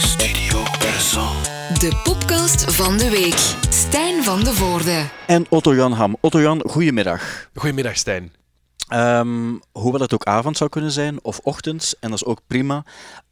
Studio 0.00 0.62
Brussel. 0.78 1.28
De 1.78 2.00
podcast 2.04 2.74
van 2.74 2.98
de 2.98 3.10
week. 3.10 3.56
Stijn 3.70 4.24
van 4.24 4.44
de 4.44 4.52
Voorde. 4.52 5.08
En 5.26 5.46
Otto-Jan 5.48 5.92
Ham. 5.92 6.16
Otto-Jan, 6.20 6.62
goedemiddag. 6.66 7.48
Goedemiddag, 7.54 7.96
Stijn. 7.96 8.32
Ehm, 8.88 9.54
hoewel 9.72 10.00
het 10.00 10.14
ook 10.14 10.24
avond 10.24 10.56
zou 10.56 10.70
kunnen 10.70 10.90
zijn, 10.90 11.18
of 11.22 11.38
ochtends, 11.38 11.94
en 11.98 12.10
dat 12.10 12.20
is 12.20 12.24
ook 12.24 12.40
prima 12.46 12.84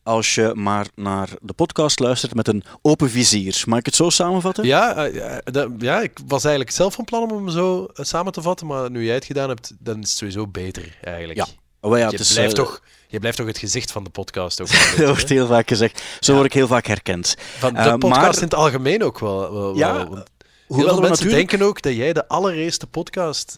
als 0.03 0.35
je 0.35 0.53
maar 0.54 0.87
naar 0.95 1.29
de 1.41 1.53
podcast 1.53 1.99
luistert 1.99 2.35
met 2.35 2.49
een 2.49 2.62
open 2.82 3.11
vizier. 3.11 3.62
Mag 3.66 3.79
ik 3.79 3.87
het 3.87 3.95
zo 3.95 4.11
samenvatten? 4.11 4.64
Ja, 4.64 5.09
uh, 5.09 5.14
ja, 5.14 5.41
dat, 5.45 5.71
ja, 5.79 6.00
ik 6.00 6.19
was 6.27 6.45
eigenlijk 6.45 6.75
zelf 6.75 6.95
van 6.95 7.05
plan 7.05 7.30
om 7.30 7.37
hem 7.37 7.48
zo 7.48 7.82
uh, 7.82 8.05
samen 8.05 8.32
te 8.32 8.43
vatten, 8.43 8.66
maar 8.66 8.91
nu 8.91 9.05
jij 9.05 9.14
het 9.14 9.25
gedaan 9.25 9.48
hebt, 9.48 9.73
dan 9.79 10.03
is 10.03 10.09
het 10.09 10.19
sowieso 10.19 10.46
beter 10.46 10.98
eigenlijk. 11.03 11.39
Ja. 11.39 11.46
Oh, 11.80 11.98
ja, 11.98 12.05
je, 12.05 12.11
het 12.11 12.21
is, 12.21 12.32
blijft 12.32 12.59
uh, 12.59 12.64
toch, 12.64 12.82
je 13.09 13.18
blijft 13.18 13.36
toch 13.36 13.46
het 13.46 13.59
gezicht 13.59 13.93
van 13.93 14.04
de 14.04 14.11
podcast. 14.11 14.61
Ook 14.61 14.68
dat 14.96 15.06
wordt 15.06 15.29
heel 15.29 15.46
vaak 15.46 15.68
gezegd. 15.68 16.02
Zo 16.20 16.32
word 16.32 16.46
ik 16.46 16.52
heel 16.52 16.66
vaak 16.66 16.86
herkend. 16.86 17.36
Van 17.58 17.75
de 17.75 17.98
podcast 17.98 18.22
maar... 18.22 18.35
in 18.35 18.43
het 18.43 18.54
algemeen 18.54 19.04
ook 19.04 19.18
wel. 19.18 19.53
wel 19.53 19.76
ja, 19.76 19.93
wel, 19.93 20.08
want 20.08 20.30
hoewel 20.66 20.89
veel 20.89 21.00
mensen 21.00 21.25
natuurlijk... 21.25 21.50
denken 21.50 21.68
ook 21.68 21.82
dat 21.82 21.94
jij 21.94 22.13
de 22.13 22.29
allereerste 22.29 22.86
podcast 22.86 23.57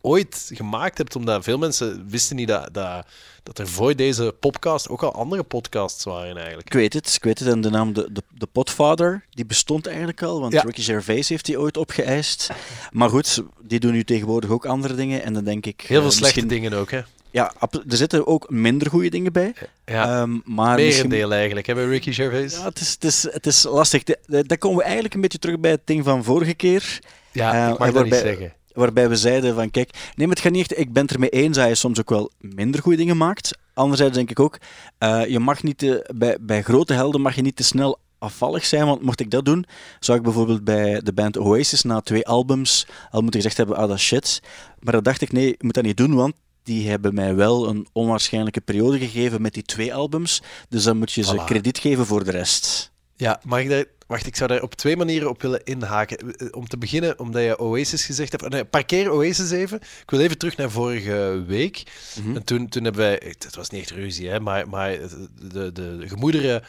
ooit 0.00 0.50
gemaakt 0.54 0.98
hebt, 0.98 1.16
omdat 1.16 1.44
veel 1.44 1.58
mensen 1.58 2.06
wisten 2.08 2.36
niet 2.36 2.48
dat, 2.48 2.68
dat, 2.72 3.06
dat 3.42 3.58
er 3.58 3.68
voor 3.68 3.96
deze 3.96 4.34
podcast 4.40 4.88
ook 4.88 5.02
al 5.02 5.14
andere 5.14 5.42
podcasts 5.42 6.04
waren 6.04 6.36
eigenlijk. 6.36 6.66
Ik 6.66 6.72
weet 6.72 6.92
het, 6.92 7.14
ik 7.14 7.24
weet 7.24 7.38
het. 7.38 7.48
En 7.48 7.60
de 7.60 7.70
naam 7.70 7.92
de, 7.92 8.08
de, 8.12 8.22
de 8.28 8.46
Podfather, 8.52 9.24
die 9.30 9.46
bestond 9.46 9.86
eigenlijk 9.86 10.22
al, 10.22 10.40
want 10.40 10.52
Ja. 10.52 10.62
Ricky 10.62 10.82
Gervais 10.82 11.28
heeft 11.28 11.44
die 11.44 11.60
ooit 11.60 11.76
opgeëist. 11.76 12.50
Maar 12.92 13.08
goed, 13.08 13.42
die 13.62 13.80
doen 13.80 13.92
nu 13.92 14.04
tegenwoordig 14.04 14.50
ook 14.50 14.66
andere 14.66 14.94
dingen. 14.94 15.22
En 15.22 15.32
dan 15.32 15.44
denk 15.44 15.66
ik... 15.66 15.80
Heel 15.80 16.00
veel 16.00 16.10
eh, 16.10 16.16
slechte 16.16 16.46
dingen 16.46 16.72
ook, 16.72 16.90
hè? 16.90 17.00
Ja, 17.34 17.52
er 17.70 17.96
zitten 17.96 18.26
ook 18.26 18.50
minder 18.50 18.90
goede 18.90 19.08
dingen 19.08 19.32
bij. 19.32 19.54
Ja, 19.84 20.20
Ehm, 20.20 20.38
maar 20.44 20.74
misschien- 20.76 21.08
merendeel 21.08 21.32
eigenlijk, 21.38 21.66
bij 21.66 21.84
Ricky 21.86 22.12
Gervais. 22.12 22.56
Ja, 22.56 22.64
het 22.64 22.80
is, 22.80 22.90
het 22.92 23.04
is, 23.04 23.22
het 23.30 23.46
is 23.46 23.62
lastig. 23.62 24.02
Dan 24.26 24.58
komen 24.58 24.76
we 24.78 24.82
eigenlijk 24.84 25.14
een 25.14 25.20
beetje 25.20 25.38
terug 25.38 25.60
bij 25.60 25.70
het 25.70 25.80
ding 25.84 26.04
van 26.04 26.24
vorige 26.24 26.54
keer. 26.54 26.98
Ja, 27.32 27.52
Eh, 27.66 27.72
ik 27.72 27.78
mag 27.78 27.92
dat 27.92 28.02
niet 28.04 28.12
waarbij- 28.12 28.18
zeggen. 28.32 28.52
Waarbij 28.72 29.08
we 29.08 29.16
zeiden 29.16 29.54
van, 29.54 29.70
kijk, 29.70 29.90
nee, 29.92 30.26
maar 30.26 30.36
het 30.36 30.44
gaat 30.44 30.52
niet 30.52 30.70
echt... 30.72 30.80
Ik 30.80 30.92
ben 30.92 31.02
het 31.02 31.12
ermee 31.12 31.28
eens 31.30 31.56
dat 31.56 31.68
je 31.68 31.74
soms 31.74 32.00
ook 32.00 32.10
wel 32.10 32.30
minder 32.38 32.80
goede 32.82 32.96
dingen 32.98 33.16
maakt. 33.16 33.58
Anderzijds 33.74 34.14
denk 34.14 34.30
ik 34.30 34.40
ook, 34.40 34.58
eh, 34.98 35.26
je 35.26 35.38
mag 35.38 35.62
niet 35.62 35.78
te, 35.78 36.10
bij, 36.14 36.36
bij 36.40 36.62
grote 36.62 36.92
helden 36.92 37.20
mag 37.20 37.34
je 37.34 37.42
niet 37.42 37.56
te 37.56 37.64
snel 37.64 37.98
afvallig 38.18 38.64
zijn, 38.64 38.86
want 38.86 39.02
mocht 39.02 39.20
ik 39.20 39.30
dat 39.30 39.44
doen, 39.44 39.64
zou 40.00 40.18
ik 40.18 40.24
bijvoorbeeld 40.24 40.64
bij 40.64 41.00
de 41.02 41.12
band 41.12 41.38
Oasis 41.38 41.82
na 41.82 42.00
twee 42.00 42.26
albums 42.26 42.86
al 43.10 43.20
moeten 43.20 43.40
gezegd 43.40 43.56
hebben, 43.56 43.76
ah, 43.76 43.88
dat 43.88 43.96
is 43.96 44.02
shit. 44.04 44.40
Maar 44.80 44.92
dan 44.92 45.02
dacht 45.02 45.20
ik, 45.20 45.32
nee, 45.32 45.48
ik 45.48 45.62
moet 45.62 45.74
dat 45.74 45.84
niet 45.84 45.96
doen, 45.96 46.14
want 46.14 46.34
die 46.64 46.88
hebben 46.90 47.14
mij 47.14 47.34
wel 47.34 47.68
een 47.68 47.86
onwaarschijnlijke 47.92 48.60
periode 48.60 48.98
gegeven 48.98 49.42
met 49.42 49.54
die 49.54 49.62
twee 49.62 49.94
albums. 49.94 50.42
Dus 50.68 50.82
dan 50.84 50.96
moet 50.98 51.12
je 51.12 51.22
ze 51.22 51.40
Voilà. 51.40 51.44
krediet 51.44 51.78
geven 51.78 52.06
voor 52.06 52.24
de 52.24 52.30
rest. 52.30 52.92
Ja, 53.16 53.40
mag 53.44 53.60
ik 53.60 53.68
daar... 53.68 53.84
Wacht, 54.06 54.26
ik 54.26 54.36
zou 54.36 54.48
daar 54.48 54.62
op 54.62 54.74
twee 54.74 54.96
manieren 54.96 55.28
op 55.28 55.42
willen 55.42 55.64
inhaken. 55.64 56.36
Eh, 56.36 56.46
Om 56.50 56.68
te 56.68 56.78
beginnen, 56.78 57.18
omdat 57.18 57.42
je 57.42 57.58
Oasis 57.58 58.04
gezegd 58.04 58.32
hebt... 58.32 58.48
Nee, 58.48 58.64
parkeer 58.64 59.10
Oasis 59.12 59.50
even. 59.50 59.76
Ik 59.80 60.10
wil 60.10 60.20
even 60.20 60.38
terug 60.38 60.56
naar 60.56 60.70
vorige 60.70 61.44
week. 61.46 61.82
Mhm. 62.22 62.36
En 62.36 62.44
toen, 62.44 62.68
toen 62.68 62.84
hebben 62.84 63.02
wij... 63.02 63.20
Het 63.24 63.56
was 63.56 63.70
niet 63.70 63.80
echt 63.80 63.90
ruzie, 63.90 64.28
hè, 64.28 64.40
maar, 64.40 64.68
maar 64.68 64.90
de, 64.90 65.72
de, 65.72 65.72
de 65.72 66.08
gemoederen 66.08 66.62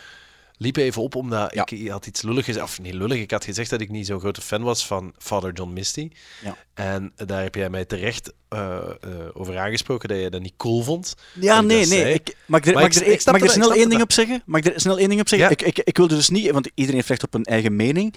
liepen 0.57 0.83
even 0.83 1.01
op, 1.01 1.15
omdat 1.15 1.53
Ja. 1.53 1.65
ik 1.69 1.89
had 1.89 2.05
iets 2.05 2.21
lullig 2.21 2.45
gezegd. 2.45 2.65
Of 2.65 2.79
niet 2.81 2.93
lullig, 2.93 3.17
ik 3.19 3.31
had 3.31 3.43
gezegd 3.45 3.69
dat 3.69 3.81
ik 3.81 3.89
niet 3.89 4.05
zo'n 4.05 4.19
grote 4.19 4.41
fan 4.41 4.61
was 4.63 4.85
van 4.87 5.13
Father 5.17 5.53
John 5.53 5.73
Misty. 5.73 6.09
Ja. 6.43 6.57
En 6.73 7.11
daar 7.25 7.41
heb 7.43 7.55
jij 7.55 7.69
mij 7.69 7.85
terecht 7.85 8.33
eh, 8.49 8.75
eh, 8.77 8.89
over 9.33 9.57
aangesproken, 9.57 10.09
dat 10.09 10.17
je 10.19 10.29
dat 10.29 10.41
niet 10.41 10.53
cool 10.57 10.83
vond. 10.83 11.15
Ja, 11.39 11.61
nee, 11.61 11.85
nee. 11.85 12.13
Ik, 12.13 12.35
mag 12.45 12.59
ik 12.59 12.65
er, 12.65 12.73
mag 12.73 12.83
ik- 12.85 12.93
er, 12.95 13.07
ik 13.07 13.25
mag 13.25 13.41
er 13.41 13.49
snel 13.49 13.73
één 13.73 13.89
ding 13.89 14.01
op 14.01 14.11
zeggen? 14.11 14.41
Mag 14.45 14.61
ik 14.61 14.73
er 14.73 14.79
snel 14.79 14.97
één 14.99 15.09
ding 15.09 15.21
op 15.21 15.27
zeggen? 15.29 15.49
Ja. 15.49 15.53
Ik, 15.55 15.61
ik, 15.77 15.85
ik 15.87 15.97
wilde 15.97 16.15
dus 16.15 16.29
niet, 16.29 16.51
want 16.51 16.69
iedereen 16.73 16.95
heeft 16.95 17.09
recht 17.09 17.23
op 17.23 17.33
een 17.33 17.43
eigen 17.43 17.75
mening. 17.75 18.13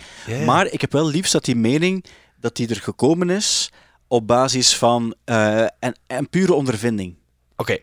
Maar 0.47 0.67
ik 0.67 0.81
heb 0.81 0.93
wel 0.93 1.09
liefst 1.09 1.33
dat 1.33 1.45
die 1.45 1.57
mening 1.57 2.05
dat 2.41 2.57
die 2.57 2.69
er 2.69 2.77
gekomen 2.81 3.31
is 3.31 3.71
op 4.09 4.27
basis 4.27 4.77
van 4.77 5.15
eh 5.25 5.61
en, 5.63 5.99
en 6.07 6.29
pure 6.29 6.53
ondervinding. 6.55 7.15
Oké, 7.57 7.79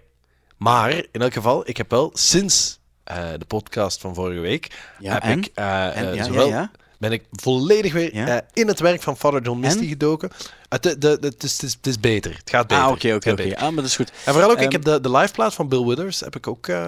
maar 0.57 0.91
in 0.94 1.22
elk 1.22 1.34
geval, 1.34 1.69
ik 1.69 1.78
heb 1.78 1.90
wel 1.90 2.12
sinds 2.13 2.80
eh, 3.06 3.28
de 3.38 3.46
podcast 3.46 4.02
van 4.02 4.14
vorige 4.16 4.40
week, 4.40 4.68
Ja, 5.00 5.14
heb 5.14 5.24
en? 5.24 5.38
ik 5.38 5.50
eh, 5.54 5.98
En, 5.98 6.10
eh, 6.10 6.16
ja, 6.16 6.24
zowel, 6.24 6.48
ja, 6.48 6.56
ja. 6.60 6.72
ben 7.00 7.12
ik 7.12 7.24
volledig 7.32 7.94
weer 7.94 8.16
Ja. 8.16 8.42
in 8.54 8.68
het 8.68 8.80
werk 8.80 9.02
van 9.02 9.18
Father 9.18 9.42
John 9.42 9.60
Misty 9.60 9.80
En? 9.82 9.88
gedoken. 9.88 10.30
Het, 10.70 10.84
de, 10.84 11.34
is, 11.40 11.62
het, 11.62 11.88
is, 11.88 12.00
beter, 12.00 12.32
het 12.38 12.50
gaat 12.50 12.68
beter. 12.68 12.84
Ah, 12.84 12.92
oké, 12.92 13.08
Het 13.08 13.16
oké, 13.16 13.30
gaat 13.30 13.40
oké. 13.40 13.44
beter. 13.50 13.58
Ah, 13.58 13.64
maar 13.74 13.76
dat 13.76 13.86
is 13.86 13.96
goed. 13.96 14.12
En 14.26 14.32
vooral 14.34 14.50
ook, 14.52 14.56
Ehm, 14.58 14.66
ik 14.66 14.72
heb 14.72 14.84
de, 14.84 15.02
de 15.02 15.12
liveplaat 15.12 15.54
van 15.54 15.68
Bill 15.70 15.84
Withers 15.86 16.20
heb 16.20 16.36
ik 16.36 16.48
ook 16.48 16.66
bij 16.66 16.86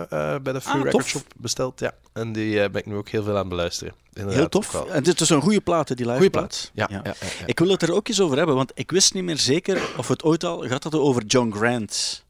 de 0.54 0.62
Free 0.62 0.76
Ah, 0.76 0.84
Record. 0.84 1.06
Shop 1.06 1.24
besteld. 1.36 1.80
Ja. 1.80 1.92
En 2.14 2.34
die 2.34 2.70
ben 2.70 2.82
ik 2.82 2.86
nu 2.86 2.96
ook 2.96 3.10
heel 3.10 3.24
veel 3.24 3.32
aan 3.34 3.40
het 3.40 3.50
beluisteren. 3.50 3.94
Inderdaad, 4.14 4.36
Heel 4.40 4.50
tof. 4.50 4.86
En 4.90 5.04
dit 5.04 5.22
is 5.22 5.30
een 5.30 5.42
goede 5.42 5.62
plaat, 5.62 5.88
die 5.88 5.98
live 5.98 6.12
Goeie 6.12 6.30
plaat. 6.30 6.72
plaat. 6.74 6.90
Ja, 6.90 6.96
ja. 6.98 7.02
Ja, 7.04 7.14
ja. 7.40 7.46
Ik 7.46 7.60
wil 7.60 7.70
het 7.70 7.82
er 7.82 7.94
ook 7.94 8.08
eens 8.08 8.22
over 8.22 8.38
hebben, 8.38 8.56
want 8.56 8.72
ik 8.76 8.92
wist 8.92 9.14
niet 9.14 9.24
meer 9.24 9.38
zeker 9.38 9.82
of 9.98 10.08
we 10.08 10.14
het 10.14 10.24
ooit 10.24 10.44
al 10.44 10.58
gehad 10.60 10.84
hadden 10.84 11.02
over 11.02 11.24
John 11.26 11.52
Grant. 11.52 12.24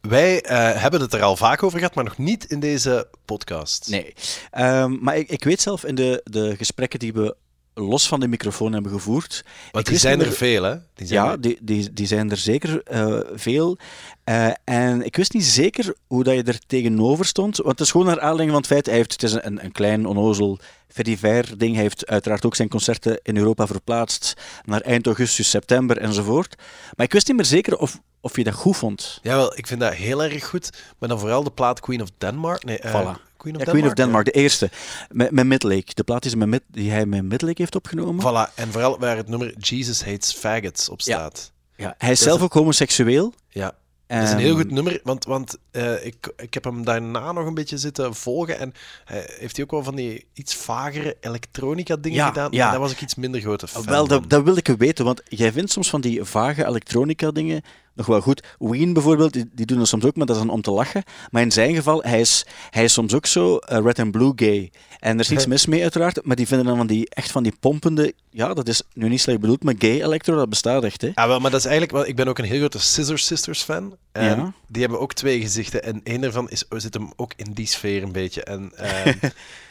Wij 0.00 0.42
eh, 0.42 0.82
hebben 0.82 1.00
het 1.00 1.12
er 1.12 1.22
al 1.22 1.36
vaak 1.36 1.62
over 1.62 1.78
gehad, 1.78 1.94
maar 1.94 2.04
nog 2.04 2.18
niet 2.18 2.44
in 2.44 2.60
deze 2.60 3.08
podcast. 3.24 3.88
Nee. 3.90 4.14
Ehm, 4.50 4.96
maar 5.00 5.16
ik, 5.16 5.28
ik 5.28 5.44
weet 5.44 5.60
zelf 5.60 5.84
in 5.84 5.94
de, 5.94 6.20
de 6.24 6.56
gesprekken 6.56 6.98
die 6.98 7.12
we 7.12 7.36
los 7.80 8.08
van 8.08 8.20
de 8.20 8.28
microfoon 8.28 8.72
hebben 8.72 8.92
gevoerd. 8.92 9.44
Want 9.70 9.86
die 9.86 9.98
zijn 9.98 10.20
er 10.20 10.26
meer- 10.26 10.34
veel, 10.36 10.62
hè? 10.62 10.74
Die 10.94 11.06
zijn 11.06 11.24
Ja, 11.24 11.30
er- 11.30 11.40
die, 11.40 11.58
die, 11.60 11.92
die 11.92 12.06
zijn 12.06 12.30
er 12.30 12.36
zeker 12.36 12.82
eh, 12.82 13.18
veel. 13.34 13.78
Eh, 14.24 14.50
en 14.64 15.02
ik 15.04 15.16
wist 15.16 15.32
niet 15.32 15.44
zeker 15.44 15.94
hoe 16.06 16.24
dat 16.24 16.34
je 16.34 16.42
er 16.42 16.58
tegenover 16.66 17.24
stond. 17.24 17.56
Want 17.56 17.68
het 17.70 17.80
is 17.80 17.90
gewoon 17.90 18.06
naar 18.06 18.20
aanleiding 18.20 18.50
van 18.50 18.58
het 18.58 18.66
feit, 18.66 18.86
hij 18.86 18.94
heeft, 18.94 19.12
het 19.12 19.22
is 19.22 19.32
een, 19.32 19.64
een 19.64 19.72
klein, 19.72 20.06
onnozel, 20.06 20.58
fediver 20.88 21.58
ding. 21.58 21.72
Hij 21.74 21.82
heeft 21.82 22.06
uiteraard 22.06 22.44
ook 22.46 22.56
zijn 22.56 22.68
concerten 22.68 23.20
in 23.22 23.36
Europa 23.36 23.66
verplaatst 23.66 24.32
naar 24.64 24.80
eind 24.80 25.06
augustus, 25.06 25.50
september 25.50 25.98
enzovoort. 25.98 26.54
Maar 26.96 27.06
ik 27.06 27.12
wist 27.12 27.26
niet 27.28 27.36
meer 27.36 27.44
zeker 27.44 27.76
of, 27.78 28.00
of 28.20 28.36
je 28.36 28.44
dat 28.44 28.54
goed 28.54 28.76
vond. 28.76 29.18
Jawel, 29.22 29.56
ik 29.58 29.66
vind 29.66 29.80
dat 29.80 29.92
heel 29.94 30.22
erg 30.24 30.46
goed. 30.48 30.70
Maar 30.98 31.08
dan 31.08 31.18
vooral 31.18 31.42
de 31.44 31.50
plaat 31.50 31.80
Queen 31.80 32.02
of 32.02 32.08
Denmark. 32.18 32.64
Nee, 32.64 32.78
eh, 32.78 32.92
Voilà. 33.16 33.27
Queen 33.38 33.54
of 33.54 33.60
Ja, 33.60 33.64
Denmark. 33.64 33.68
Queen 33.70 33.86
of 33.86 33.92
Denmark, 33.94 34.24
de 34.24 34.30
eerste. 34.30 34.70
Met, 35.10 35.30
met 35.30 35.46
Midlake. 35.46 35.94
De 35.94 36.04
plaat 36.04 36.22
die, 36.22 36.30
ze 36.30 36.36
met, 36.36 36.48
Mid- 36.48 36.62
die 36.66 36.90
hij 36.90 37.06
met 37.06 37.22
Midlake 37.24 37.54
heeft 37.62 37.74
opgenomen. 37.76 38.24
Voilà, 38.24 38.54
en 38.54 38.72
vooral 38.72 38.98
waar 38.98 39.16
het 39.16 39.28
nummer 39.28 39.54
Jesus 39.58 40.04
Hates 40.04 40.32
Faggots 40.32 40.88
op 40.88 41.00
Ja. 41.00 41.14
staat. 41.16 41.52
Ja, 41.76 41.94
hij 41.98 42.10
is 42.10 42.18
is 42.18 42.24
zelf 42.24 42.38
een- 42.38 42.44
ook 42.44 42.52
homoseksueel. 42.52 43.32
Ja, 43.48 43.72
dat 44.06 44.22
is 44.22 44.30
een 44.30 44.38
heel 44.38 44.56
goed 44.56 44.70
nummer, 44.70 45.00
want, 45.02 45.24
want 45.24 45.56
eh, 45.70 46.06
ik, 46.06 46.32
ik 46.36 46.54
heb 46.54 46.64
hem 46.64 46.84
daarna 46.84 47.32
nog 47.32 47.46
een 47.46 47.54
beetje 47.54 47.78
zitten 47.78 48.14
volgen 48.14 48.58
en 48.58 48.72
hij 49.04 49.30
heeft 49.38 49.56
hij 49.56 49.64
ook 49.64 49.70
wel 49.70 49.82
van 49.82 49.94
die 49.96 50.26
iets 50.32 50.54
vagere 50.54 51.16
elektronica 51.20 51.96
dingen 51.96 52.18
Ja, 52.18 52.26
gedaan. 52.28 52.50
ja. 52.52 52.70
Daar 52.70 52.80
was 52.80 52.92
ik 52.92 53.00
iets 53.00 53.14
minder 53.14 53.40
grote 53.40 53.68
fan 53.68 53.84
Wel, 53.84 54.06
van. 54.06 54.08
dat, 54.20 54.30
dat 54.30 54.42
wil 54.42 54.56
ik 54.56 54.66
weten, 54.78 55.04
want 55.04 55.22
jij 55.28 55.52
vindt 55.52 55.70
soms 55.72 55.90
van 55.90 56.00
die 56.00 56.24
vage 56.24 56.66
elektronica 56.66 57.30
dingen 57.30 57.62
nog 57.98 58.06
wel 58.06 58.20
goed. 58.20 58.42
Ween 58.58 58.92
bijvoorbeeld, 58.92 59.32
die, 59.32 59.48
die 59.52 59.66
doen 59.66 59.78
dat 59.78 59.88
soms 59.88 60.04
ook, 60.04 60.16
maar 60.16 60.26
dat 60.26 60.36
is 60.36 60.42
dan 60.42 60.50
om 60.50 60.62
te 60.62 60.70
lachen. 60.70 61.02
Maar 61.30 61.42
in 61.42 61.50
zijn 61.52 61.74
geval, 61.74 62.02
hij 62.02 62.20
is, 62.20 62.46
hij 62.70 62.84
is 62.84 62.92
soms 62.92 63.14
ook 63.14 63.26
zo 63.26 63.56
eh, 63.56 63.78
red 63.84 63.98
and 63.98 64.10
blue 64.10 64.32
gay. 64.36 64.70
En 65.00 65.14
er 65.14 65.20
is 65.20 65.28
niets 65.28 65.46
mis 65.46 65.66
mee 65.66 65.82
uiteraard, 65.82 66.24
maar 66.24 66.36
die 66.36 66.46
vinden 66.46 66.66
dan 66.66 66.76
van 66.76 66.86
die, 66.86 67.08
echt 67.10 67.30
van 67.30 67.42
die 67.42 67.52
pompende, 67.60 68.12
ja, 68.30 68.54
dat 68.54 68.68
is 68.68 68.82
nu 68.94 69.08
niet 69.08 69.20
slecht 69.20 69.40
bedoeld, 69.40 69.62
maar 69.62 69.74
gay 69.78 70.02
electro, 70.02 70.36
dat 70.36 70.48
bestaat 70.48 70.84
echt, 70.84 71.00
hè. 71.00 71.10
Ja, 71.14 71.28
wel, 71.28 71.40
maar 71.40 71.50
dat 71.50 71.60
is 71.60 71.66
eigenlijk 71.66 71.96
wel. 71.96 72.06
Ik 72.06 72.16
ben 72.16 72.28
ook 72.28 72.38
een 72.38 72.44
heel 72.44 72.58
grote 72.58 72.78
Scissor 72.80 73.18
Sisters 73.18 73.62
fan. 73.62 73.96
En 74.12 74.24
Ja. 74.24 74.52
Die 74.68 74.80
hebben 74.82 75.00
ook 75.00 75.12
twee 75.14 75.40
gezichten. 75.40 75.82
En 75.82 76.00
één 76.04 76.20
daarvan 76.20 76.50
is, 76.50 76.64
zit 76.68 76.94
hem 76.94 77.12
ook 77.16 77.32
in 77.36 77.52
die 77.52 77.66
sfeer 77.66 78.02
een 78.02 78.12
beetje. 78.12 78.42
En 78.44 78.72
ehm, 78.76 79.08
ja, 79.20 79.30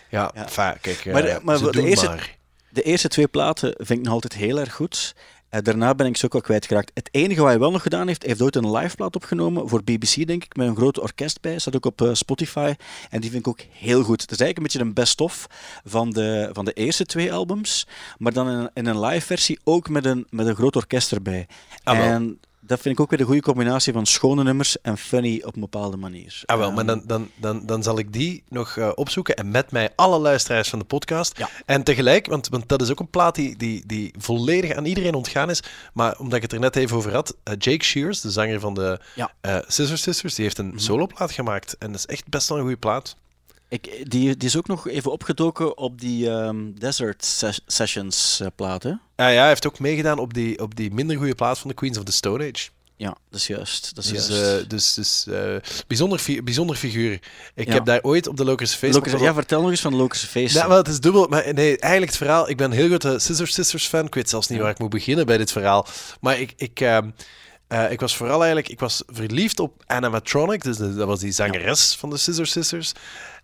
Ja. 0.10 0.32
enfin, 0.34 0.74
kijk. 0.82 1.06
Maar- 1.06 1.24
eh, 1.24 1.36
maar 1.44 1.58
ze 1.58 1.72
de 1.72 1.88
eerste- 1.88 2.06
maar. 2.08 2.36
De 2.70 2.82
eerste 2.84 3.08
twee 3.08 3.28
platen 3.28 3.74
vind 3.78 4.00
ik 4.00 4.06
nog 4.06 4.14
altijd 4.14 4.34
heel 4.36 4.60
erg 4.60 4.74
goed. 4.74 5.16
Eh, 5.58 5.64
daarna 5.64 5.96
ben 5.96 6.08
ik 6.08 6.18
ze 6.18 6.26
ook 6.26 6.34
al 6.34 6.42
kwijtgeraakt. 6.42 6.92
Het 6.94 7.10
enige 7.12 7.40
wat 7.40 7.50
hij 7.50 7.60
wel 7.60 7.72
nog 7.72 7.82
gedaan 7.82 8.08
heeft, 8.08 8.22
hij 8.22 8.30
heeft 8.30 8.42
ooit 8.42 8.56
een 8.56 8.72
liveplaat 8.72 9.16
opgenomen 9.16 9.70
voor 9.70 9.84
BBC, 9.84 10.28
denk 10.28 10.44
ik, 10.44 10.56
met 10.56 10.68
een 10.68 10.76
groot 10.76 11.00
orkest 11.00 11.42
bij. 11.42 11.60
Staat 11.60 11.76
ook 11.76 11.86
op 11.86 12.02
eh, 12.02 12.14
Spotify. 12.14 12.74
En 13.10 13.22
die 13.22 13.30
vind 13.30 13.46
ik 13.46 13.48
ook 13.48 13.62
heel 13.72 14.04
goed. 14.04 14.22
Het 14.22 14.32
is 14.32 14.40
eigenlijk 14.40 14.58
een 14.58 14.64
beetje 14.64 14.80
een 14.80 14.94
best-of 14.94 15.48
van 15.86 16.10
de, 16.10 16.50
van 16.54 16.66
de 16.66 16.74
eerste 16.74 17.06
twee 17.06 17.34
albums. 17.34 17.88
Maar 18.18 18.34
dan 18.34 18.50
in, 18.50 18.70
in 18.74 18.86
een 18.86 19.00
live 19.00 19.26
versie 19.26 19.60
ook 19.64 19.90
met 19.90 20.06
een, 20.06 20.28
met 20.30 20.48
een 20.48 20.56
groot 20.56 20.76
orkest 20.76 21.12
erbij. 21.12 21.48
Ah, 21.84 21.98
wel. 21.98 22.06
en 22.06 22.40
dat 22.68 22.80
vind 22.80 22.96
ik 22.96 23.00
ook 23.02 23.10
weer 23.10 23.20
een 23.20 23.26
goede 23.26 23.42
combinatie 23.42 23.94
van 23.94 24.06
schone 24.06 24.44
nummers 24.44 24.82
en 24.82 24.98
funny 24.98 25.42
op 25.46 25.56
een 25.56 25.62
bepaalde 25.62 25.98
manier. 25.98 26.42
Ah, 26.46 26.58
wel, 26.58 26.66
Ehm, 26.68 26.76
maar 26.76 26.86
dan, 26.86 27.02
dan, 27.06 27.30
dan, 27.36 27.66
dan 27.66 27.84
zal 27.84 28.00
ik 28.00 28.14
die 28.14 28.44
nog 28.50 28.78
eh, 28.78 28.90
opzoeken 28.96 29.36
en 29.36 29.52
met 29.52 29.72
mij 29.72 29.90
alle 29.96 30.20
luisteraars 30.20 30.70
van 30.70 30.80
de 30.80 30.86
podcast. 30.86 31.38
Ja. 31.38 31.50
En 31.66 31.84
tegelijk, 31.84 32.28
want, 32.28 32.48
want 32.50 32.70
dat 32.70 32.82
is 32.82 32.92
ook 32.92 33.00
een 33.00 33.10
plaat 33.10 33.36
die, 33.36 33.58
die, 33.58 33.84
die 33.86 34.14
volledig 34.18 34.74
aan 34.74 34.86
iedereen 34.86 35.14
ontgaan 35.14 35.50
is. 35.50 35.64
Maar 35.94 36.18
omdat 36.20 36.36
ik 36.36 36.42
het 36.42 36.54
er 36.54 36.60
net 36.60 36.76
even 36.76 36.98
over 36.98 37.14
had, 37.14 37.36
eh, 37.44 37.54
Jake 37.58 37.84
Shears, 37.84 38.22
de 38.22 38.32
zanger 38.32 38.60
van 38.60 38.74
de 38.74 39.00
Ja. 39.16 39.32
eh, 39.42 39.58
Scissor 39.68 39.98
Sisters, 39.98 40.36
die 40.36 40.44
heeft 40.46 40.58
een 40.58 40.74
soloplaat 40.76 41.32
gemaakt. 41.32 41.76
En 41.80 41.88
dat 41.92 41.98
is 42.00 42.06
echt 42.06 42.28
best 42.30 42.48
wel 42.50 42.58
een 42.58 42.64
goede 42.64 42.80
plaat. 42.80 43.16
Ik, 43.70 43.84
die, 44.12 44.38
die 44.38 44.48
is 44.48 44.58
ook 44.58 44.68
nog 44.68 44.88
even 44.88 45.12
opgedoken 45.12 45.78
op 45.78 46.00
die 46.02 46.30
ehm, 46.30 46.72
Desert 46.74 47.26
Ses- 47.26 47.62
Sessions 47.66 48.40
eh, 48.40 48.48
platen. 48.56 49.02
Ah, 49.16 49.34
ja, 49.34 49.40
hij 49.40 49.48
heeft 49.48 49.68
ook 49.68 49.80
meegedaan 49.80 50.20
op 50.20 50.34
die, 50.34 50.60
op 50.62 50.76
die 50.76 50.94
minder 50.94 51.18
goede 51.18 51.36
plaat 51.36 51.60
van 51.60 51.70
de 51.70 51.76
Queens 51.76 51.98
of 51.98 52.04
the 52.04 52.12
Stone 52.12 52.52
Age. 52.54 52.70
Ja, 52.96 53.16
dat 53.30 53.40
is 53.40 53.48
juist. 53.48 53.96
Dat 53.96 54.04
is 54.04 54.10
Dus, 54.12 54.28
juist. 54.28 54.62
eh, 54.64 54.70
dus, 54.70 54.94
dus 54.94 55.26
eh, 55.28 55.56
bijzonder, 55.88 56.20
fi- 56.20 56.42
bijzonder 56.44 56.76
figuur. 56.76 57.20
Ik 57.56 57.68
Ja. 57.68 57.74
heb 57.74 57.86
daar 57.86 58.02
ooit 58.02 58.28
op 58.28 58.38
de 58.38 58.46
Locus 58.46 58.74
Face... 58.74 58.94
Lokerse- 58.94 59.18
ja, 59.18 59.34
vertel 59.34 59.62
nog 59.62 59.70
eens 59.70 59.82
van 59.82 59.92
de 59.92 59.98
Lokerse 59.98 60.28
feesten. 60.28 60.68
Ja, 60.70 60.76
het 60.78 60.88
is 60.88 61.00
dubbel. 61.00 61.28
Maar 61.28 61.54
nee, 61.54 61.68
eigenlijk 61.80 62.06
het 62.12 62.18
verhaal... 62.22 62.50
Ik 62.50 62.58
ben 62.58 62.72
een 62.72 62.78
heel 62.78 62.88
grote 62.88 63.20
Scissor 63.20 63.48
Sisters 63.48 63.88
fan. 63.88 64.06
Ik 64.06 64.14
weet 64.16 64.30
zelfs 64.30 64.48
niet 64.48 64.58
Ja. 64.58 64.64
waar 64.64 64.74
ik 64.74 64.80
moet 64.80 64.90
beginnen 64.90 65.26
bij 65.26 65.38
dit 65.38 65.52
verhaal. 65.52 65.88
Maar 66.22 66.40
ik... 66.40 66.54
ik 66.58 66.80
ehm, 66.80 67.10
eh, 67.68 67.92
ik 67.92 68.00
was 68.00 68.16
vooral 68.16 68.38
eigenlijk... 68.38 68.70
Ik 68.70 68.80
was 68.80 69.04
verliefd 69.08 69.60
op 69.60 69.84
Animatronic. 69.86 70.64
Dus 70.64 70.78
de- 70.78 70.96
dat 70.96 71.08
was 71.08 71.20
die 71.20 71.32
zangeres 71.32 71.96
van 72.00 72.10
de 72.10 72.18
Scissor 72.18 72.48
Sisters. 72.48 72.92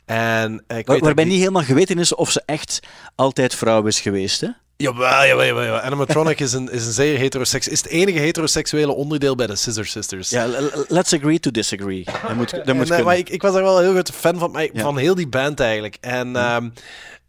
En 0.06 0.64
eh, 0.68 0.78
ik 0.78 0.88
Waar- 0.88 1.00
waarbij 1.00 1.24
niet 1.24 1.40
helemaal 1.40 1.64
geweten 1.64 2.00
is 2.00 2.16
of 2.16 2.32
ze 2.32 2.42
echt 2.46 2.80
altijd 3.16 3.56
vrouw 3.56 3.86
is 3.86 4.00
geweest. 4.00 4.42
Hè? 4.42 4.48
Jawel, 4.78 5.26
jawel, 5.26 5.46
jawel. 5.46 5.64
jawel. 5.64 5.80
Animatronic 5.80 6.40
is 6.40 6.54
een, 6.54 6.72
is 6.72 6.86
een 6.86 6.92
zeer 6.92 7.18
heteroseks... 7.18 7.68
Is 7.68 7.78
het 7.82 7.88
enige 7.92 8.20
heteroseksuele 8.20 8.92
onderdeel 8.94 9.36
bij 9.36 9.48
de 9.48 9.56
Scissor 9.56 9.86
Sisters. 9.86 10.30
Ja, 10.30 10.48
let's 10.88 11.14
agree 11.14 11.40
to 11.40 11.52
disagree. 11.52 12.04
Dat 12.04 12.36
moet, 12.36 12.50
dat 12.66 12.76
moet 12.76 12.90
En, 12.92 13.04
maar 13.04 13.18
ik, 13.18 13.30
ik 13.30 13.42
was 13.42 13.54
daar 13.54 13.64
wel 13.64 13.78
een 13.78 13.84
heel 13.84 13.92
grote 13.94 14.14
fan 14.14 14.38
van, 14.40 14.52
maar 14.52 14.64
ik- 14.64 14.76
Ja. 14.76 14.82
van 14.82 14.98
heel 14.98 15.16
die 15.16 15.28
band 15.28 15.60
eigenlijk. 15.60 15.98
En, 16.02 16.36
ehm, 16.36 16.70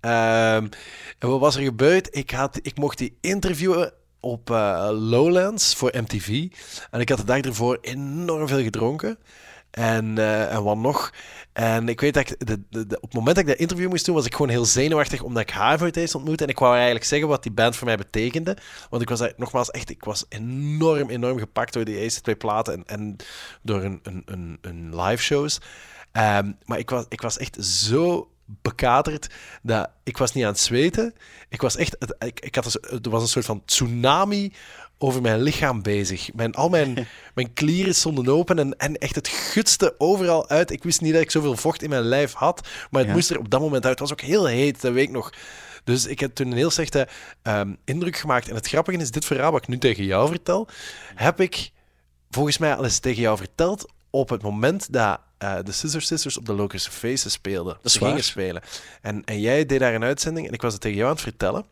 ehm, 0.00 0.66
en 1.18 1.28
wat 1.28 1.40
was 1.40 1.56
er 1.56 1.62
gebeurd? 1.62 2.08
Ik, 2.10 2.30
had, 2.30 2.58
ik 2.62 2.76
mocht 2.78 2.98
die 2.98 3.16
interviewen 3.20 3.92
op 4.20 4.50
eh, 4.50 4.88
Lowlands 4.92 5.74
voor 5.74 5.92
MTV. 6.00 6.28
En 6.90 7.00
ik 7.00 7.08
had 7.08 7.18
de 7.18 7.24
dag 7.24 7.40
ervoor 7.40 7.78
enorm 7.80 8.48
veel 8.48 8.62
gedronken. 8.62 9.18
En, 9.74 10.18
eh, 10.18 10.54
en 10.54 10.62
wat 10.62 10.76
nog? 10.76 11.12
En 11.52 11.88
ik 11.88 12.00
weet 12.00 12.14
dat 12.14 12.34
de, 12.38 12.62
de, 12.68 12.96
op 13.00 13.02
het 13.02 13.14
moment 13.14 13.36
dat 13.36 13.44
ik 13.44 13.50
dat 13.50 13.60
interview 13.60 13.88
moest 13.88 14.04
doen, 14.04 14.14
was 14.14 14.26
ik 14.26 14.34
gewoon 14.34 14.50
heel 14.50 14.64
zenuwachtig 14.64 15.22
omdat 15.22 15.42
ik 15.42 15.50
haar 15.50 15.78
voor 15.78 15.86
het 15.86 15.96
eerst 15.96 16.14
ontmoette. 16.14 16.44
En 16.44 16.50
ik 16.50 16.58
wou 16.58 16.74
eigenlijk 16.74 17.04
zeggen 17.04 17.28
wat 17.28 17.42
die 17.42 17.52
band 17.52 17.76
voor 17.76 17.86
mij 17.86 17.96
betekende. 17.96 18.56
Want 18.90 19.02
ik 19.02 19.08
was 19.08 19.22
nogmaals 19.36 19.70
echt, 19.70 19.90
ik 19.90 20.04
was 20.04 20.24
enorm, 20.28 21.10
enorm 21.10 21.38
gepakt 21.38 21.72
door 21.72 21.84
die 21.84 21.98
eerste 21.98 22.20
twee 22.20 22.36
platen 22.36 22.74
en, 22.74 22.84
en 22.86 23.16
door 23.62 23.82
een, 23.82 24.00
een, 24.60 25.00
live 25.02 25.22
shows. 25.22 25.60
Ehm, 26.12 26.52
maar 26.64 26.78
ik 26.78 26.90
was, 26.90 27.04
ik 27.08 27.20
was 27.20 27.38
echt 27.38 27.64
zo 27.64 28.28
bekaterd 28.44 29.34
dat 29.62 29.90
ik 30.02 30.16
was 30.16 30.32
niet 30.32 30.44
aan 30.44 30.50
het 30.50 30.60
zweten. 30.60 31.14
Ik 31.48 31.60
was 31.60 31.76
echt, 31.76 31.96
ik, 32.18 32.40
ik 32.40 32.54
had 32.54 32.74
er 33.04 33.10
was 33.10 33.22
een 33.22 33.28
soort 33.28 33.44
van 33.44 33.62
tsunami 33.64 34.52
over 34.98 35.20
mijn 35.22 35.42
lichaam 35.42 35.82
bezig. 35.82 36.30
Mijn, 36.34 36.54
al 36.54 36.68
mijn, 36.68 37.06
mijn 37.34 37.52
klieren 37.52 37.94
stonden 37.94 38.28
open 38.28 38.58
en, 38.58 38.76
en 38.78 38.98
echt 38.98 39.14
het 39.14 39.28
gutste 39.28 39.94
overal 39.98 40.48
uit. 40.48 40.70
Ik 40.70 40.82
wist 40.82 41.00
niet 41.00 41.12
dat 41.12 41.22
ik 41.22 41.30
zoveel 41.30 41.56
vocht 41.56 41.82
in 41.82 41.90
mijn 41.90 42.02
lijf 42.02 42.32
had, 42.32 42.68
maar 42.90 43.00
het 43.00 43.08
Ja. 43.10 43.16
moest 43.16 43.30
er 43.30 43.38
op 43.38 43.50
dat 43.50 43.60
moment 43.60 43.84
uit. 43.86 43.98
Het 43.98 44.08
was 44.08 44.12
ook 44.12 44.20
heel 44.26 44.46
heet, 44.46 44.80
dat 44.80 44.92
weet 44.92 45.04
ik 45.04 45.10
nog. 45.10 45.32
Dus 45.84 46.06
ik 46.06 46.20
heb 46.20 46.34
toen 46.34 46.46
een 46.50 46.56
heel 46.56 46.70
slechte 46.70 47.08
ehm, 47.42 47.74
indruk 47.84 48.16
gemaakt. 48.16 48.48
En 48.48 48.54
het 48.54 48.68
grappige 48.68 48.98
is, 48.98 49.10
dit 49.10 49.24
verhaal 49.24 49.52
wat 49.52 49.62
ik 49.62 49.68
nu 49.68 49.78
tegen 49.78 50.04
jou 50.04 50.28
vertel, 50.28 50.68
heb 51.14 51.40
ik 51.40 51.70
volgens 52.30 52.58
mij 52.58 52.74
al 52.76 52.84
eens 52.84 52.98
tegen 52.98 53.22
jou 53.22 53.36
verteld 53.36 53.92
op 54.10 54.28
het 54.28 54.42
moment 54.42 54.92
dat 54.92 55.20
eh, 55.38 55.54
de 55.64 55.72
Scissor 55.72 56.02
Sisters 56.02 56.38
op 56.38 56.46
de 56.46 56.52
Lokerse 56.52 56.90
Faces 56.90 57.32
speelden. 57.32 57.78
is 57.82 57.92
Ze 57.92 57.98
waar. 57.98 58.08
gingen 58.08 58.24
spelen. 58.24 58.62
En, 59.02 59.24
en 59.24 59.40
jij 59.40 59.66
deed 59.66 59.80
daar 59.80 59.94
een 59.94 60.04
uitzending 60.04 60.46
en 60.46 60.52
ik 60.52 60.62
was 60.62 60.72
het 60.72 60.82
tegen 60.82 60.96
jou 60.96 61.08
aan 61.08 61.14
het 61.14 61.24
vertellen. 61.24 61.64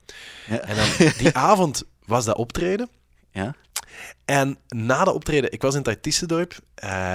Ja. 0.47 0.59
En 0.59 0.77
dan, 0.77 1.09
die 1.19 1.37
avond 1.51 1.83
was 2.07 2.25
dat 2.25 2.37
optreden. 2.37 2.89
Ja? 3.33 3.55
En 4.25 4.59
na 4.69 5.05
de 5.05 5.13
optreden, 5.13 5.53
ik 5.53 5.63
was 5.63 5.75
in 5.75 5.83
het 5.83 6.61
eh, 6.75 7.15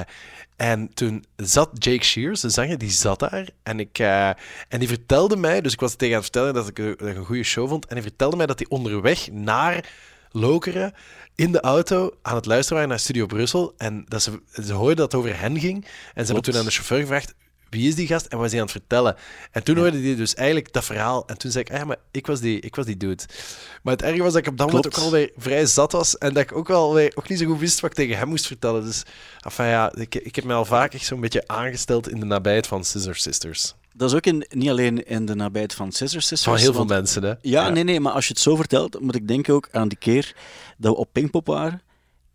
en 0.55 0.93
toen 0.93 1.25
zat 1.35 1.69
Jake 1.73 2.03
Shears, 2.03 2.41
de 2.41 2.49
zanger, 2.49 2.77
die 2.77 2.89
zat 2.89 3.19
daar. 3.19 3.49
En, 3.63 3.79
ik, 3.79 3.99
eh, 3.99 4.29
en 4.67 4.79
die 4.79 4.87
vertelde 4.87 5.35
mij, 5.35 5.61
dus 5.61 5.73
ik 5.73 5.79
was 5.79 5.95
tegen 5.95 6.15
aan 6.15 6.21
het 6.21 6.31
vertellen 6.31 6.53
dat 6.53 6.67
ik, 6.67 6.75
dat 6.75 7.07
ik 7.07 7.15
een 7.15 7.25
goede 7.25 7.43
show 7.43 7.69
vond. 7.69 7.85
En 7.85 7.93
hij 7.93 8.01
vertelde 8.01 8.35
mij 8.35 8.45
dat 8.45 8.59
hij 8.59 8.67
onderweg 8.69 9.31
naar 9.31 9.89
Lokeren 10.31 10.93
in 11.35 11.51
de 11.51 11.61
auto 11.61 12.11
aan 12.21 12.35
het 12.35 12.45
luisteren 12.45 12.73
waren 12.73 12.89
naar 12.89 12.99
Studio 12.99 13.25
Brussel. 13.25 13.73
En 13.77 14.05
dat 14.07 14.21
ze, 14.23 14.41
ze 14.63 14.73
hoorden 14.73 14.95
dat 14.95 15.11
het 15.11 15.21
over 15.21 15.39
hen 15.39 15.59
ging. 15.59 15.85
En 16.13 16.25
ze 16.25 16.33
hebben 16.33 16.43
toen 16.51 16.59
aan 16.59 16.65
de 16.65 16.71
chauffeur 16.71 16.99
gevraagd, 16.99 17.33
wie 17.69 17.87
is 17.87 17.95
die 17.95 18.07
gast 18.07 18.25
en 18.25 18.37
wat 18.37 18.45
is 18.45 18.51
hij 18.51 18.61
aan 18.61 18.67
het 18.67 18.77
vertellen? 18.77 19.15
En 19.51 19.63
toen 19.63 19.77
hoorde 19.77 20.01
hij 20.01 20.15
dus 20.15 20.33
eigenlijk 20.33 20.73
dat 20.73 20.85
verhaal. 20.85 21.23
En 21.27 21.37
toen 21.37 21.51
zei 21.51 21.63
ik, 21.63 21.71
ah, 21.71 21.77
ja, 21.77 21.85
maar 21.85 21.97
ik 22.11 22.27
was 22.27 22.39
die, 22.39 22.59
ik 22.59 22.75
was 22.75 22.85
die 22.85 22.97
dude. 22.97 23.23
Maar 23.83 23.93
het 23.93 24.01
erge 24.01 24.23
was 24.23 24.33
dat 24.33 24.41
ik 24.41 24.47
op 24.47 24.57
dat 24.57 24.67
moment 24.67 24.85
ook 24.85 25.03
alweer 25.03 25.31
vrij 25.37 25.65
zat 25.65 25.91
was. 25.91 26.17
En 26.17 26.33
dat 26.33 26.43
ik 26.43 26.55
ook 26.55 26.67
wel 26.67 26.93
weer, 26.93 27.11
ook 27.15 27.29
niet 27.29 27.39
zo 27.39 27.45
goed 27.45 27.59
wist 27.59 27.79
wat 27.79 27.89
ik 27.89 27.95
tegen 27.95 28.17
hem 28.17 28.27
moest 28.27 28.47
vertellen. 28.47 28.83
Dus 28.83 29.03
enfin, 29.39 29.65
ja, 29.65 29.91
ik, 29.95 30.15
ik 30.15 30.35
heb 30.35 30.45
mij 30.45 30.55
al 30.55 30.65
vaak 30.65 30.93
echt 30.93 31.05
zo'n 31.05 31.19
beetje 31.19 31.47
aangesteld 31.47 32.09
in 32.09 32.19
de 32.19 32.25
nabijheid 32.25 32.67
van 32.67 32.83
Scissor 32.83 33.15
Sisters. 33.15 33.75
Dat 33.93 34.09
is 34.09 34.15
ook 34.15 34.25
in, 34.25 34.45
niet 34.49 34.69
alleen 34.69 35.05
in 35.05 35.25
de 35.25 35.35
nabijheid 35.35 35.73
van 35.73 35.91
Scissor 35.91 36.21
Sisters. 36.21 36.43
Van 36.43 36.57
heel 36.57 36.73
veel 36.73 36.85
mensen, 36.85 37.23
hè? 37.23 37.33
Ja, 37.41 37.69
nee, 37.69 37.83
nee, 37.83 37.99
maar 37.99 38.13
als 38.13 38.27
je 38.27 38.33
het 38.33 38.41
zo 38.41 38.55
vertelt, 38.55 38.99
moet 38.99 39.15
ik 39.15 39.27
denken 39.27 39.53
ook 39.53 39.67
aan 39.71 39.87
die 39.87 39.97
keer 39.97 40.35
dat 40.77 40.93
we 40.93 40.99
op 40.99 41.09
Pinkpop 41.11 41.47
waren. 41.47 41.81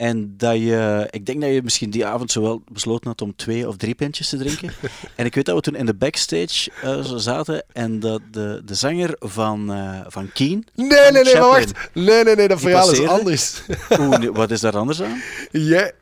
En 0.03 0.35
dat 0.37 0.57
je, 0.57 1.09
ik 1.11 1.27
denk 1.27 1.41
dat 1.41 1.51
je 1.51 1.63
misschien 1.63 1.91
die 1.91 2.07
avond 2.07 2.31
zowel 2.31 2.63
besloten 2.73 3.09
had 3.09 3.23
om 3.23 3.37
twee 3.37 3.69
of 3.69 3.77
drie 3.77 3.95
pintjes 3.95 4.29
te 4.29 4.37
drinken. 4.37 4.73
en 5.17 5.25
ik 5.25 5.35
weet 5.35 5.45
dat 5.45 5.55
we 5.55 5.61
toen 5.61 5.75
in 5.75 5.87
de 5.87 5.95
backstage 5.95 6.71
eh, 6.83 7.05
zaten 7.17 7.65
en 7.73 8.01
dat 8.01 8.21
de, 8.31 8.63
de 8.65 8.75
zanger 8.75 9.17
van, 9.19 9.73
eh, 9.73 10.01
van 10.07 10.33
Keen. 10.33 10.67
Nee, 10.75 10.89
nee, 10.89 11.11
nee, 11.11 11.25
Chaplin. 11.25 11.41
wacht. 11.41 11.73
Nee, 11.95 12.25
nee, 12.25 12.35
nee, 12.37 12.49
dat 12.49 12.61
verhaal 12.61 12.83
is 12.83 12.89
passeerde. 12.89 13.13
anders. 13.13 13.63
Oeh, 14.01 14.19
nee, 14.19 14.33
wat 14.33 14.51
is 14.51 14.61
daar 14.61 14.77
anders 14.77 15.03
aan? 15.03 15.23
Jij... 15.51 15.93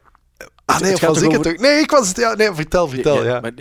Ah, 0.64 0.80
nee, 0.80 0.90
het 0.90 1.00
was 1.00 1.18
toch 1.18 1.26
ik 1.26 1.32
het 1.32 1.46
over-? 1.46 1.60
Nee, 1.60 1.80
ik 1.80 1.90
was 1.90 2.08
het. 2.08 2.16
Ja, 2.16 2.34
nee, 2.34 2.52
vertel, 2.52 2.88
vertel. 2.88 3.24
Ja, 3.24 3.40
maar, 3.40 3.52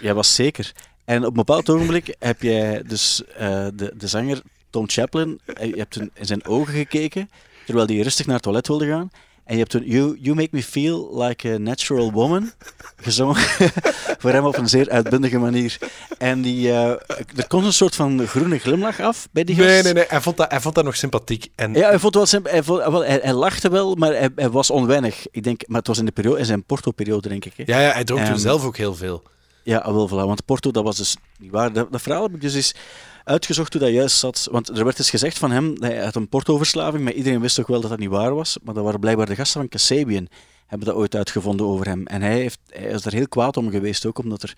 jij 0.00 0.14
was 0.14 0.34
zeker. 0.34 0.72
En 1.04 1.20
op 1.20 1.26
een 1.28 1.32
bepaald 1.32 1.70
ogenblik 1.70 2.14
heb 2.18 2.42
jij 2.42 2.82
dus 2.86 3.22
eh, 3.36 3.66
de, 3.74 3.92
de 3.96 4.06
zanger 4.06 4.42
Tom 4.70 4.88
Chaplin, 4.88 5.40
je 5.46 5.74
hebt 5.76 5.96
in 5.96 6.10
zijn 6.20 6.46
ogen 6.46 6.74
gekeken, 6.74 7.30
terwijl 7.66 7.86
hij 7.86 7.96
rustig 7.96 8.26
naar 8.26 8.34
het 8.34 8.44
toilet 8.44 8.68
wilde 8.68 8.86
gaan. 8.86 9.10
En 9.52 9.58
je 9.58 9.64
hebt 9.64 9.70
toen 9.70 9.84
You, 9.86 10.18
you 10.20 10.36
Make 10.36 10.48
Me 10.50 10.62
Feel 10.62 11.22
Like 11.22 11.52
a 11.52 11.58
Natural 11.58 12.12
Woman 12.12 12.50
gezongen. 12.96 13.36
voor 14.20 14.30
hem 14.30 14.44
op 14.44 14.56
een 14.56 14.68
zeer 14.68 14.90
uitbundige 14.90 15.38
manier. 15.38 15.78
En 16.18 16.42
die, 16.42 16.68
eh, 16.68 16.90
er 17.36 17.46
komt 17.48 17.64
een 17.64 17.72
soort 17.72 17.94
van 17.94 18.26
groene 18.26 18.58
glimlach 18.58 19.00
af 19.00 19.28
bij 19.32 19.44
die 19.44 19.54
gast. 19.54 19.68
Nee, 19.68 19.82
nee, 19.82 19.92
nee. 19.92 20.04
Hij 20.08 20.20
vond 20.20 20.36
dat, 20.36 20.50
hij 20.50 20.60
vond 20.60 20.74
dat 20.74 20.84
nog 20.84 20.96
sympathiek. 20.96 21.48
En 21.54 21.74
Ja, 21.74 21.88
hij, 21.88 21.98
vond 21.98 22.14
wel 22.14 22.26
hij, 22.42 22.62
vond, 22.62 22.78
wel, 22.78 23.04
hij, 23.04 23.18
hij 23.22 23.32
lachte 23.32 23.70
wel, 23.70 23.94
maar 23.94 24.12
hij, 24.12 24.28
hij 24.36 24.50
was 24.50 24.70
onwennig. 24.70 25.26
Ik 25.30 25.42
denk, 25.42 25.62
maar 25.66 25.78
het 25.78 25.86
was 25.86 25.98
in, 25.98 26.04
de 26.04 26.12
periode, 26.12 26.38
in 26.38 26.44
zijn 26.46 26.64
Porto-periode, 26.64 27.28
denk 27.28 27.44
ik. 27.44 27.52
Hè? 27.56 27.62
ja, 27.66 27.80
ja, 27.80 27.92
hij 27.92 28.04
dronk 28.04 28.20
toen 28.20 28.30
Ehm, 28.30 28.40
zelf 28.42 28.64
ook 28.64 28.76
heel 28.76 28.94
veel. 28.94 29.22
Ja, 29.62 29.92
wel, 29.92 30.08
voilà. 30.08 30.12
Want 30.12 30.44
Porto, 30.44 30.70
dat 30.70 30.84
was 30.84 30.96
dus 30.96 31.16
niet 31.38 31.50
waar. 31.50 31.72
Dat, 31.72 31.92
dat 31.92 32.02
verhaal 32.02 32.22
heb 32.22 32.34
ik 32.34 32.40
dus 32.40 32.54
eens 32.54 32.74
uitgezocht 33.24 33.72
hoe 33.72 33.82
dat 33.82 33.92
juist 33.92 34.18
zat. 34.18 34.48
Want 34.50 34.68
er 34.68 34.84
werd 34.84 34.98
eens 34.98 35.10
gezegd 35.10 35.38
van 35.38 35.50
hem, 35.50 35.74
hij 35.78 36.04
had 36.04 36.14
een 36.14 36.28
Porto-verslaving, 36.28 37.04
maar 37.04 37.12
iedereen 37.12 37.40
wist 37.40 37.56
toch 37.56 37.66
wel 37.66 37.80
dat 37.80 37.90
dat 37.90 37.98
niet 37.98 38.08
waar 38.08 38.34
was. 38.34 38.58
Maar 38.62 38.74
dat 38.74 38.84
waren 38.84 39.00
blijkbaar 39.00 39.26
de 39.26 39.34
gasten 39.34 39.60
van 39.60 39.68
Kasabian 39.68 40.28
hebben 40.72 40.90
dat 40.90 40.96
ooit 40.96 41.16
uitgevonden 41.16 41.66
over 41.66 41.86
hem. 41.86 42.06
En 42.06 42.22
hij, 42.22 42.40
heeft, 42.40 42.58
hij 42.66 42.90
is 42.90 43.04
er 43.04 43.12
heel 43.12 43.28
kwaad 43.28 43.56
om 43.56 43.70
geweest 43.70 44.06
ook, 44.06 44.18
omdat 44.18 44.42
er... 44.42 44.56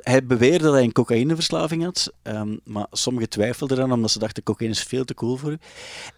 Hij 0.00 0.24
beweerde 0.24 0.64
dat 0.64 0.72
hij 0.72 0.82
een 0.82 0.92
cocaïneverslaving 0.92 1.84
had, 1.84 2.12
ehm, 2.22 2.56
maar 2.64 2.86
sommigen 2.90 3.28
twijfelden 3.28 3.76
eraan, 3.76 3.92
omdat 3.92 4.10
ze 4.10 4.18
dachten, 4.18 4.42
cocaïne 4.42 4.74
is 4.74 4.82
veel 4.82 5.04
te 5.04 5.14
cool 5.14 5.36
voor 5.36 5.50
u. 5.50 5.58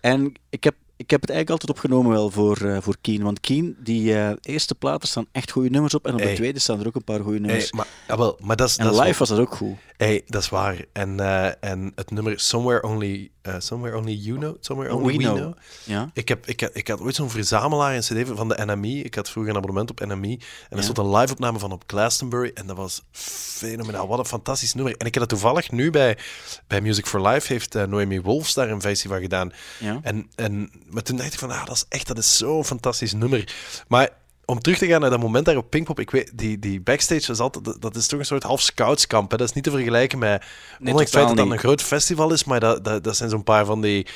En 0.00 0.32
ik 0.50 0.64
heb, 0.64 0.74
ik 0.98 1.10
heb 1.10 1.20
het 1.20 1.30
eigenlijk 1.30 1.50
altijd 1.60 1.70
opgenomen 1.78 2.12
wel 2.12 2.30
voor, 2.30 2.56
eh 2.56 2.76
voor 2.80 2.96
Keen, 3.00 3.22
want 3.22 3.40
Keen, 3.40 3.76
die 3.80 4.14
eh, 4.14 4.30
eerste 4.42 4.74
platen 4.74 5.08
staan 5.08 5.26
echt 5.32 5.50
goede 5.50 5.70
nummers 5.70 5.94
op, 5.94 6.06
en 6.06 6.12
op 6.12 6.18
de 6.18 6.32
tweede 6.32 6.58
staan 6.58 6.80
er 6.80 6.86
ook 6.86 6.94
een 6.94 7.04
paar 7.04 7.20
goede 7.20 7.38
nummers. 7.40 7.72
maar, 7.72 7.86
ja, 8.08 8.16
wel, 8.16 8.38
maar 8.42 8.56
dat 8.56 8.68
is, 8.68 8.76
en 8.76 8.84
dat 8.84 8.92
is 8.94 8.98
live 8.98 9.10
wel- 9.10 9.18
was 9.18 9.28
dat 9.28 9.38
ook 9.38 9.54
goed. 9.54 9.76
Hey, 9.96 10.22
dat 10.26 10.42
is 10.42 10.48
waar. 10.48 10.84
En, 10.92 11.20
eh, 11.20 11.50
en 11.70 11.92
het 11.94 12.10
nummer 12.10 12.40
Somewhere 12.40 12.82
Only, 12.82 13.30
eh, 13.48 13.54
Somewhere 13.60 13.96
Only 13.96 14.12
You 14.12 14.38
Know, 14.38 14.56
Somewhere 14.60 14.94
Only 14.94 15.16
We, 15.16 15.22
know. 15.22 15.52
Ja. 15.84 16.10
Ik, 16.12 16.28
heb, 16.28 16.46
ik, 16.46 16.60
had- 16.60 16.70
ik 16.76 16.88
had 16.88 17.00
ooit 17.00 17.14
zo'n 17.14 17.30
verzamelaar 17.30 17.94
in 17.94 18.00
CD 18.00 18.28
van 18.36 18.48
de 18.48 18.64
NME. 18.66 18.88
Ik 19.02 19.14
had 19.14 19.30
vroeger 19.30 19.50
een 19.52 19.58
abonnement 19.58 19.90
op 19.90 20.00
NME. 20.00 20.28
En 20.28 20.38
er 20.70 20.76
Ja. 20.76 20.82
stond 20.82 20.98
een 20.98 21.10
live-opname 21.16 21.58
van 21.58 21.72
op 21.72 21.82
Glastonbury. 21.86 22.50
En 22.54 22.66
dat 22.66 22.76
was 22.76 23.02
fenomenaal. 23.12 24.08
Wat 24.08 24.18
een 24.18 24.24
fantastisch 24.24 24.74
nummer. 24.74 24.92
En 24.96 25.06
ik 25.06 25.14
heb 25.14 25.22
dat 25.28 25.28
toevallig 25.38 25.70
nu 25.70 25.90
bij, 25.90 26.18
bij 26.66 26.80
Music 26.80 27.06
for 27.06 27.26
Life. 27.28 27.52
Heeft 27.52 27.74
eh, 27.74 27.84
Noemi 27.86 28.20
Wolfs 28.20 28.54
daar 28.54 28.70
een 28.70 28.80
versie 28.80 29.10
van 29.10 29.20
gedaan. 29.20 29.52
Ja. 29.78 29.98
En, 30.02 30.30
en, 30.34 30.70
maar 30.86 31.02
toen 31.02 31.16
dacht 31.16 31.32
ik 31.32 31.38
van, 31.38 31.50
ah, 31.50 31.66
dat 31.66 31.74
is 31.76 31.84
echt, 31.88 32.06
dat 32.06 32.18
is 32.18 32.36
zo'n 32.36 32.64
fantastisch 32.64 33.12
nummer. 33.12 33.54
Maar 33.88 34.08
om 34.50 34.60
terug 34.60 34.78
te 34.78 34.86
gaan 34.86 35.00
naar 35.00 35.10
dat 35.10 35.20
moment 35.20 35.44
daar 35.44 35.56
op 35.56 35.70
Pinkpop, 35.70 36.00
ik 36.00 36.10
weet, 36.10 36.30
die, 36.34 36.58
die 36.58 36.80
backstage 36.80 37.32
is 37.32 37.40
altijd, 37.40 37.64
dat, 37.64 37.80
dat 37.80 37.96
is 37.96 38.06
toch 38.06 38.18
een 38.18 38.24
soort 38.24 38.42
half 38.42 38.60
scoutskamp. 38.60 39.30
Hè? 39.30 39.36
Dat 39.36 39.48
is 39.48 39.54
niet 39.54 39.64
te 39.64 39.70
vergelijken 39.70 40.18
met, 40.18 40.44
ondanks 40.78 41.00
het 41.00 41.10
feit 41.10 41.28
dat 41.28 41.36
dat 41.36 41.50
een 41.50 41.58
groot 41.58 41.82
festival 41.82 42.32
is, 42.32 42.44
maar 42.44 42.60
dat, 42.60 42.84
dat, 42.84 43.04
dat 43.04 43.16
zijn 43.16 43.30
zo'n 43.30 43.44
paar 43.44 43.64
van 43.64 43.80
die 43.80 44.06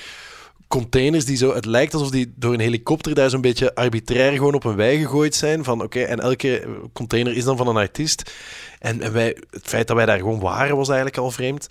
containers 0.69 1.25
die 1.25 1.37
zo, 1.37 1.55
het 1.55 1.65
lijkt 1.65 1.95
alsof 1.95 2.11
die 2.11 2.33
door 2.37 2.53
een 2.53 2.61
helikopter 2.61 3.15
daar 3.15 3.31
zo'n 3.31 3.41
beetje 3.41 3.75
arbitrair 3.75 4.33
gewoon 4.33 4.55
op 4.55 4.65
een 4.65 4.77
wei 4.77 4.99
gegooid 4.99 5.35
zijn. 5.35 5.65
Van 5.65 5.83
oké, 5.83 6.01
en 6.01 6.21
elke 6.21 6.67
container 6.93 7.37
is 7.37 7.45
dan 7.45 7.57
van 7.57 7.69
een 7.69 7.77
artiest. 7.77 8.33
En, 8.79 9.01
en 9.01 9.13
wij, 9.13 9.37
het 9.51 9.69
feit 9.69 9.87
dat 9.87 9.97
wij 9.97 10.07
daar 10.07 10.19
gewoon 10.19 10.41
waren 10.41 10.77
was 10.77 10.89
eigenlijk 10.89 11.19
al 11.19 11.31
vreemd. 11.31 11.67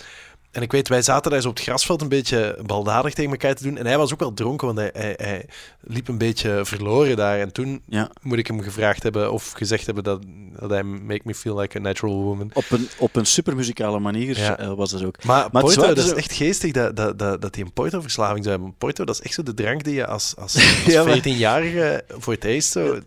En 0.52 0.62
ik 0.62 0.72
weet, 0.72 0.88
wij 0.88 1.02
zaten 1.02 1.32
daar 1.32 1.42
zo 1.42 1.48
op 1.50 1.56
het 1.56 1.64
grasveld 1.64 2.02
een 2.02 2.10
beetje 2.10 2.58
baldadig 2.66 3.14
tegen 3.14 3.32
elkaar 3.32 3.56
te 3.56 3.64
doen. 3.64 3.78
En 3.78 3.86
hij 3.86 3.98
was 3.98 4.14
ook 4.14 4.20
wel 4.20 4.34
dronken, 4.34 4.68
want 4.68 4.80
hij, 4.80 4.90
hij, 4.94 5.14
hij 5.18 5.46
liep 5.82 6.08
een 6.08 6.18
beetje 6.18 6.60
verloren 6.64 7.16
daar. 7.16 7.40
En 7.40 7.52
toen 7.54 7.82
Ja. 7.88 8.10
moet 8.22 8.38
ik 8.38 8.48
hem 8.48 8.62
gevraagd 8.62 9.04
hebben 9.04 9.32
of 9.32 9.52
gezegd 9.52 9.86
hebben 9.86 10.04
dat, 10.04 10.22
dat 10.60 10.70
hij 10.70 10.84
make 10.84 11.22
me 11.24 11.36
feel 11.36 11.60
like 11.60 11.78
a 11.78 11.82
natural 11.82 12.16
woman. 12.22 12.50
Op 12.54 12.66
een, 12.70 12.90
op 12.98 13.16
een 13.16 13.26
supermuzikale 13.26 14.00
manier 14.00 14.38
Ja. 14.40 14.58
eh, 14.58 14.74
was 14.74 14.92
dat 14.92 15.04
ook. 15.04 15.24
Maar, 15.24 15.48
Maar 15.52 15.62
dat 15.62 15.98
is 15.98 16.14
echt 16.14 16.32
geestig 16.32 16.72
dat, 16.72 16.96
dat, 16.96 17.20
dat, 17.20 17.42
dat 17.42 17.56
hij 17.56 17.64
een 17.64 17.74
Porto-verslaving 17.74 18.44
zou 18.44 18.56
hebben. 18.56 18.76
Porto, 18.78 19.06
dat 19.06 19.16
is 19.16 19.22
echt 19.22 19.34
zo 19.34 19.44
de 19.44 19.54
drank 19.54 19.84
die 19.84 19.94
je 19.94 20.08
als, 20.08 20.34
als, 20.38 20.56
als 20.56 20.84
Ja, 20.86 21.04
maar- 21.04 21.18
14-jarige 21.20 22.04
voor 22.08 22.34
het 22.34 22.44
eerst 22.44 22.72
zo... 22.72 23.00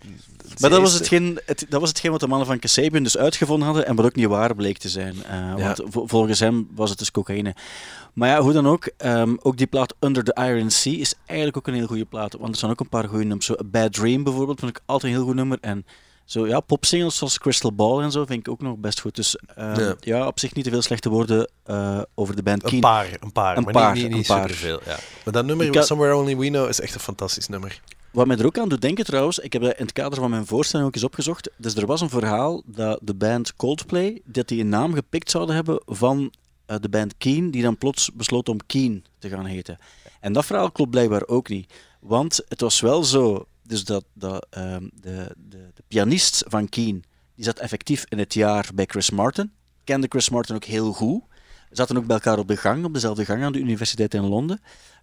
Maar 0.60 0.70
dat 0.70 0.80
was, 0.80 0.92
hetgeen, 0.92 1.40
het, 1.46 1.66
dat 1.68 1.80
was 1.80 1.88
hetgeen 1.88 2.10
wat 2.10 2.20
de 2.20 2.26
mannen 2.26 2.46
van 2.46 2.58
Kasabian 2.58 3.02
dus 3.02 3.16
uitgevonden 3.16 3.66
hadden 3.66 3.86
en 3.86 3.96
wat 3.96 4.04
ook 4.04 4.14
niet 4.14 4.26
waar 4.26 4.54
bleek 4.54 4.78
te 4.78 4.88
zijn. 4.88 5.14
Uh, 5.14 5.22
ja. 5.56 5.56
Want 5.56 5.82
volgens 6.10 6.40
hem 6.40 6.68
was 6.74 6.90
het 6.90 6.98
dus 6.98 7.10
cocaïne. 7.10 7.54
Maar 8.12 8.28
ja, 8.28 8.40
hoe 8.40 8.52
dan 8.52 8.68
ook, 8.68 8.90
um, 9.04 9.38
ook 9.42 9.56
die 9.56 9.66
plaat 9.66 9.94
Under 10.00 10.24
the 10.24 10.36
Iron 10.40 10.70
Sea 10.70 10.98
is 10.98 11.14
eigenlijk 11.26 11.56
ook 11.56 11.66
een 11.66 11.74
heel 11.74 11.86
goede 11.86 12.04
plaat. 12.04 12.36
Want 12.38 12.52
er 12.52 12.58
zijn 12.58 12.70
ook 12.70 12.80
een 12.80 12.88
paar 12.88 13.08
goede 13.08 13.24
nummers. 13.24 13.46
Zo 13.46 13.52
A 13.52 13.64
Bad 13.64 13.92
Dream 13.92 14.24
bijvoorbeeld, 14.24 14.60
vond 14.60 14.76
ik 14.76 14.82
altijd 14.86 15.12
een 15.12 15.18
heel 15.18 15.26
goed 15.26 15.36
nummer. 15.36 15.58
En 15.60 15.86
zo, 16.24 16.46
ja, 16.46 16.60
popsingles 16.60 17.16
zoals 17.16 17.38
Crystal 17.38 17.72
Ball 17.72 18.02
en 18.02 18.10
zo 18.10 18.24
vind 18.24 18.46
ik 18.46 18.52
ook 18.52 18.60
nog 18.60 18.76
best 18.76 19.00
goed. 19.00 19.14
Dus 19.14 19.38
uh, 19.58 19.76
ja. 19.76 19.96
ja. 20.00 20.26
op 20.26 20.38
zich 20.38 20.54
niet 20.54 20.64
te 20.64 20.70
veel 20.70 20.82
slechte 20.82 21.08
woorden 21.08 21.50
uh, 21.66 22.00
over 22.14 22.36
de 22.36 22.42
band 22.42 22.62
Keen. 22.62 22.74
Een 22.74 22.80
paar, 22.80 23.06
een 23.20 23.32
paar, 23.32 23.56
een 23.56 23.62
maar 23.62 23.72
paar, 23.72 23.94
niet, 23.94 24.02
niet, 24.02 24.12
niet 24.12 24.28
een 24.28 24.36
paar. 24.36 24.48
superveel. 24.48 24.80
Ja. 24.84 24.98
Maar 25.24 25.32
dat 25.34 25.44
nummer. 25.44 25.84
Somewhere 25.84 26.16
Only 26.16 26.36
We 26.36 26.46
Know, 26.46 26.68
is 26.68 26.80
echt 26.80 26.94
een 26.94 27.00
fantastisch 27.00 27.48
nummer. 27.48 27.80
Wat 28.14 28.26
mij 28.26 28.36
er 28.36 28.46
ook 28.46 28.58
aan 28.58 28.68
doet 28.68 28.80
denken 28.80 29.04
trouwens, 29.04 29.38
ik 29.38 29.52
heb 29.52 29.62
in 29.62 29.72
het 29.76 29.92
kader 29.92 30.18
van 30.18 30.30
mijn 30.30 30.46
voorstelling 30.46 30.88
ook 30.88 30.94
eens 30.94 31.04
opgezocht. 31.04 31.50
Dus 31.56 31.74
er 31.74 31.86
was 31.86 32.00
een 32.00 32.08
verhaal 32.08 32.62
dat 32.66 32.98
de 33.02 33.14
band 33.14 33.56
Coldplay, 33.56 34.20
dat 34.24 34.48
die 34.48 34.60
een 34.60 34.68
naam 34.68 34.94
gepikt 34.94 35.30
zouden 35.30 35.54
hebben 35.54 35.82
van 35.86 36.32
uh, 36.66 36.76
de 36.80 36.88
band 36.88 37.14
Keen, 37.18 37.50
die 37.50 37.62
dan 37.62 37.78
plots 37.78 38.12
besloot 38.12 38.48
om 38.48 38.66
Keen 38.66 39.04
te 39.18 39.28
gaan 39.28 39.44
heten. 39.44 39.78
En 40.20 40.32
dat 40.32 40.44
verhaal 40.46 40.70
klopt 40.70 40.90
blijkbaar 40.90 41.26
ook 41.26 41.48
niet. 41.48 41.72
Want 42.00 42.44
het 42.48 42.60
was 42.60 42.80
wel 42.80 43.04
zo, 43.04 43.46
dus 43.62 43.84
dat, 43.84 44.04
dat 44.12 44.46
um, 44.58 44.90
de, 45.00 45.34
de, 45.48 45.70
de, 45.74 45.82
pianist 45.88 46.44
van 46.46 46.68
Keen, 46.68 47.04
die 47.34 47.44
zat 47.44 47.58
effectief 47.58 48.04
in 48.08 48.18
het 48.18 48.34
jaar 48.34 48.70
bij 48.74 48.86
Chris 48.86 49.10
Martin. 49.10 49.52
Kende 49.84 50.06
Chris 50.08 50.30
Martin 50.30 50.54
ook 50.54 50.64
heel 50.64 50.92
goed. 50.92 51.22
Zaten 51.76 51.96
ook 51.96 52.06
bij 52.06 52.16
elkaar 52.16 52.38
op 52.38 52.48
de 52.48 52.56
gang, 52.56 52.84
op 52.84 52.94
dezelfde 52.94 53.24
gang 53.24 53.42
aan 53.42 53.52
de 53.52 53.58
universiteit 53.58 54.14
in 54.14 54.28
Londen. 54.28 54.60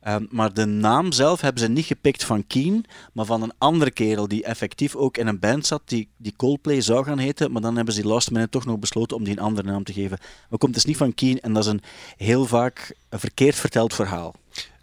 Um, 0.08 0.28
maar 0.30 0.54
de 0.54 0.66
naam 0.66 1.12
zelf 1.12 1.42
hebben 1.42 1.62
ze 1.62 1.70
niet 1.70 1.86
gepikt 1.86 2.24
van 2.24 2.48
Keen, 2.48 2.86
maar 3.14 3.26
van 3.26 3.42
een 3.42 3.54
andere 3.58 3.92
kerel 3.92 4.28
die 4.28 4.44
effectief 4.44 4.96
ook 4.96 5.18
in 5.18 5.28
een 5.28 5.40
band 5.40 5.66
zat 5.66 5.82
die, 5.86 6.10
die 6.18 6.34
Coldplay 6.36 6.82
zou 6.82 7.06
gaan 7.06 7.18
heten. 7.18 7.52
Maar 7.52 7.62
dan 7.62 7.76
hebben 7.76 7.94
ze 7.94 8.02
die 8.02 8.10
last 8.10 8.32
minute 8.32 8.50
toch 8.50 8.66
nog 8.66 8.80
besloten 8.80 9.18
om 9.18 9.24
die 9.24 9.34
een 9.34 9.44
andere 9.44 9.68
naam 9.68 9.84
te 9.84 9.94
geven. 9.94 10.18
Maar 10.50 10.60
komt 10.60 10.74
dus 10.74 10.86
niet 10.86 10.98
van 10.98 11.14
Keen 11.14 11.40
en 11.40 11.54
dat 11.54 11.64
is 11.64 11.72
een 11.72 11.82
heel 12.18 12.46
vaak 12.46 12.96
verkeerd 13.10 13.56
verteld 13.56 13.94
verhaal. 13.94 14.36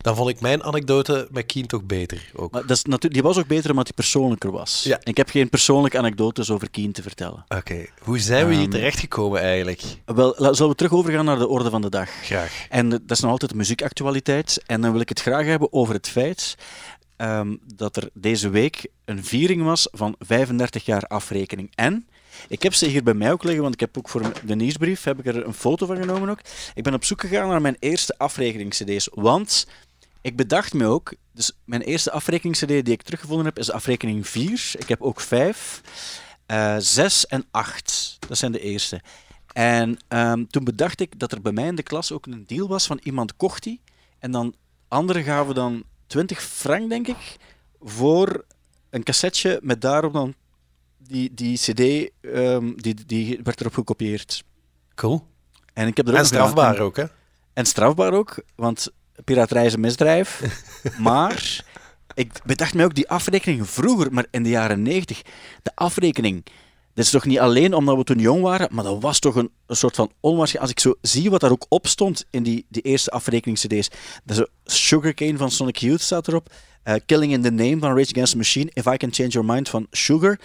Dan 0.08 0.16
vond 0.16 0.28
ik 0.28 0.40
mijn 0.40 0.62
anekdote 0.62 1.28
met 1.30 1.46
Keen 1.46 1.66
toch 1.66 1.84
beter. 1.84 2.30
Ook. 2.34 2.52
Maar 2.52 2.60
dat 2.60 2.70
is 2.70 2.82
natuurlijk, 2.82 3.14
die 3.14 3.22
was 3.22 3.38
ook 3.38 3.46
beter 3.46 3.70
omdat 3.70 3.84
die 3.84 3.94
persoonlijker 3.94 4.50
was. 4.50 4.82
Ja. 4.82 4.98
Ik 5.02 5.16
heb 5.16 5.28
geen 5.28 5.48
persoonlijke 5.48 5.98
anekdotes 5.98 6.50
over 6.50 6.70
Keen 6.70 6.92
te 6.92 7.02
vertellen. 7.02 7.44
Oké, 7.48 7.56
okay. 7.56 7.90
hoe 8.02 8.18
zijn 8.18 8.46
we 8.46 8.54
hier 8.54 8.64
um, 8.64 8.70
terechtgekomen 8.70 9.40
eigenlijk? 9.40 9.82
Wel, 10.04 10.34
zullen 10.38 10.68
we 10.68 10.74
terug 10.74 10.92
overgaan 10.92 11.24
naar 11.24 11.38
de 11.38 11.48
orde 11.48 11.70
van 11.70 11.82
de 11.82 11.90
dag? 11.90 12.10
Graag. 12.22 12.66
En 12.68 12.88
dat 12.88 13.00
is 13.06 13.20
nog 13.20 13.30
altijd 13.30 13.54
muziekactualiteit. 13.54 14.62
En 14.66 14.80
dan 14.80 14.92
wil 14.92 15.00
ik 15.00 15.08
het 15.08 15.20
graag 15.20 15.46
hebben 15.46 15.72
over 15.72 15.94
het 15.94 16.08
feit 16.08 16.56
um, 17.16 17.60
dat 17.74 17.96
er 17.96 18.10
deze 18.12 18.48
week 18.48 18.86
een 19.04 19.24
viering 19.24 19.62
was 19.62 19.88
van 19.92 20.14
35 20.18 20.84
jaar 20.84 21.02
afrekening. 21.02 21.72
En 21.74 22.08
ik 22.48 22.62
heb 22.62 22.74
ze 22.74 22.86
hier 22.86 23.02
bij 23.02 23.14
mij 23.14 23.32
ook 23.32 23.42
liggen, 23.42 23.62
want 23.62 23.74
ik 23.74 23.80
heb 23.80 23.98
ook 23.98 24.08
voor 24.08 24.32
de 24.44 24.54
nieuwsbrief 24.54 25.04
heb 25.04 25.18
ik 25.18 25.26
er 25.26 25.46
een 25.46 25.54
foto 25.54 25.86
van 25.86 25.96
genomen 25.96 26.28
ook. 26.28 26.40
Ik 26.74 26.82
ben 26.82 26.94
op 26.94 27.04
zoek 27.04 27.20
gegaan 27.20 27.48
naar 27.48 27.60
mijn 27.60 27.76
eerste 27.78 28.18
afrekening-cd's, 28.18 29.08
want 29.12 29.66
ik 30.28 30.36
bedacht 30.36 30.74
me 30.74 30.86
ook, 30.86 31.14
dus 31.32 31.52
mijn 31.64 31.82
eerste 31.82 32.10
afrekening-cd 32.10 32.68
die 32.68 32.82
ik 32.82 33.02
teruggevonden 33.02 33.46
heb, 33.46 33.58
is 33.58 33.66
de 33.66 33.72
afrekening 33.72 34.26
4. 34.26 34.72
Ik 34.78 34.88
heb 34.88 35.02
ook 35.02 35.20
5, 35.20 35.80
uh, 36.46 36.76
6 36.78 37.26
en 37.26 37.46
8. 37.50 38.16
Dat 38.28 38.38
zijn 38.38 38.52
de 38.52 38.60
eerste. 38.60 39.00
En 39.52 39.98
um, 40.08 40.48
toen 40.48 40.64
bedacht 40.64 41.00
ik 41.00 41.18
dat 41.18 41.32
er 41.32 41.40
bij 41.40 41.52
mij 41.52 41.66
in 41.66 41.74
de 41.74 41.82
klas 41.82 42.12
ook 42.12 42.26
een 42.26 42.46
deal 42.46 42.68
was 42.68 42.86
van 42.86 43.00
iemand 43.02 43.36
kocht 43.36 43.62
die. 43.62 43.80
En 44.18 44.30
dan 44.30 44.54
anderen 44.88 45.22
gaven 45.22 45.54
dan 45.54 45.84
20 46.06 46.42
frank, 46.42 46.88
denk 46.88 47.08
ik, 47.08 47.36
voor 47.80 48.44
een 48.90 49.02
cassetje 49.02 49.60
met 49.62 49.80
daarop 49.80 50.12
dan 50.12 50.34
die, 50.98 51.34
die 51.34 51.56
cd, 51.58 52.10
um, 52.20 52.82
die, 52.82 52.94
die 53.06 53.40
werd 53.42 53.60
erop 53.60 53.74
gekopieerd. 53.74 54.44
Cool. 54.94 55.26
En, 55.72 55.86
ik 55.86 55.96
heb 55.96 56.06
er 56.06 56.12
ook 56.12 56.18
en 56.18 56.26
strafbaar 56.26 56.78
ook, 56.78 56.96
hè? 56.96 57.04
En 57.52 57.66
strafbaar 57.66 58.12
ook, 58.12 58.42
want 58.54 58.92
piraterij 59.24 59.66
is 59.66 59.72
een 59.72 59.80
misdrijf. 59.80 60.42
maar 60.98 61.64
ik 62.14 62.32
bedacht 62.44 62.74
mij 62.74 62.84
ook 62.84 62.94
die 62.94 63.08
afrekening 63.08 63.68
vroeger, 63.68 64.12
maar 64.12 64.26
in 64.30 64.42
de 64.42 64.48
jaren 64.48 64.82
90, 64.82 65.22
de 65.62 65.70
afrekening. 65.74 66.44
Dat 66.94 67.06
is 67.06 67.12
toch 67.12 67.24
niet 67.24 67.38
alleen 67.38 67.74
omdat 67.74 67.96
we 67.96 68.04
toen 68.04 68.18
jong 68.18 68.42
waren, 68.42 68.68
maar 68.70 68.84
dat 68.84 69.02
was 69.02 69.18
toch 69.18 69.34
een, 69.34 69.50
soort 69.68 69.94
van 69.94 70.12
onwaarschijnlijk. 70.20 70.60
Als 70.60 70.70
ik 70.70 70.92
zo 70.92 71.18
zie 71.18 71.30
wat 71.30 71.40
daar 71.40 71.50
ook 71.50 71.66
op 71.68 71.86
stond 71.86 72.24
in 72.30 72.42
die, 72.42 72.66
die 72.68 72.82
eerste 72.82 73.10
afrekening-CD's. 73.10 73.90
Dat 74.24 74.38
is 74.38 74.46
Sugarcane 74.64 75.36
van 75.36 75.50
Sonic 75.50 75.76
Youth 75.76 76.00
staat 76.00 76.28
erop. 76.28 76.50
Uh, 76.84 76.94
Killing 77.06 77.32
in 77.32 77.42
the 77.42 77.50
Name 77.50 77.78
van 77.78 77.96
Rage 77.96 78.10
Against 78.10 78.30
the 78.30 78.36
Machine. 78.36 78.70
If 78.72 78.86
I 78.86 78.96
Can 78.96 79.12
Change 79.12 79.28
Your 79.28 79.48
Mind 79.52 79.68
van 79.68 79.86
Sugar. 79.90 80.38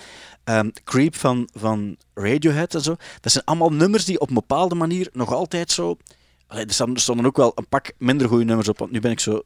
Um, 0.46 0.72
Creep 0.84 1.16
van, 1.16 1.50
van 1.54 1.98
Radiohead 2.14 2.76
en 2.76 2.82
zo. 2.82 2.96
Dat 3.22 3.32
zijn 3.32 3.46
allemaal 3.46 3.74
nummers 3.74 4.06
die 4.06 4.20
op 4.20 4.28
een 4.28 4.34
bepaalde 4.34 4.76
manier 4.76 5.10
nog 5.14 5.34
altijd 5.34 5.72
zo. 5.72 5.98
Allee, 6.54 6.66
er 6.66 7.00
stonden 7.00 7.26
ook 7.26 7.38
wel 7.38 7.52
een 7.56 7.68
pak 7.68 7.92
minder 7.98 8.28
goede 8.28 8.44
nummers 8.44 8.68
op, 8.68 8.80
want 8.80 8.92
nu 8.92 9.00
ben 9.00 9.12
ik 9.12 9.20
zo. 9.20 9.32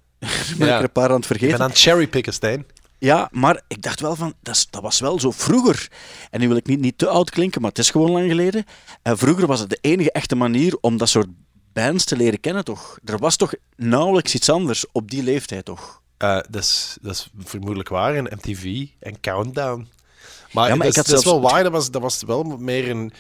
ben 0.57 0.67
ja. 0.67 0.73
ik 0.73 0.77
er 0.77 0.83
een 0.83 0.91
paar 0.91 1.09
aan 1.09 1.15
het 1.15 1.25
vergeten. 1.25 1.49
Ik 1.49 1.57
ben 1.57 1.65
aan 1.65 1.71
het 1.71 1.79
cherrypicken, 1.79 2.33
Stijn. 2.33 2.65
Ja, 2.97 3.29
maar 3.31 3.61
ik 3.67 3.81
dacht 3.81 3.99
wel 3.99 4.15
van, 4.15 4.33
dat, 4.41 4.55
is, 4.55 4.67
dat, 4.69 4.81
was 4.81 4.99
wel 4.99 5.19
zo 5.19 5.31
vroeger. 5.31 5.87
En 6.31 6.39
nu 6.39 6.47
wil 6.47 6.57
ik 6.57 6.67
niet, 6.67 6.79
niet 6.79 6.97
te 6.97 7.07
oud 7.07 7.29
klinken, 7.29 7.61
maar 7.61 7.69
het 7.69 7.79
is 7.79 7.89
gewoon 7.89 8.11
lang 8.11 8.29
geleden. 8.29 8.65
En 9.01 9.17
vroeger 9.17 9.47
was 9.47 9.59
het 9.59 9.69
de 9.69 9.77
enige 9.81 10.11
echte 10.11 10.35
manier 10.35 10.77
om 10.81 10.97
dat 10.97 11.09
soort 11.09 11.27
bands 11.73 12.03
te 12.05 12.15
leren 12.15 12.39
kennen, 12.39 12.63
toch? 12.63 12.99
Er 13.05 13.17
was 13.17 13.35
toch 13.35 13.53
nauwelijks 13.75 14.35
iets 14.35 14.49
anders 14.49 14.85
op 14.91 15.11
die 15.11 15.23
leeftijd, 15.23 15.65
toch? 15.65 16.01
Uh, 16.23 16.39
dat, 16.49 16.63
is, 16.63 16.97
dat 17.01 17.13
is 17.13 17.29
vermoedelijk 17.43 17.89
waar 17.89 18.15
in 18.15 18.29
MTV 18.35 18.87
en 18.99 19.19
Countdown. 19.19 19.87
Maar, 20.51 20.69
Ja, 20.69 20.75
maar 20.75 20.85
dat, 20.85 20.95
ik 20.95 20.95
had 20.95 21.05
dat 21.05 21.17
is 21.17 21.23
zelfs- 21.23 21.25
wel 21.25 21.51
waar, 21.51 21.63
dat 21.63 21.71
was, 21.71 21.91
dat 21.91 22.01
was 22.01 22.23
wel 22.23 22.43
meer 22.43 22.89
een... 22.89 23.13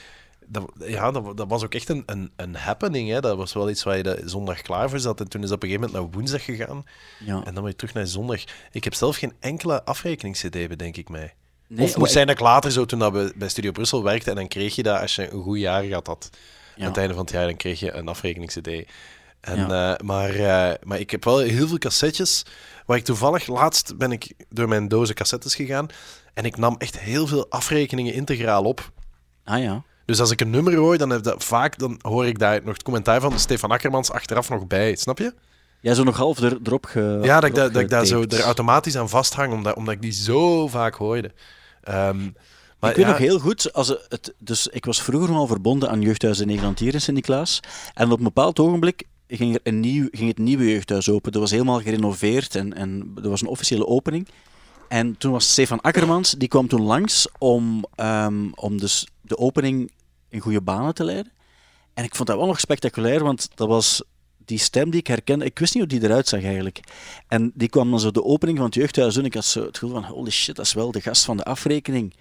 Dat, 0.47 0.71
ja, 0.77 1.11
dat, 1.11 1.37
dat 1.37 1.47
was 1.49 1.63
ook 1.63 1.73
echt 1.73 1.89
een, 1.89 2.03
een, 2.05 2.31
een 2.35 2.55
happening. 2.55 3.09
Hè. 3.09 3.19
Dat 3.19 3.37
was 3.37 3.53
wel 3.53 3.69
iets 3.69 3.83
waar 3.83 3.97
je 3.97 4.21
zondag 4.25 4.61
klaar 4.61 4.89
voor 4.89 4.99
zat. 4.99 5.19
En 5.19 5.29
toen 5.29 5.41
is 5.43 5.47
dat 5.47 5.57
op 5.57 5.63
een 5.63 5.69
gegeven 5.69 5.89
moment 5.91 6.05
naar 6.09 6.17
woensdag 6.19 6.43
gegaan. 6.45 6.85
Ja. 7.25 7.41
En 7.45 7.53
dan 7.53 7.63
weer 7.63 7.75
terug 7.75 7.93
naar 7.93 8.07
zondag. 8.07 8.43
Ik 8.71 8.83
heb 8.83 8.93
zelf 8.93 9.17
geen 9.17 9.33
enkele 9.39 9.83
afrekenings-cd, 9.83 10.67
bedenk 10.67 10.97
ik 10.97 11.09
mij. 11.09 11.33
Nee, 11.67 11.85
of 11.85 11.97
moest 11.97 12.11
zijn 12.11 12.27
dat 12.27 12.35
ik 12.35 12.41
later 12.41 12.71
zo, 12.71 12.85
toen 12.85 12.99
dat 12.99 13.11
we 13.13 13.33
bij 13.35 13.49
Studio 13.49 13.71
Brussel 13.71 14.03
werkten, 14.03 14.29
en 14.31 14.37
dan 14.37 14.47
kreeg 14.47 14.75
je 14.75 14.83
dat 14.83 15.01
als 15.01 15.15
je 15.15 15.31
een 15.31 15.41
goed 15.41 15.59
jaar 15.59 15.83
gehad 15.83 16.07
had. 16.07 16.29
Ja. 16.75 16.81
Aan 16.83 16.87
het 16.89 16.97
einde 16.97 17.13
van 17.13 17.23
het 17.23 17.33
jaar, 17.33 17.45
dan 17.45 17.55
kreeg 17.55 17.79
je 17.79 17.91
een 17.91 18.07
afrekenings-cd. 18.07 18.67
En, 19.41 19.57
Ja. 19.57 19.93
eh, 19.95 20.05
maar, 20.05 20.29
eh, 20.29 20.73
maar 20.83 20.99
ik 20.99 21.11
heb 21.11 21.23
wel 21.23 21.37
heel 21.39 21.67
veel 21.67 21.77
cassettes, 21.77 22.45
waar 22.85 22.97
ik 22.97 23.03
toevallig, 23.03 23.47
laatst 23.47 23.97
ben 23.97 24.11
ik 24.11 24.33
door 24.49 24.67
mijn 24.67 24.87
dozen 24.87 25.15
cassettes 25.15 25.55
gegaan, 25.55 25.87
en 26.33 26.45
ik 26.45 26.57
nam 26.57 26.75
echt 26.77 26.99
heel 26.99 27.27
veel 27.27 27.49
afrekeningen 27.49 28.13
integraal 28.13 28.63
op. 28.63 28.91
Ah 29.43 29.61
ja. 29.61 29.83
Dus 30.07 30.19
als 30.19 30.31
ik 30.31 30.41
een 30.41 30.49
nummer 30.49 30.75
hoor, 30.75 30.97
dan, 30.97 31.09
heb 31.09 31.23
dat, 31.23 31.43
vaak 31.43 31.77
dan 31.77 31.99
hoor 32.01 32.25
ik 32.25 32.39
daar 32.39 32.59
nog 32.63 32.73
het 32.73 32.83
commentaar 32.83 33.21
van 33.21 33.39
Stefan 33.39 33.71
Akkermans 33.71 34.11
achteraf 34.11 34.49
nog 34.49 34.67
bij. 34.67 34.95
Snap 34.95 35.17
je? 35.17 35.33
Jij 35.81 35.93
zo 35.93 36.03
nog 36.03 36.17
half 36.17 36.39
er, 36.39 36.57
erop 36.63 36.85
ge, 36.85 37.19
Ja, 37.21 37.39
dat 37.39 37.49
ik, 37.49 37.55
dat, 37.55 37.73
dat 37.73 37.81
ik 37.81 37.89
daar 37.89 38.05
zo 38.05 38.21
er 38.21 38.41
automatisch 38.41 38.97
aan 38.97 39.09
vasthang, 39.09 39.53
omdat, 39.53 39.75
omdat 39.75 39.93
ik 39.93 40.01
die 40.01 40.11
zo 40.11 40.67
vaak 40.67 40.95
hoorde. 40.95 41.31
Ehm, 41.83 42.29
maar 42.79 42.89
ik 42.89 42.95
weet 42.95 43.05
ja, 43.05 43.11
nog 43.11 43.17
heel 43.17 43.39
goed, 43.39 43.73
als 43.73 43.87
het, 43.87 44.33
dus 44.37 44.67
ik 44.67 44.85
was 44.85 45.01
vroeger 45.01 45.35
al 45.35 45.47
verbonden 45.47 45.89
aan 45.89 46.01
Jeugdhuis 46.01 46.39
in 46.39 46.47
Nederland 46.47 46.79
hier 46.79 46.93
in 46.93 47.01
Sint-Niklaas. 47.01 47.59
En 47.93 48.11
op 48.11 48.17
een 48.17 48.23
bepaald 48.23 48.59
ogenblik 48.59 49.03
ging, 49.27 49.53
er 49.53 49.59
een 49.63 49.79
nieuw, 49.79 50.07
ging 50.11 50.29
het 50.29 50.37
nieuwe 50.37 50.69
jeugdhuis 50.69 51.09
open. 51.09 51.31
Dat 51.31 51.41
was 51.41 51.51
helemaal 51.51 51.81
gerenoveerd 51.81 52.55
en, 52.55 52.73
en 52.73 53.13
er 53.23 53.29
was 53.29 53.41
een 53.41 53.47
officiële 53.47 53.87
opening. 53.87 54.27
En 54.87 55.17
toen 55.17 55.31
was 55.31 55.51
Stefan 55.51 55.81
Akkermans, 55.81 56.31
die 56.31 56.47
kwam 56.47 56.67
toen 56.67 56.81
langs 56.81 57.27
om, 57.37 57.85
ehm, 57.95 58.49
om 58.55 58.79
dus 58.79 59.07
de 59.21 59.37
opening 59.37 59.91
in 60.29 60.39
goede 60.39 60.61
banen 60.61 60.93
te 60.93 61.03
leiden. 61.03 61.31
En 61.93 62.03
ik 62.03 62.15
vond 62.15 62.27
dat 62.27 62.37
wel 62.37 62.47
nog 62.47 62.59
spectaculair, 62.59 63.23
want 63.23 63.49
dat 63.55 63.67
was 63.67 64.03
die 64.37 64.57
stem 64.57 64.89
die 64.89 64.99
ik 64.99 65.07
herkende. 65.07 65.45
Ik 65.45 65.59
wist 65.59 65.73
niet 65.73 65.83
hoe 65.83 65.99
die 65.99 66.09
eruit 66.09 66.27
zag 66.27 66.43
eigenlijk. 66.43 66.79
En 67.27 67.51
die 67.55 67.69
kwam 67.69 67.89
dan 67.89 67.99
zo 67.99 68.11
de 68.11 68.23
opening 68.23 68.57
van 68.57 68.65
het 68.65 68.75
jeugdhuis. 68.75 69.17
Ik 69.17 69.33
had 69.33 69.45
zo 69.45 69.65
het 69.65 69.77
gevoel 69.77 70.01
van, 70.01 70.03
holy 70.03 70.29
shit, 70.29 70.55
dat 70.55 70.65
is 70.65 70.73
wel 70.73 70.91
de 70.91 71.01
gast 71.01 71.25
van 71.25 71.37
de 71.37 71.43
afrekening 71.43 72.13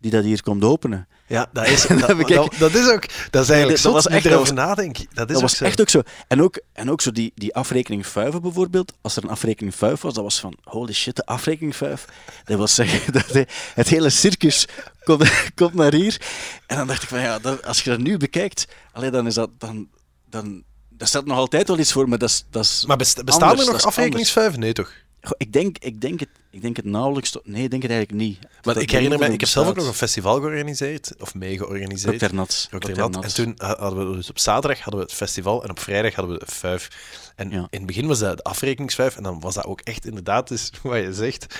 die 0.00 0.10
dat 0.10 0.24
hier 0.24 0.42
komt 0.42 0.64
openen. 0.64 1.08
Ja, 1.26 1.46
dat 1.52 1.66
is, 1.66 1.86
dat, 1.86 2.00
dat, 2.28 2.54
dat 2.58 2.74
is 2.74 2.88
ook... 2.88 3.04
Dat 3.30 3.42
is 3.42 3.48
eigenlijk 3.48 3.80
zot, 3.80 3.92
was 3.92 4.06
echt- 4.06 4.24
erover 4.26 4.54
dat 4.54 4.66
nadenk. 4.66 4.96
Dat 5.14 5.26
is 5.28 5.32
dat 5.32 5.42
was 5.42 5.56
zo. 5.56 5.64
echt 5.64 5.80
ook 5.80 5.88
zo. 5.88 6.02
En 6.28 6.42
ook, 6.42 6.60
en 6.72 6.90
ook 6.90 7.00
zo 7.00 7.10
die, 7.12 7.32
die 7.34 7.54
afrekening 7.54 8.06
5 8.06 8.40
bijvoorbeeld. 8.40 8.92
Als 9.00 9.16
er 9.16 9.22
een 9.24 9.30
afrekening 9.30 9.74
5 9.74 10.00
was, 10.00 10.14
dat 10.14 10.22
was 10.24 10.40
van 10.40 10.56
holy 10.62 10.92
shit, 10.92 11.16
de 11.16 11.26
afrekening 11.26 11.76
5. 11.76 12.04
Dat 12.44 12.56
wil 12.56 12.66
zeggen 12.66 13.12
dat 13.12 13.28
de- 13.28 13.46
het 13.74 13.88
hele 13.88 14.10
circus 14.10 14.66
komt, 15.04 15.30
komt 15.54 15.74
naar 15.74 15.94
hier. 15.94 16.20
En 16.66 16.76
dan 16.76 16.86
dacht 16.86 17.02
ik 17.02 17.08
van 17.08 17.20
ja, 17.20 17.38
dat, 17.38 17.66
als 17.66 17.82
je 17.82 17.90
dat 17.90 17.98
nu 17.98 18.16
bekijkt, 18.16 18.66
allee, 18.92 19.10
dan 19.10 19.26
is 19.26 19.34
dat. 19.34 19.50
Dan, 19.58 19.88
dan, 20.30 20.62
dat 20.88 21.08
stelt 21.08 21.26
nog 21.26 21.36
altijd 21.36 21.68
wel 21.68 21.78
iets 21.78 21.92
voor, 21.92 22.08
maar 22.08 22.18
dat 22.18 22.28
is. 22.28 22.44
Dat 22.50 22.64
is 22.64 22.84
Maar 22.86 22.96
best- 22.96 23.24
bestaan 23.24 23.48
anders, 23.48 23.66
er 23.68 23.72
nog 23.74 23.84
afrekeningsvuiven? 23.84 24.60
Nee, 24.60 24.72
toch? 24.72 24.92
Ik 25.36 25.52
denk, 25.52 25.78
ik, 25.78 26.00
denk 26.00 26.20
het, 26.20 26.28
ik 26.50 26.62
denk 26.62 26.76
het 26.76 26.84
nauwelijks. 26.84 27.36
Nee, 27.44 27.62
ik 27.64 27.70
denk 27.70 27.82
het 27.82 27.90
eigenlijk 27.90 28.22
niet. 28.22 28.38
Dat- 28.60 28.76
ik 28.76 28.90
herinner 28.90 29.18
me, 29.18 29.32
ik 29.32 29.40
heb 29.40 29.48
zelf 29.48 29.68
ook 29.68 29.76
nog 29.76 29.86
een 29.86 29.94
festival 29.94 30.40
georganiseerd, 30.40 31.12
of 31.18 31.34
mee 31.34 31.56
georganiseerd. 31.56 32.18
Dr. 32.18 32.34
Nat. 32.34 32.68
Dr. 32.70 32.76
Dr. 32.78 32.98
Nat. 32.98 33.10
Nat. 33.10 33.24
En 33.24 33.34
toen 33.34 33.54
ha- 33.56 33.76
hadden 33.78 34.10
we 34.10 34.16
dus 34.16 34.30
op 34.30 34.38
zaterdag 34.38 34.78
hadden 34.80 35.00
we 35.00 35.06
het 35.06 35.14
festival 35.14 35.62
en 35.64 35.70
op 35.70 35.78
vrijdag 35.80 36.14
hadden 36.14 36.38
we 36.38 36.44
de 36.44 36.52
vijf. 36.52 36.88
En 37.36 37.50
Ja. 37.50 37.56
in 37.70 37.78
het 37.78 37.86
begin 37.86 38.06
was 38.06 38.18
dat 38.18 38.36
de 38.36 38.42
afrekeningsvijf 38.42 39.16
en 39.16 39.22
dan 39.22 39.40
was 39.40 39.54
dat 39.54 39.64
ook 39.64 39.80
echt 39.80 40.06
inderdaad, 40.06 40.48
dus 40.48 40.70
wat 40.82 40.96
je 41.02 41.12
zegt, 41.14 41.58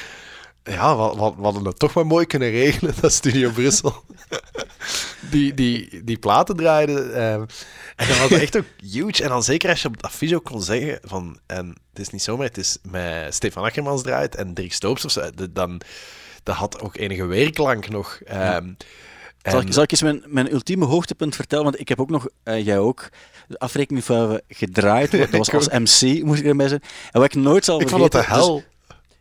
ja, 0.66 0.96
we, 0.96 1.02
we, 1.16 1.32
we 1.36 1.42
hadden 1.42 1.64
het 1.64 1.78
toch 1.78 1.94
maar 1.94 2.06
mooi 2.06 2.26
kunnen 2.26 2.50
regelen, 2.50 2.94
dat 3.00 3.12
Studio 3.12 3.50
Brussel. 3.50 4.04
die, 5.30 5.54
die, 5.54 6.04
die 6.04 6.18
platen 6.18 6.56
draaiden. 6.56 7.14
ehm, 7.14 7.44
en 7.96 8.08
dat 8.08 8.18
was 8.18 8.30
echt 8.40 8.56
ook 8.56 8.64
huge. 8.92 9.22
En 9.22 9.28
dan 9.28 9.42
zeker 9.42 9.70
als 9.70 9.82
je 9.82 9.88
op 9.88 10.02
dat 10.02 10.10
video 10.12 10.38
kon 10.38 10.62
zeggen 10.62 10.98
van... 11.02 11.38
En 11.46 11.68
het 11.90 11.98
is 11.98 12.10
niet 12.10 12.22
zomaar, 12.22 12.46
het 12.46 12.58
is 12.58 12.78
met 12.82 13.34
Stefan 13.34 13.64
Akkermans 13.64 14.02
draait 14.02 14.34
en 14.34 14.54
Dirk 14.54 14.72
Stoops 14.72 15.04
of 15.04 15.10
zo. 15.10 15.30
de- 15.34 15.52
Dan, 15.52 15.80
dat 16.42 16.54
had 16.56 16.80
ook 16.80 16.96
enige 16.96 17.24
weerklank 17.26 17.88
nog. 17.88 18.20
Ehm, 18.24 18.72
Zal 19.42 19.60
en- 19.60 19.66
ik, 19.66 19.72
zal 19.72 19.82
ik 19.82 19.90
eens 19.90 20.02
mijn, 20.02 20.22
mijn 20.26 20.52
ultieme 20.52 20.84
hoogtepunt 20.84 21.34
vertellen? 21.36 21.64
Want 21.64 21.80
ik 21.80 21.88
heb 21.88 22.00
ook 22.00 22.10
nog, 22.10 22.28
eh, 22.42 22.64
jij 22.64 22.78
ook, 22.78 23.08
de 23.48 23.58
afrekening 23.58 24.04
van 24.04 24.40
gedraaid. 24.48 25.10
Dat 25.30 25.30
was 25.30 25.52
als 25.52 25.68
MC, 25.68 26.22
moest 26.24 26.40
ik 26.40 26.46
erbij 26.46 26.68
zijn. 26.68 26.82
En 27.10 27.20
wat 27.20 27.34
ik 27.34 27.42
nooit 27.42 27.64
zal 27.64 27.80
ik 27.80 27.88
vond 27.88 28.00
vergeten... 28.12 28.18
het 28.20 28.28
de 28.28 28.34
hel. 28.34 28.54
dus- 28.54 28.64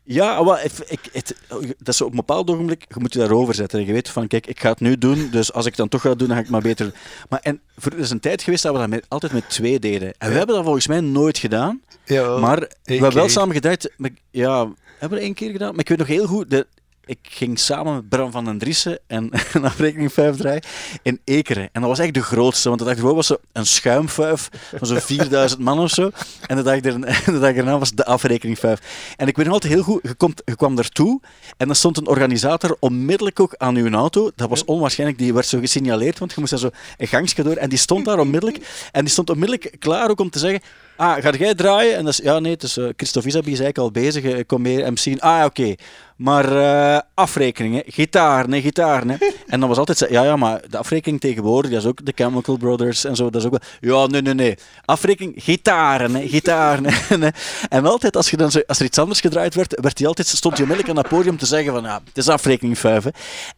ja, 0.05 0.43
maar 0.43 0.63
ik, 0.63 0.71
ik, 0.88 1.00
het, 1.12 1.35
dat 1.77 1.93
is 1.93 2.01
op 2.01 2.09
een 2.09 2.15
bepaald 2.15 2.50
ogenblik, 2.50 2.85
je 2.88 3.00
moet 3.00 3.13
je 3.13 3.19
daarover 3.19 3.53
zetten. 3.53 3.79
En 3.79 3.85
je 3.85 3.93
weet 3.93 4.09
van, 4.09 4.27
kijk, 4.27 4.47
ik 4.47 4.59
ga 4.59 4.69
het 4.69 4.79
nu 4.79 4.97
doen, 4.97 5.29
dus 5.31 5.53
als 5.53 5.65
ik 5.65 5.69
het 5.71 5.79
dan 5.79 5.89
toch 5.89 6.01
ga 6.01 6.15
doen, 6.15 6.27
dan 6.27 6.27
ga 6.27 6.35
ik 6.35 6.41
het 6.41 6.51
maar 6.51 6.62
beter 6.62 6.85
doen. 6.85 6.95
Maar 7.29 7.39
en, 7.39 7.62
er 7.83 7.97
is 8.00 8.09
een 8.09 8.19
tijd 8.19 8.43
geweest 8.43 8.63
dat 8.63 8.74
we 8.74 8.79
dat 8.79 8.89
met, 8.89 9.05
altijd 9.07 9.31
met 9.33 9.50
twee 9.50 9.79
deden. 9.79 10.13
En 10.17 10.29
we 10.29 10.38
hebben 10.38 10.55
dat 10.55 10.63
volgens 10.63 10.88
mij 10.88 11.00
nooit 11.00 11.38
gedaan. 11.38 11.81
Ja, 12.05 12.38
Maar 12.38 12.59
we 12.59 12.93
hebben 12.93 13.13
wel 13.13 13.29
samen. 13.29 13.62
Maar, 13.97 14.12
ja, 14.31 14.57
hebben 14.57 14.75
we 15.00 15.07
dat 15.09 15.19
één 15.19 15.33
keer 15.33 15.51
gedaan? 15.51 15.71
Maar 15.71 15.79
ik 15.79 15.89
weet 15.89 15.97
nog 15.97 16.07
heel 16.07 16.27
goed, 16.27 16.50
de, 16.50 16.67
ik 17.05 17.19
ging 17.21 17.59
samen 17.59 17.93
met 17.93 18.09
Bram 18.09 18.31
van 18.31 18.45
den 18.45 18.57
Driessen 18.57 19.00
en 19.07 19.29
een 19.53 19.65
afrekening 19.65 20.13
5 20.13 20.35
draaien 20.35 20.63
in 21.01 21.19
Ekeren. 21.24 21.69
En 21.71 21.81
dat 21.81 21.89
was 21.89 22.00
echt 22.00 22.13
de 22.13 22.24
grootste, 22.24 22.67
want 22.67 22.79
de 22.79 22.85
dag 22.85 22.95
ervoor 22.95 23.15
was 23.15 23.27
zo 23.27 23.38
een 23.51 23.65
schuimfuif 23.65 24.50
van 24.75 24.88
zo'n 24.88 25.00
4000 25.00 25.62
man 25.62 25.79
of 25.79 25.89
zo. 25.89 26.12
En 26.47 26.55
de 26.55 26.62
dag, 26.62 26.75
er, 26.75 27.01
de 27.33 27.39
dag 27.39 27.53
erna 27.53 27.79
was 27.79 27.91
de 27.91 28.05
afrekening 28.05 28.59
5. 28.59 29.13
En 29.17 29.27
ik 29.27 29.35
weet 29.35 29.45
nog 29.45 29.53
altijd 29.53 29.74
heel 29.74 29.83
goed, 29.83 30.00
je, 30.03 30.13
komt, 30.13 30.41
je 30.45 30.55
kwam 30.55 30.75
daartoe 30.75 31.21
en 31.57 31.67
dan 31.67 31.75
stond 31.75 31.97
een 31.97 32.07
organisator 32.07 32.77
onmiddellijk 32.79 33.39
ook 33.39 33.55
aan 33.57 33.75
uw 33.75 33.91
auto. 33.91 34.31
Dat 34.35 34.50
was 34.50 34.65
onwaarschijnlijk, 34.65 35.19
die 35.19 35.33
werd 35.33 35.45
zo 35.45 35.59
gesignaleerd, 35.59 36.19
want 36.19 36.33
je 36.33 36.39
moest 36.39 36.51
daar 36.51 36.59
zo 36.59 36.69
een 36.97 37.07
gangstje 37.07 37.43
door. 37.43 37.55
En 37.55 37.69
die 37.69 37.77
stond 37.77 38.05
daar 38.05 38.19
onmiddellijk. 38.19 38.89
En 38.91 39.01
die 39.01 39.12
stond 39.13 39.29
onmiddellijk 39.29 39.75
klaar 39.79 40.09
ook 40.09 40.19
om 40.19 40.29
te 40.29 40.39
zeggen, 40.39 40.62
ah, 40.97 41.21
ga 41.21 41.31
jij 41.31 41.55
draaien? 41.55 41.95
En 41.95 42.03
dat 42.03 42.13
is, 42.13 42.25
ja 42.25 42.39
nee, 42.39 42.57
dus 42.57 42.77
uh, 42.77 42.89
Christophe 42.95 43.27
Isabi 43.27 43.51
is 43.51 43.59
eigenlijk 43.59 43.77
al 43.77 44.01
bezig, 44.01 44.23
ik 44.23 44.47
kom 44.47 44.61
meer 44.61 44.91
MC'en. 44.91 45.19
Ah, 45.19 45.45
oké. 45.45 45.75
Maar 46.15 46.57
eh, 46.57 47.01
afrekeningen, 47.13 47.83
gitaar, 47.85 48.49
nee, 48.49 48.61
gitaar. 48.61 49.05
Nee. 49.05 49.17
En 49.47 49.59
dan 49.59 49.69
was 49.69 49.77
altijd, 49.77 49.97
zo, 49.97 50.05
ja, 50.09 50.23
ja, 50.23 50.35
maar 50.35 50.61
de 50.69 50.77
afrekening 50.77 51.21
tegenwoordig, 51.21 51.71
dat 51.71 51.81
is 51.81 51.87
ook 51.87 52.05
de 52.05 52.11
Chemical 52.15 52.57
Brothers 52.57 53.03
en 53.03 53.15
zo, 53.15 53.29
dat 53.29 53.41
is 53.41 53.47
ook 53.47 53.59
wel, 53.79 54.01
ja, 54.01 54.07
nee, 54.07 54.21
nee, 54.21 54.33
nee. 54.33 54.57
Afrekening, 54.85 55.43
gitaren, 55.43 56.11
nee, 56.11 56.27
gitaar. 56.27 56.81
Nee. 57.17 57.31
En 57.69 57.85
altijd, 57.85 58.15
als, 58.15 58.29
je 58.29 58.37
dan 58.37 58.51
zo, 58.51 58.61
als 58.67 58.79
er 58.79 58.85
iets 58.85 58.97
anders 58.97 59.19
gedraaid 59.19 59.55
werd, 59.55 59.79
werd 59.81 59.97
hij 59.97 60.07
altijd, 60.07 60.27
stond 60.27 60.53
hij 60.53 60.63
onmiddellijk 60.63 60.97
aan 60.97 61.03
dat 61.03 61.11
podium 61.17 61.37
te 61.37 61.45
zeggen 61.45 61.73
van, 61.73 61.83
ja, 61.83 62.01
het 62.05 62.17
is 62.17 62.29
afrekening 62.29 62.79
5. 62.79 63.03
Hè. 63.03 63.09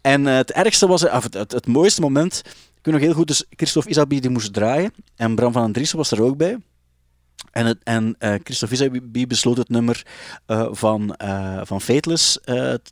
En 0.01 0.25
uh, 0.25 0.36
het 0.36 0.51
ergste 0.51 0.88
was, 0.88 1.03
of 1.10 1.24
het, 1.24 1.34
het, 1.34 1.51
het 1.51 1.67
mooiste 1.67 2.01
moment, 2.01 2.41
ik 2.46 2.53
weet 2.82 2.94
nog 2.94 3.03
heel 3.03 3.13
goed, 3.13 3.27
dus 3.27 3.46
Christophe 3.50 3.89
Isabi 3.89 4.20
die 4.20 4.29
moest 4.29 4.53
draaien 4.53 4.94
en 5.15 5.36
Bram 5.36 5.51
van 5.51 5.63
Andriessen 5.63 5.98
was 5.98 6.12
er 6.12 6.22
ook 6.22 6.38
bij. 6.38 6.58
En, 7.58 7.66
het, 7.66 7.78
en 7.84 8.16
uh, 8.20 8.34
Christophe 8.44 8.76
Isabi 8.76 9.28
besloot 9.28 9.58
het 9.58 9.70
nummer 9.70 10.06
uh, 10.48 10.68
van, 10.72 11.16
uh, 11.24 11.62
van 11.64 11.82
Fateless 11.82 12.40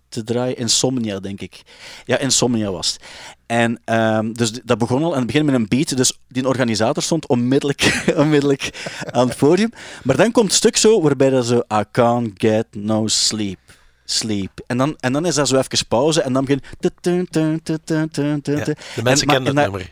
te 0.10 0.24
draaien. 0.24 0.58
Insomnia, 0.58 1.20
denk 1.20 1.42
ik. 1.42 1.62
Ja, 2.06 2.18
Insomnia 2.18 2.72
was 2.72 2.94
het. 2.94 3.02
En 3.46 3.82
um, 3.86 4.34
dus 4.34 4.52
dat 4.52 4.78
begon 4.78 5.04
al, 5.04 5.12
en 5.12 5.18
het 5.18 5.26
begin 5.26 5.46
met 5.46 5.56
een 5.56 5.68
beat. 5.68 5.98
Dus 5.98 6.20
die 6.28 6.48
organisator 6.48 7.04
stond 7.04 7.28
onmiddellijk, 7.28 8.04
onmiddellijk 8.16 8.94
aan 9.12 9.28
het 9.28 9.38
podium. 9.38 9.70
Maar 10.04 10.18
dan 10.18 10.32
komt 10.32 10.48
het 10.48 10.56
stuk 10.56 10.78
zo, 10.78 11.02
waarbij 11.02 11.30
dat 11.30 11.46
zo... 11.46 11.58
I 11.74 11.84
can't 11.92 12.32
get 12.34 12.66
no 12.72 13.08
sleep. 13.08 13.60
Sleep. 14.06 14.64
En 14.68 14.78
dan, 14.78 14.96
en 15.00 15.14
dan 15.14 15.26
is 15.26 15.36
dat 15.36 15.48
zo 15.48 15.58
even 15.58 15.88
pauze, 15.88 16.22
en 16.22 16.34
dan 16.34 16.46
begint... 16.46 16.64
Ja, 16.80 16.90
de 18.96 19.04
mensen 19.04 19.28
kennen 19.28 19.46
het 19.46 19.56
nummer. 19.56 19.92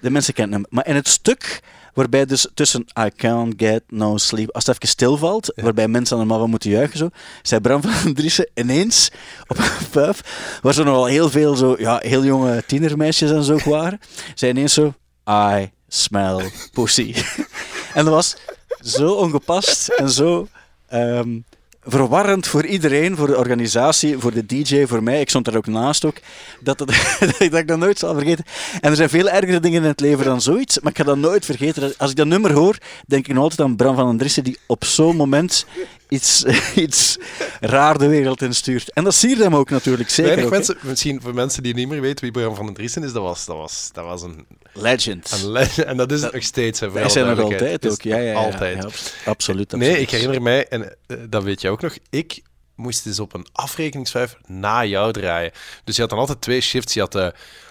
De 0.00 0.10
mensen 0.10 0.34
kennen 0.34 0.60
hem. 0.60 0.66
Maar 0.70 0.86
in 0.86 0.94
het 0.94 1.08
stuk 1.08 1.62
waarbij 1.94 2.24
dus 2.24 2.48
tussen 2.54 2.86
I 2.98 3.10
can't 3.16 3.54
get 3.56 3.82
no 3.88 4.16
sleep, 4.16 4.50
als 4.50 4.66
het 4.66 4.74
even 4.74 4.88
stilvalt, 4.88 5.52
ja. 5.54 5.62
waarbij 5.62 5.88
mensen 5.88 6.16
allemaal 6.16 6.38
van 6.38 6.50
moeten 6.50 6.70
juichen, 6.70 6.98
zo, 6.98 7.08
zei 7.42 7.60
Bram 7.60 7.82
van 7.82 8.14
Driessen 8.14 8.48
ineens 8.54 9.10
op 9.46 9.58
een 9.58 9.64
pub, 9.90 10.16
waar 10.62 10.74
zo 10.74 10.84
nogal 10.84 11.06
heel 11.06 11.30
veel 11.30 11.54
zo, 11.54 11.74
ja, 11.78 11.98
heel 12.02 12.24
jonge 12.24 12.62
tienermeisjes 12.66 13.30
en 13.30 13.44
zo 13.44 13.58
waren, 13.64 14.00
zei 14.34 14.50
ineens 14.50 14.74
zo, 14.74 14.94
I 15.30 15.70
smell 15.88 16.50
pussy. 16.72 17.14
en 17.94 18.04
dat 18.04 18.14
was 18.14 18.36
zo 18.80 19.12
ongepast 19.12 19.88
en 19.88 20.10
zo... 20.10 20.48
Um, 20.92 21.44
verwarrend 21.86 22.46
voor 22.46 22.66
iedereen, 22.66 23.16
voor 23.16 23.26
de 23.26 23.36
organisatie, 23.36 24.18
voor 24.18 24.32
de 24.32 24.46
DJ, 24.46 24.86
voor 24.86 25.02
mij. 25.02 25.20
Ik 25.20 25.28
stond 25.28 25.44
daar 25.44 25.56
ook 25.56 25.66
naast 25.66 26.04
ook. 26.04 26.16
Dat, 26.60 26.84
ik 27.38 27.68
dat 27.68 27.78
nooit 27.78 27.98
zal 27.98 28.14
vergeten. 28.14 28.44
En 28.80 28.90
er 28.90 28.96
zijn 28.96 29.08
veel 29.08 29.28
ergere 29.28 29.60
dingen 29.60 29.82
in 29.82 29.88
het 29.88 30.00
leven 30.00 30.24
dan 30.24 30.40
zoiets, 30.40 30.80
maar 30.80 30.90
ik 30.90 30.98
ga 30.98 31.04
dat 31.04 31.16
nooit 31.16 31.44
vergeten. 31.44 31.94
Als 31.96 32.10
ik 32.10 32.16
dat 32.16 32.26
nummer 32.26 32.52
hoor, 32.52 32.78
denk 33.06 33.28
ik 33.28 33.34
nog 33.34 33.42
altijd 33.42 33.60
aan 33.60 33.76
Bram 33.76 33.94
van 33.94 34.06
Andrissen, 34.06 34.44
die 34.44 34.58
op 34.66 34.84
zo'n 34.84 35.16
moment 35.16 35.66
iets, 36.14 36.44
iets 36.74 37.18
raar 37.60 37.98
de 37.98 38.06
wereld 38.06 38.42
instuurt. 38.42 38.92
En 38.92 39.04
dat 39.04 39.14
siert 39.14 39.38
hem 39.38 39.56
ook 39.56 39.70
natuurlijk, 39.70 40.10
zeker 40.10 40.24
Weinig 40.24 40.44
ook, 40.44 40.50
mensen, 40.50 40.76
misschien 40.80 41.20
voor 41.20 41.34
mensen 41.34 41.62
die 41.62 41.74
niet 41.74 41.88
meer 41.88 42.00
weten 42.00 42.24
wie 42.24 42.32
Bram 42.32 42.54
van 42.54 42.66
Andrissen 42.66 43.02
is, 43.02 43.12
dat 43.12 43.22
was, 43.22 43.44
dat 43.44 43.56
was, 43.56 43.90
dat 43.92 44.04
was 44.04 44.22
een... 44.22 44.46
Legend. 44.72 45.30
Een 45.32 45.50
legend. 45.50 45.86
En 45.90 45.96
dat 45.96 46.12
is 46.12 46.20
nog 46.20 46.42
steeds. 46.42 46.80
Hè, 46.80 46.90
Wij 46.90 47.08
zijn 47.08 47.26
nog 47.26 47.40
altijd 47.40 47.90
ook, 47.90 48.02
ja, 48.02 48.16
ja, 48.16 48.30
ja, 48.30 48.34
Altijd. 48.34 48.76
Ja, 48.76 48.82
absoluut, 48.82 49.26
absoluut. 49.26 49.72
Nee, 49.72 50.00
ik 50.00 50.10
herinner 50.10 50.42
mij, 50.42 50.68
en 50.68 50.96
uh, 51.06 51.18
dat 51.28 51.42
weet 51.42 51.60
je 51.60 51.68
ook 51.68 51.80
nog, 51.80 51.96
ik 52.10 52.42
moest 52.74 53.04
dus 53.04 53.20
op 53.20 53.34
een 53.34 53.46
afrekeningsvijf 53.52 54.36
na 54.46 54.84
jou 54.84 55.12
draaien. 55.12 55.52
Dus 55.84 55.94
je 55.94 56.00
had 56.00 56.10
dan 56.10 56.18
altijd 56.18 56.40
twee 56.40 56.60
shifts. 56.60 56.94
Je 56.94 57.00
had, 57.00 57.14
uh, 57.14 57.22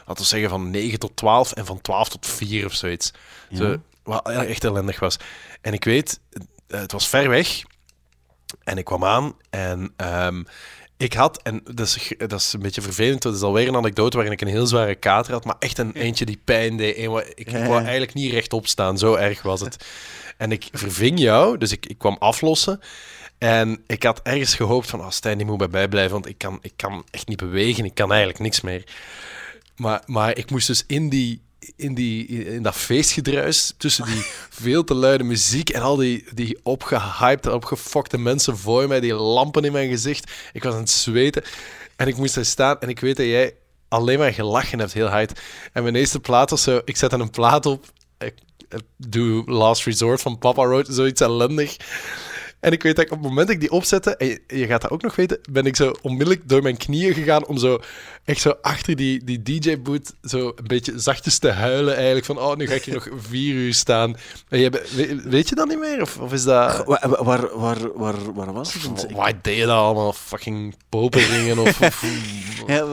laten 0.06 0.24
we 0.24 0.24
zeggen, 0.24 0.50
van 0.50 0.72
9 0.72 1.00
tot 1.00 1.16
12 1.16 1.52
en 1.52 1.66
van 1.66 1.82
12 1.82 2.10
tot 2.10 2.28
4 2.28 2.66
of 2.66 2.74
zoiets. 2.74 3.12
Ja. 3.50 3.58
Zo, 3.58 3.78
wat 4.04 4.28
echt 4.30 4.64
ellendig 4.64 5.00
was. 5.00 5.18
En 5.62 5.74
ik 5.74 5.84
weet, 5.84 6.20
het 6.68 6.92
was 6.92 7.08
ver 7.08 7.30
weg. 7.30 7.62
En 8.64 8.78
ik 8.78 8.86
kwam 8.86 9.06
aan 9.06 9.34
en 9.50 9.94
um, 9.98 10.46
ik 10.98 11.14
had, 11.14 11.42
en 11.42 11.62
dat 11.64 11.88
is, 11.88 12.14
dat 12.18 12.40
is 12.40 12.54
een 12.54 12.62
beetje 12.62 12.82
vervelend, 12.82 13.22
dat 13.22 13.36
is 13.36 13.42
alweer 13.42 13.68
een 13.68 13.76
anekdote 13.76 14.16
waarin 14.16 14.34
ik 14.34 14.42
een 14.42 14.48
heel 14.48 14.68
zware 14.68 14.96
kater 14.96 15.34
had, 15.34 15.46
maar 15.46 15.56
echt 15.60 15.78
een 15.78 15.94
eentje 15.94 16.26
die 16.26 16.42
pijn 16.44 16.78
deed. 16.78 16.98
Ik, 16.98 17.08
ik 17.36 17.50
wou 17.50 17.82
eigenlijk 17.82 18.14
niet 18.14 18.32
rechtop 18.32 18.68
staan, 18.68 18.98
zo 18.98 19.16
erg 19.16 19.42
was 19.42 19.62
het. 19.62 19.86
En 20.38 20.52
ik 20.52 20.68
verving 20.72 21.20
jou, 21.20 21.58
dus 21.58 21.72
ik, 21.72 21.86
ik 21.86 21.98
kwam 21.98 22.16
aflossen. 22.20 22.80
En 23.38 23.84
ik 23.88 24.04
had 24.04 24.22
ergens 24.22 24.56
gehoopt 24.56 24.90
van, 24.90 25.00
oh, 25.00 25.10
Stijn, 25.10 25.38
die 25.38 25.46
moet 25.46 25.58
bij 25.58 25.68
mij 25.68 25.88
blijven, 25.88 26.12
want 26.12 26.28
ik 26.28 26.38
kan, 26.38 26.60
ik 26.62 26.74
kan 26.76 27.06
echt 27.12 27.28
niet 27.28 27.38
bewegen, 27.38 27.86
ik 27.86 27.96
kan 27.96 28.10
eigenlijk 28.10 28.40
niks 28.40 28.62
meer. 28.62 28.84
Maar, 29.76 30.04
maar 30.06 30.38
ik 30.38 30.52
moest 30.52 30.68
dus 30.68 30.84
in 30.88 31.10
die, 31.10 31.42
in, 31.76 31.94
die, 31.94 32.28
in 32.28 32.64
dat 32.64 32.76
feestgedruis, 32.76 33.74
tussen 33.78 34.06
die 34.06 34.26
veel 34.64 34.84
te 34.84 34.94
luide 34.94 35.24
muziek 35.24 35.70
en 35.70 35.82
al 35.82 35.96
die, 35.96 36.26
die 36.34 36.60
opgehypte, 36.64 37.54
opgefokte 37.54 38.18
mensen 38.18 38.58
voor 38.58 38.88
mij, 38.88 39.00
die 39.00 39.14
lampen 39.14 39.64
in 39.64 39.72
mijn 39.72 39.90
gezicht. 39.90 40.32
Ik 40.54 40.64
was 40.64 40.74
aan 40.74 40.80
het 40.80 40.90
zweten 40.90 41.44
en 41.96 42.08
ik 42.08 42.18
moest 42.18 42.36
daar 42.36 42.46
staan 42.46 42.80
en 42.80 42.90
ik 42.90 43.00
weet 43.00 43.18
dat 43.18 43.26
jij 43.26 43.56
alleen 43.88 44.20
maar 44.20 44.34
gelachen 44.34 44.80
hebt 44.80 44.94
heel 44.94 45.08
hard. 45.08 45.40
En 45.74 45.84
mijn 45.84 45.96
eerste 45.96 46.20
plaat 46.20 46.50
was 46.50 46.64
zo, 46.64 46.82
ik 46.86 46.98
zette 46.98 47.16
een 47.16 47.30
plaat 47.30 47.66
op, 47.66 47.86
ik, 48.18 48.34
ik 48.70 48.82
doe 48.98 49.52
Last 49.52 49.86
Resort 49.86 50.22
van 50.22 50.38
Papa 50.38 50.64
Road, 50.64 50.88
zoiets 50.90 51.22
ellendig. 51.22 51.78
En 52.64 52.72
ik 52.72 52.84
weet 52.84 52.96
dat 52.96 53.06
ik 53.06 53.12
op 53.12 53.18
het 53.18 53.28
moment 53.28 53.48
dat 53.48 53.56
ik 53.56 53.62
die 53.62 53.72
opzette, 53.72 54.16
en 54.16 54.28
je, 54.28 54.42
je, 54.48 54.66
gaat 54.66 54.82
dat 54.82 54.92
ook 54.92 55.02
nog 55.02 55.16
weten, 55.16 55.40
ben 55.52 55.66
ik 55.66 55.76
zo 55.76 55.94
onmiddellijk 56.02 56.50
door 56.50 56.62
mijn 56.62 56.78
knieën 56.78 57.14
gegaan 57.14 57.46
om 57.46 57.58
zo 57.58 57.80
echt 58.24 58.42
zo 58.42 58.56
achter 58.62 58.96
die, 58.96 59.24
die 59.24 59.42
DJ-boot 59.42 60.14
zo 60.24 60.48
een 60.56 60.68
beetje 60.68 61.00
zachtjes 61.00 61.40
te 61.40 61.52
huilen 61.52 61.96
eigenlijk. 61.96 62.26
Van, 62.26 62.40
oh, 62.40 62.56
nu 62.56 62.68
ga 62.68 62.74
ik 62.74 62.84
hier 62.84 62.94
nog 62.94 63.08
vier 63.30 63.54
uur 63.54 63.74
staan. 63.74 64.16
En 64.50 64.60
je, 64.60 64.70
weet, 64.96 65.24
weet 65.24 65.50
je 65.50 65.56
dat 65.56 65.68
niet 65.68 65.80
meer? 65.80 66.02
Of, 66.02 66.18
of 66.18 66.34
is 66.34 66.44
dat... 66.44 66.86
Waar, 66.86 67.24
waar, 67.24 67.58
waar, 67.58 67.98
waar, 67.98 68.34
waar 68.34 68.54
was 68.54 68.74
het? 68.74 69.12
Waar 69.12 69.42
deed 69.42 69.58
je 69.58 69.66
dat 69.66 69.78
allemaal? 69.78 70.14
Fucking 70.14 70.76
poperingen 70.90 71.58
of... 71.58 71.82
of... 71.82 72.06
ja, 72.68 72.86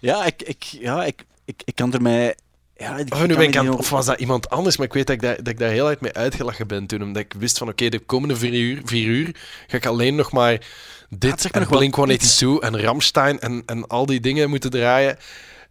ja, 0.00 0.24
ik, 0.24 0.42
ik, 0.42 0.62
ja 0.62 1.04
ik, 1.04 1.24
ik, 1.44 1.62
ik 1.64 1.74
kan 1.74 1.92
er 1.92 2.02
mij... 2.02 2.36
Ja, 2.78 2.98
oh, 3.08 3.22
nu 3.22 3.36
ben 3.36 3.48
ik 3.48 3.56
aan, 3.56 3.76
of 3.76 3.90
was 3.90 4.06
dat 4.06 4.20
iemand 4.20 4.50
anders? 4.50 4.76
Maar 4.76 4.86
ik 4.86 4.92
weet 4.92 5.06
dat 5.06 5.16
ik 5.16 5.22
daar, 5.22 5.36
dat 5.36 5.48
ik 5.48 5.58
daar 5.58 5.70
heel 5.70 5.84
hard 5.84 6.00
mee 6.00 6.12
uitgelachen 6.12 6.66
ben 6.66 6.86
toen. 6.86 7.02
Omdat 7.02 7.22
ik 7.22 7.34
wist 7.38 7.58
van, 7.58 7.68
oké, 7.68 7.84
okay, 7.84 7.98
de 7.98 8.04
komende 8.04 8.36
vier 8.36 8.52
uur, 8.52 8.80
vier 8.84 9.06
uur 9.06 9.34
ga 9.66 9.76
ik 9.76 9.86
alleen 9.86 10.14
nog 10.14 10.32
maar 10.32 10.60
dit 11.08 11.50
en 11.50 11.66
Blink-182 11.66 12.46
en 12.60 12.80
Ramstein 12.80 13.40
en, 13.40 13.62
en 13.66 13.86
al 13.86 14.06
die 14.06 14.20
dingen 14.20 14.50
moeten 14.50 14.70
draaien. 14.70 15.18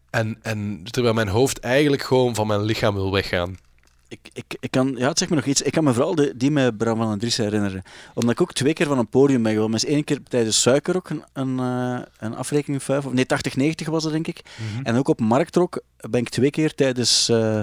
En, 0.09 0.37
en 0.41 0.83
terwijl 0.91 1.13
mijn 1.13 1.27
hoofd 1.27 1.59
eigenlijk 1.59 2.03
gewoon 2.03 2.35
van 2.35 2.47
mijn 2.47 2.63
lichaam 2.63 2.95
wil 2.95 3.11
weggaan. 3.11 3.57
Ik, 4.07 4.19
ik, 4.33 4.55
ik 4.59 4.71
kan, 4.71 4.95
ja, 4.97 5.07
het 5.07 5.17
zegt 5.17 5.29
me 5.29 5.37
nog 5.37 5.45
iets. 5.45 5.61
Ik 5.61 5.71
kan 5.71 5.83
me 5.83 5.93
vooral 5.93 6.15
de, 6.15 6.37
die 6.37 6.51
met 6.51 6.77
Bram 6.77 6.97
van 6.97 7.07
Andries 7.07 7.37
herinneren. 7.37 7.83
Omdat 8.13 8.31
ik 8.31 8.41
ook 8.41 8.53
twee 8.53 8.73
keer 8.73 8.87
van 8.87 8.97
een 8.97 9.07
podium 9.07 9.43
ben 9.43 9.53
geweest. 9.53 9.73
Eens 9.73 9.85
één 9.85 10.03
keer 10.03 10.19
tijdens 10.23 10.61
Suiker 10.61 10.95
ook 10.95 11.09
een, 11.09 11.23
een, 11.33 11.59
uh, 11.59 11.99
een 12.19 12.35
afrekening 12.35 12.83
5, 12.83 13.05
of 13.05 13.13
nee, 13.13 13.25
80-90 13.85 13.89
was 13.89 14.03
dat 14.03 14.11
denk 14.11 14.27
ik. 14.27 14.41
Mm 14.57 14.75
-hmm. 14.75 14.85
En 14.85 14.95
ook 14.95 15.07
op 15.07 15.19
Marktrok 15.19 15.81
ben 16.09 16.21
ik 16.21 16.29
twee 16.29 16.49
keer 16.49 16.75
tijdens 16.75 17.29
uh, 17.29 17.59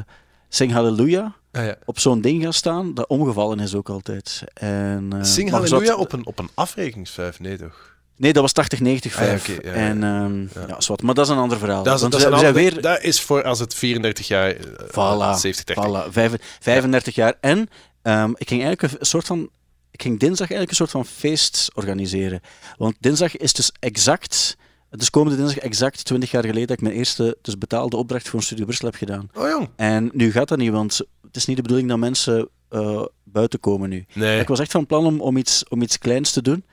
Sing 0.49 0.73
Hallelujah 0.73 1.31
ah, 1.53 1.65
ja. 1.65 1.77
op 1.85 1.99
zo'n 1.99 2.21
ding 2.21 2.43
gaan 2.43 2.53
staan. 2.53 2.95
Dat 2.95 3.07
omgevallen 3.07 3.61
is 3.61 3.75
ook 3.75 3.89
altijd. 3.89 4.45
En, 4.55 5.11
uh, 5.15 5.23
Sing 5.23 5.51
Hallelujah 5.51 5.87
zat... 5.87 5.99
op 5.99 6.13
een, 6.13 6.27
op 6.27 6.39
een 6.39 6.49
afrekeningsvijf? 6.55 7.41
Nee 7.41 7.57
toch? 7.57 7.92
Nee, 8.23 8.33
dat 8.33 8.43
was 8.43 8.53
80, 8.53 8.81
90, 8.81 9.13
5. 9.13 9.49
Ah, 9.49 9.65
ja, 9.65 9.73
en, 9.73 10.03
ehm, 10.03 10.41
ja. 10.41 10.67
Ja. 10.69 10.81
zwart. 10.81 11.03
Maar 11.03 11.15
dat 11.15 11.27
is 11.27 11.33
een 11.33 11.39
ander 11.39 11.59
verhaal. 11.59 11.83
Dat 11.83 11.95
is, 11.95 12.01
dat, 12.01 12.15
is 12.15 12.25
we, 12.25 12.39
zijn 12.39 12.55
weer... 12.55 12.81
dat 12.81 13.03
is 13.03 13.21
voor 13.21 13.43
als 13.43 13.59
het 13.59 13.75
34 13.75 14.27
jaar, 14.29 14.51
eh, 14.51 14.57
Voilà, 14.87 15.39
70, 15.39 15.65
30. 15.65 15.85
Voilà, 15.87 16.11
vijf- 16.11 16.57
35 16.61 17.15
jaar. 17.15 17.35
En 17.41 17.69
ehm, 18.03 18.31
ik 18.37 18.49
ging 18.49 18.63
eigenlijk 18.63 19.01
een 19.01 19.07
soort 19.07 19.27
van. 19.27 19.51
Ik 19.91 20.03
ging 20.03 20.19
dinsdag 20.19 20.51
eigenlijk 20.51 20.71
een 20.71 20.77
soort 20.77 20.91
van 20.91 21.07
feest 21.07 21.71
organiseren. 21.75 22.41
Want 22.77 22.97
dinsdag 23.01 23.37
is 23.37 23.53
dus 23.53 23.73
exact. 23.79 24.57
Dus 24.91 25.11
komende 25.11 25.37
dinsdag 25.39 25.59
exact 25.59 26.05
20 26.05 26.31
jaar 26.31 26.45
geleden 26.45 26.67
dat 26.67 26.77
ik 26.77 26.83
mijn 26.83 26.95
eerste 26.95 27.37
dus 27.43 27.59
betaalde 27.59 27.97
opdracht 27.97 28.29
voor 28.29 28.39
een 28.39 28.45
Studio 28.45 28.65
Brussel 28.65 28.87
heb 28.87 28.97
gedaan. 28.97 29.31
Oh 29.35 29.49
jong. 29.49 29.69
En 29.77 30.11
nu 30.13 30.33
gaat 30.33 30.49
dat 30.49 30.59
niet, 30.59 30.71
want 30.71 31.01
het 31.23 31.37
is 31.37 31.45
niet 31.47 31.57
de 31.57 31.63
bedoeling 31.63 31.89
dat 31.89 31.99
mensen 31.99 32.49
eh, 32.69 33.03
buiten 33.25 33.61
komen 33.61 33.89
nu. 33.89 34.07
Nee. 34.13 34.41
Ik 34.41 34.49
was 34.49 34.61
echt 34.61 34.71
van 34.71 34.87
plan 34.87 35.07
om, 35.07 35.21
om, 35.21 35.37
iets, 35.37 35.69
om 35.69 35.83
iets 35.83 35.99
kleins 35.99 36.33
te 36.33 36.43
doen. 36.43 36.65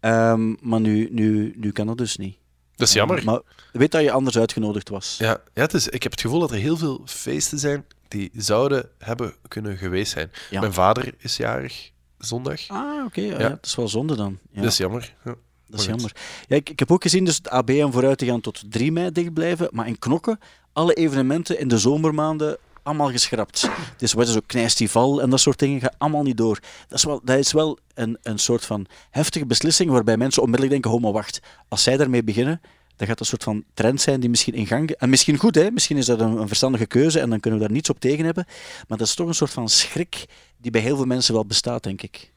Ehm, 0.00 0.54
maar 0.60 0.80
nu, 0.80 1.08
nu, 1.10 1.54
nu 1.56 1.72
kan 1.72 1.86
dat 1.86 1.98
dus 1.98 2.16
niet. 2.16 2.36
Dat 2.76 2.88
is 2.88 2.94
jammer. 2.94 3.16
Ehm, 3.16 3.26
maar 3.26 3.40
weet 3.72 3.90
dat 3.90 4.02
je 4.02 4.10
anders 4.10 4.38
uitgenodigd 4.38 4.88
was. 4.88 5.16
Ja, 5.18 5.40
ja 5.54 5.62
het 5.62 5.74
is, 5.74 5.88
ik 5.88 6.02
heb 6.02 6.12
het 6.12 6.20
gevoel 6.20 6.40
dat 6.40 6.50
er 6.50 6.56
heel 6.56 6.76
veel 6.76 7.02
feesten 7.04 7.58
zijn 7.58 7.84
die 8.08 8.30
zouden 8.34 8.88
hebben 8.98 9.34
kunnen 9.48 9.76
geweest 9.76 10.12
zijn. 10.12 10.30
Ja. 10.50 10.60
Mijn 10.60 10.72
vader 10.72 11.14
is 11.18 11.36
jarig 11.36 11.90
zondag. 12.18 12.68
Ah, 12.68 13.04
oké. 13.04 13.20
ja, 13.20 13.26
Ja. 13.32 13.38
ja, 13.40 13.50
het 13.50 13.66
is 13.66 13.74
wel 13.74 13.88
zonde 13.88 14.16
dan. 14.16 14.38
Ja. 14.50 14.62
Dat 14.62 14.70
is 14.70 14.76
jammer. 14.76 15.14
Ja. 15.24 15.34
Dat 15.66 15.80
is 15.80 15.86
jammer. 15.86 16.12
Ja, 16.46 16.56
ik, 16.56 16.70
ik 16.70 16.78
heb 16.78 16.90
ook 16.90 17.02
gezien 17.02 17.24
dus 17.24 17.36
het 17.36 17.48
ABM 17.48 17.90
vooruit 17.90 18.18
te 18.18 18.26
gaan 18.26 18.40
tot 18.40 18.62
3 18.70 18.92
mei 18.92 19.12
dicht 19.12 19.32
blijven, 19.32 19.68
maar 19.72 19.86
in 19.86 19.98
Knokken 19.98 20.38
alle 20.72 20.94
evenementen 20.94 21.58
in 21.58 21.68
de 21.68 21.78
zomermaanden 21.78 22.56
allemaal 22.88 23.10
geschrapt. 23.10 23.68
Dus 23.96 24.12
wat 24.12 24.28
is 24.28 24.36
ook 24.36 24.46
knijstival 24.46 25.22
en 25.22 25.30
dat 25.30 25.40
soort 25.40 25.58
dingen 25.58 25.80
gaan 25.80 25.94
allemaal 25.98 26.22
niet 26.22 26.36
door. 26.36 26.58
Dat 26.88 26.98
is 26.98 27.04
wel, 27.04 27.20
dat 27.24 27.38
is 27.38 27.52
wel 27.52 27.78
een, 27.94 28.18
een 28.22 28.38
soort 28.38 28.64
van 28.64 28.86
heftige 29.10 29.46
beslissing 29.46 29.90
waarbij 29.90 30.16
mensen 30.16 30.42
onmiddellijk 30.42 30.82
denken, 30.82 31.06
oh 31.06 31.12
wacht, 31.12 31.40
als 31.68 31.82
zij 31.82 31.96
daarmee 31.96 32.24
beginnen, 32.24 32.60
dan 32.96 33.06
gaat 33.06 33.18
dat 33.18 33.20
een 33.20 33.26
soort 33.26 33.44
van 33.44 33.64
trend 33.74 34.00
zijn 34.00 34.20
die 34.20 34.30
misschien 34.30 34.54
in 34.54 34.66
gang... 34.66 34.90
En 34.90 35.10
misschien 35.10 35.36
goed, 35.36 35.54
hè? 35.54 35.70
misschien 35.70 35.96
is 35.96 36.06
dat 36.06 36.20
een, 36.20 36.36
een 36.36 36.46
verstandige 36.46 36.86
keuze 36.86 37.20
en 37.20 37.30
dan 37.30 37.40
kunnen 37.40 37.60
we 37.60 37.66
daar 37.66 37.74
niets 37.74 37.90
op 37.90 38.00
tegen 38.00 38.24
hebben. 38.24 38.44
Maar 38.88 38.98
dat 38.98 39.06
is 39.06 39.14
toch 39.14 39.26
een 39.26 39.34
soort 39.34 39.50
van 39.50 39.68
schrik 39.68 40.26
die 40.56 40.70
bij 40.70 40.80
heel 40.80 40.96
veel 40.96 41.04
mensen 41.04 41.34
wel 41.34 41.46
bestaat, 41.46 41.82
denk 41.82 42.02
ik. 42.02 42.32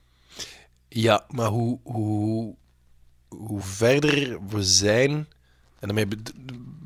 Ja, 0.87 1.25
maar 1.27 1.47
hoe, 1.47 1.79
hoe, 1.83 2.55
hoe 3.27 3.61
verder 3.61 4.39
we 4.47 4.63
zijn, 4.63 5.27
en 5.81 5.87
daarmee 5.87 6.07
bed- 6.07 6.33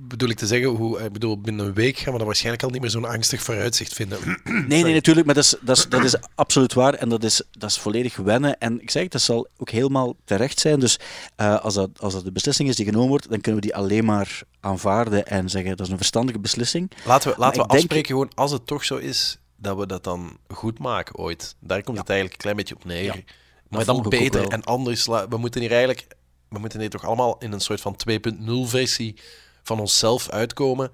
bedoel 0.07 0.29
ik 0.29 0.37
te 0.37 0.47
zeggen, 0.47 0.69
hoe, 0.69 0.99
ik 0.99 1.11
bedoel, 1.11 1.41
binnen 1.41 1.65
een 1.65 1.73
week 1.73 1.97
gaan 1.97 2.11
we 2.11 2.17
dat 2.17 2.27
waarschijnlijk 2.27 2.63
al 2.63 2.69
niet 2.69 2.81
meer 2.81 2.89
zo'n 2.89 3.05
angstig 3.05 3.41
vooruitzicht 3.41 3.93
vinden. 3.93 4.19
Nee, 4.67 4.83
nee, 4.83 4.93
natuurlijk, 4.93 5.25
maar 5.25 5.35
dat 5.35 5.43
is, 5.43 5.55
dat 5.61 5.77
is, 5.77 5.89
dat 5.89 6.03
is 6.03 6.15
absoluut 6.35 6.73
waar 6.73 6.93
en 6.93 7.09
dat 7.09 7.23
is, 7.23 7.41
dat 7.51 7.69
is 7.69 7.77
volledig 7.77 8.15
wennen. 8.15 8.59
En 8.59 8.81
ik 8.81 8.91
zeg, 8.91 9.03
het, 9.03 9.11
dat 9.11 9.21
zal 9.21 9.47
ook 9.57 9.69
helemaal 9.69 10.15
terecht 10.23 10.59
zijn. 10.59 10.79
Dus 10.79 10.99
eh, 11.35 11.59
als, 11.59 11.73
dat, 11.73 11.89
als 11.99 12.13
dat 12.13 12.23
de 12.23 12.31
beslissing 12.31 12.69
is 12.69 12.75
die 12.75 12.85
genomen 12.85 13.09
wordt, 13.09 13.29
dan 13.29 13.41
kunnen 13.41 13.61
we 13.61 13.67
die 13.67 13.75
alleen 13.75 14.05
maar 14.05 14.41
aanvaarden 14.59 15.27
en 15.27 15.49
zeggen 15.49 15.69
dat 15.77 15.85
is 15.85 15.91
een 15.91 15.97
verstandige 15.97 16.39
beslissing. 16.39 16.91
Laten 17.05 17.31
we, 17.31 17.35
laten 17.37 17.61
we 17.61 17.67
denk- 17.67 17.79
afspreken, 17.79 18.07
gewoon 18.07 18.31
als 18.35 18.51
het 18.51 18.67
toch 18.67 18.83
zo 18.85 18.95
is, 18.95 19.37
dat 19.57 19.77
we 19.77 19.87
dat 19.87 20.03
dan 20.03 20.37
goed 20.47 20.79
maken 20.79 21.15
ooit. 21.15 21.55
Daar 21.59 21.83
komt 21.83 21.97
het 21.97 22.09
eigenlijk 22.09 22.37
een 22.37 22.41
klein 22.41 22.55
beetje 22.55 22.75
op 22.75 22.85
neer. 22.85 23.03
Ja, 23.03 23.15
maar 23.69 23.85
dan 23.85 24.05
beter 24.09 24.47
en 24.47 24.63
anders. 24.63 25.05
We 25.05 25.37
moeten 25.37 25.61
hier 25.61 25.71
eigenlijk, 25.71 26.07
we 26.55 26.61
moeten 26.61 26.79
hier 26.79 26.89
toch 26.89 27.05
allemaal 27.05 27.37
in 27.37 27.51
een 27.51 27.59
soort 27.59 27.81
van 27.81 27.95
2.0 28.09 28.17
versie 28.63 29.15
van 29.63 29.79
onszelf 29.79 30.29
uitkomen. 30.29 30.91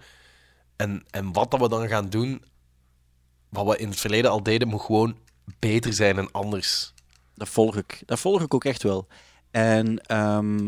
En, 0.75 1.03
en 1.09 1.33
wat 1.33 1.51
dat 1.51 1.59
we 1.59 1.69
dan 1.69 1.87
gaan 1.87 2.09
doen, 2.09 2.43
wat 3.49 3.65
we 3.65 3.77
in 3.77 3.89
het 3.89 3.99
verleden 3.99 4.31
al 4.31 4.43
deden, 4.43 4.67
moet 4.67 4.81
gewoon 4.81 5.17
beter 5.59 5.93
zijn 5.93 6.17
en 6.17 6.31
anders. 6.31 6.93
Dat 7.35 7.49
volg 7.49 7.75
ik. 7.77 8.03
Dat 8.05 8.19
volg 8.19 8.41
ik 8.41 8.53
ook 8.53 8.65
echt 8.65 8.83
wel. 8.83 9.07
En 9.51 9.99
ehm, 9.99 10.67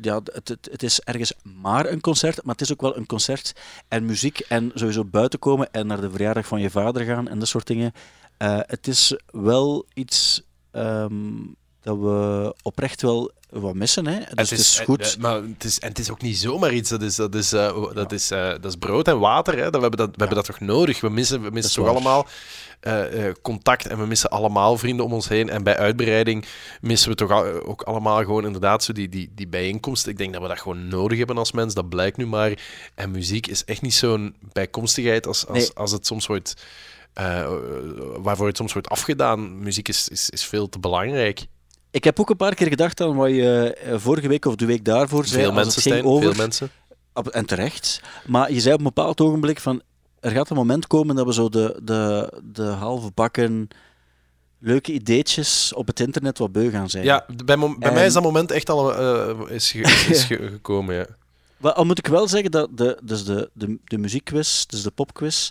ja, 0.00 0.20
het, 0.24 0.48
het, 0.48 0.68
het 0.70 0.82
is 0.82 1.00
ergens 1.00 1.32
maar 1.42 1.86
een 1.86 2.00
concert, 2.00 2.44
maar 2.44 2.54
het 2.54 2.60
is 2.60 2.72
ook 2.72 2.80
wel 2.80 2.96
een 2.96 3.06
concert. 3.06 3.52
En 3.88 4.06
muziek 4.06 4.38
en 4.38 4.70
sowieso 4.74 5.04
buiten 5.04 5.38
komen 5.38 5.72
en 5.72 5.86
naar 5.86 6.00
de 6.00 6.10
verjaardag 6.10 6.46
van 6.46 6.60
je 6.60 6.70
vader 6.70 7.04
gaan 7.04 7.28
en 7.28 7.38
dat 7.38 7.48
soort 7.48 7.66
dingen. 7.66 7.92
Eh, 8.36 8.58
het 8.60 8.86
is 8.86 9.16
wel 9.26 9.86
iets 9.94 10.42
ehm, 10.70 11.36
dat 11.82 11.98
we 11.98 12.54
oprecht 12.62 13.02
wel 13.02 13.30
wat 13.50 13.74
missen. 13.74 14.06
Hè? 14.06 14.18
Dus 14.34 14.50
het 14.50 14.58
is, 14.58 14.78
goed. 14.78 15.14
eh, 15.14 15.20
maar 15.22 15.42
het 15.42 15.64
is, 15.64 15.78
en 15.78 15.88
het 15.88 15.98
is 15.98 16.10
ook 16.10 16.22
niet 16.22 16.38
zomaar 16.38 16.72
iets. 16.72 16.90
Dat 16.90 17.02
is, 17.02 17.16
dat 17.16 17.34
is, 17.34 17.52
eh, 17.52 17.92
dat 17.94 18.12
is, 18.12 18.30
eh, 18.30 18.48
dat 18.48 18.64
is 18.64 18.76
brood 18.76 19.08
en 19.08 19.18
water. 19.18 19.54
Hè. 19.56 19.62
Dat, 19.62 19.74
we 19.74 19.80
hebben 19.80 19.98
dat, 19.98 20.08
we 20.08 20.14
hebben 20.16 20.36
dat 20.36 20.44
toch 20.46 20.60
nodig? 20.60 21.00
We 21.00 21.08
missen, 21.08 21.42
we 21.42 21.50
missen 21.50 21.68
is 21.70 21.72
toch 21.72 21.84
waar. 21.84 21.94
allemaal 21.94 22.26
contact 23.42 23.86
en 23.86 23.98
we 23.98 24.06
missen 24.06 24.30
allemaal 24.30 24.78
vrienden 24.78 25.04
om 25.04 25.12
ons 25.12 25.28
heen. 25.28 25.48
En 25.50 25.62
bij 25.62 25.76
uitbreiding 25.76 26.44
missen 26.80 27.10
we 27.10 27.14
toch 27.16 27.30
al- 27.30 27.62
ook 27.66 27.82
allemaal 27.82 28.18
gewoon 28.18 28.44
inderdaad 28.46 28.84
zo 28.84 28.92
die, 28.92 29.08
die, 29.08 29.30
die 29.34 29.48
bijeenkomst. 29.48 30.06
Ik 30.06 30.16
denk 30.18 30.32
dat 30.32 30.42
we 30.42 30.48
dat 30.48 30.60
gewoon 30.60 30.88
nodig 30.88 31.18
hebben 31.18 31.38
als 31.38 31.52
mens. 31.52 31.74
Dat 31.74 31.88
blijkt 31.88 32.16
nu 32.16 32.26
maar. 32.26 32.52
En 32.94 33.10
muziek 33.10 33.46
is 33.46 33.64
echt 33.64 33.82
niet 33.82 33.94
zo'n 33.94 34.36
bijkomstigheid 34.52 35.26
als, 35.26 35.46
als, 35.46 35.58
Nee. 35.58 35.70
als 35.74 35.92
het 35.92 36.06
soms 36.06 36.26
wordt... 36.26 36.54
waarvoor 38.22 38.46
het 38.46 38.56
soms 38.56 38.72
wordt 38.72 38.88
afgedaan. 38.88 39.58
Muziek 39.58 39.88
is, 39.88 40.08
is, 40.08 40.30
is 40.30 40.44
veel 40.44 40.68
te 40.68 40.78
belangrijk. 40.78 41.46
Ik 41.90 42.04
heb 42.04 42.20
ook 42.20 42.30
een 42.30 42.36
paar 42.36 42.54
keer 42.54 42.68
gedacht 42.68 43.00
aan 43.00 43.16
wat 43.16 43.30
je 43.30 43.72
eh, 43.84 43.98
vorige 43.98 44.28
week 44.28 44.44
of 44.44 44.54
de 44.56 44.66
week 44.66 44.84
daarvoor 44.84 45.26
zei. 45.26 45.42
Veel 45.42 45.52
mensen, 45.52 45.80
Stijn, 45.80 46.04
over, 46.04 46.22
veel 46.34 46.42
mensen. 46.42 46.70
En 47.30 47.46
terecht. 47.46 48.00
Maar 48.26 48.52
je 48.52 48.60
zei 48.60 48.72
op 48.74 48.78
een 48.78 48.84
bepaald 48.86 49.20
ogenblik 49.20 49.60
van... 49.60 49.82
Er 50.20 50.30
gaat 50.30 50.50
een 50.50 50.56
moment 50.56 50.86
komen 50.86 51.16
dat 51.16 51.26
we 51.26 51.32
zo 51.32 51.48
de, 51.48 51.80
de, 51.82 52.32
de 52.44 52.62
halve 52.62 53.10
bakken 53.14 53.68
leuke 54.58 54.92
ideetjes 54.92 55.72
op 55.74 55.86
het 55.86 56.00
internet 56.00 56.38
wat 56.38 56.52
beu 56.52 56.70
gaan 56.70 56.90
zijn. 56.90 57.04
Ja, 57.04 57.26
bij, 57.44 57.56
mij 57.78 58.06
is 58.06 58.12
dat 58.12 58.22
moment 58.22 58.50
echt 58.50 58.70
al 58.70 58.94
eh, 58.94 59.40
is, 59.54 59.70
ge- 59.70 60.06
is 60.10 60.24
ge- 60.24 60.48
gekomen. 60.50 60.94
Ja. 60.94 61.06
Wel, 61.56 61.72
al 61.72 61.84
moet 61.84 61.98
ik 61.98 62.06
wel 62.06 62.28
zeggen 62.28 62.50
dat 62.50 62.68
de, 62.76 62.98
dus 63.02 63.24
de, 63.24 63.50
de, 63.52 63.78
de 63.84 63.98
muziekquiz, 63.98 64.64
dus 64.66 64.82
de 64.82 64.90
popquiz, 64.90 65.50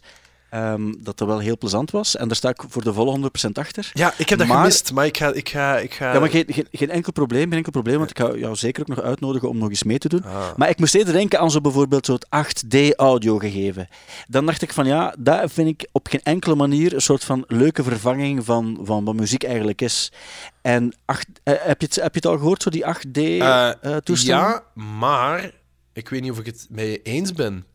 ehm, 0.50 0.94
dat 1.00 1.18
dat 1.18 1.28
wel 1.28 1.40
heel 1.40 1.58
plezant 1.58 1.92
was. 1.92 2.16
En 2.16 2.28
daar 2.28 2.36
sta 2.36 2.50
ik 2.50 2.64
voor 2.68 2.84
de 2.84 2.94
volle 2.94 3.12
100% 3.48 3.58
achter. 3.58 3.90
ja, 3.94 4.14
ik 4.18 4.30
heb 4.30 4.40
dat 4.40 4.48
Maar- 4.48 4.58
gemist, 4.58 4.94
maar 4.94 5.06
ik 5.06 5.18
ga... 5.18 5.32
Ik 5.34 5.50
ga, 5.50 5.78
ik 5.78 5.94
ga... 5.94 6.14
Ja, 6.14 6.20
maar 6.20 6.30
geen, 6.30 6.46
geen, 6.48 6.68
geen 6.72 6.90
enkel 6.90 7.12
probleem, 7.12 7.44
geen 7.48 7.58
enkel 7.58 7.72
probleem, 7.72 7.98
want 7.98 8.10
ik 8.10 8.20
ga 8.20 8.36
jou 8.36 8.56
zeker 8.56 8.82
ook 8.82 8.88
nog 8.96 9.02
uitnodigen 9.02 9.50
om 9.50 9.58
nog 9.58 9.70
eens 9.70 9.84
mee 9.84 9.98
te 9.98 10.10
doen. 10.10 10.24
Ah. 10.24 10.46
Maar 10.56 10.70
ik 10.70 10.80
moest 10.80 10.96
eerder 10.96 11.14
denken 11.14 11.40
aan 11.40 11.52
zo 11.52 11.62
bijvoorbeeld 11.62 12.06
zo'n 12.06 12.22
8D-audio 12.36 13.38
gegeven. 13.38 13.88
Dan 14.28 14.46
dacht 14.46 14.62
ik 14.62 14.74
van 14.74 14.86
ja, 14.86 15.16
dat 15.20 15.52
vind 15.52 15.68
ik 15.68 15.88
op 15.92 16.08
geen 16.08 16.22
enkele 16.24 16.56
manier 16.56 16.94
een 16.94 17.02
soort 17.02 17.24
van 17.24 17.44
leuke 17.48 17.84
vervanging 17.84 18.46
van, 18.46 18.80
van 18.84 19.06
wat 19.06 19.16
muziek 19.16 19.44
eigenlijk 19.44 19.82
is. 19.82 20.12
En 20.62 20.96
acht, 21.06 21.28
eh, 21.44 21.54
heb, 21.58 21.82
je 21.82 21.88
het, 21.88 21.96
heb 21.96 22.14
je 22.14 22.20
het 22.20 22.26
al 22.26 22.38
gehoord, 22.38 22.62
zo 22.62 22.70
die 22.70 22.84
8D-toestand? 22.86 24.28
Eh, 24.30 24.50
ja, 24.50 24.64
maar 25.00 25.52
ik 25.94 26.10
weet 26.10 26.22
niet 26.22 26.32
of 26.32 26.40
ik 26.40 26.46
het 26.46 26.68
mee 26.70 27.02
eens 27.02 27.34
ben. 27.34 27.66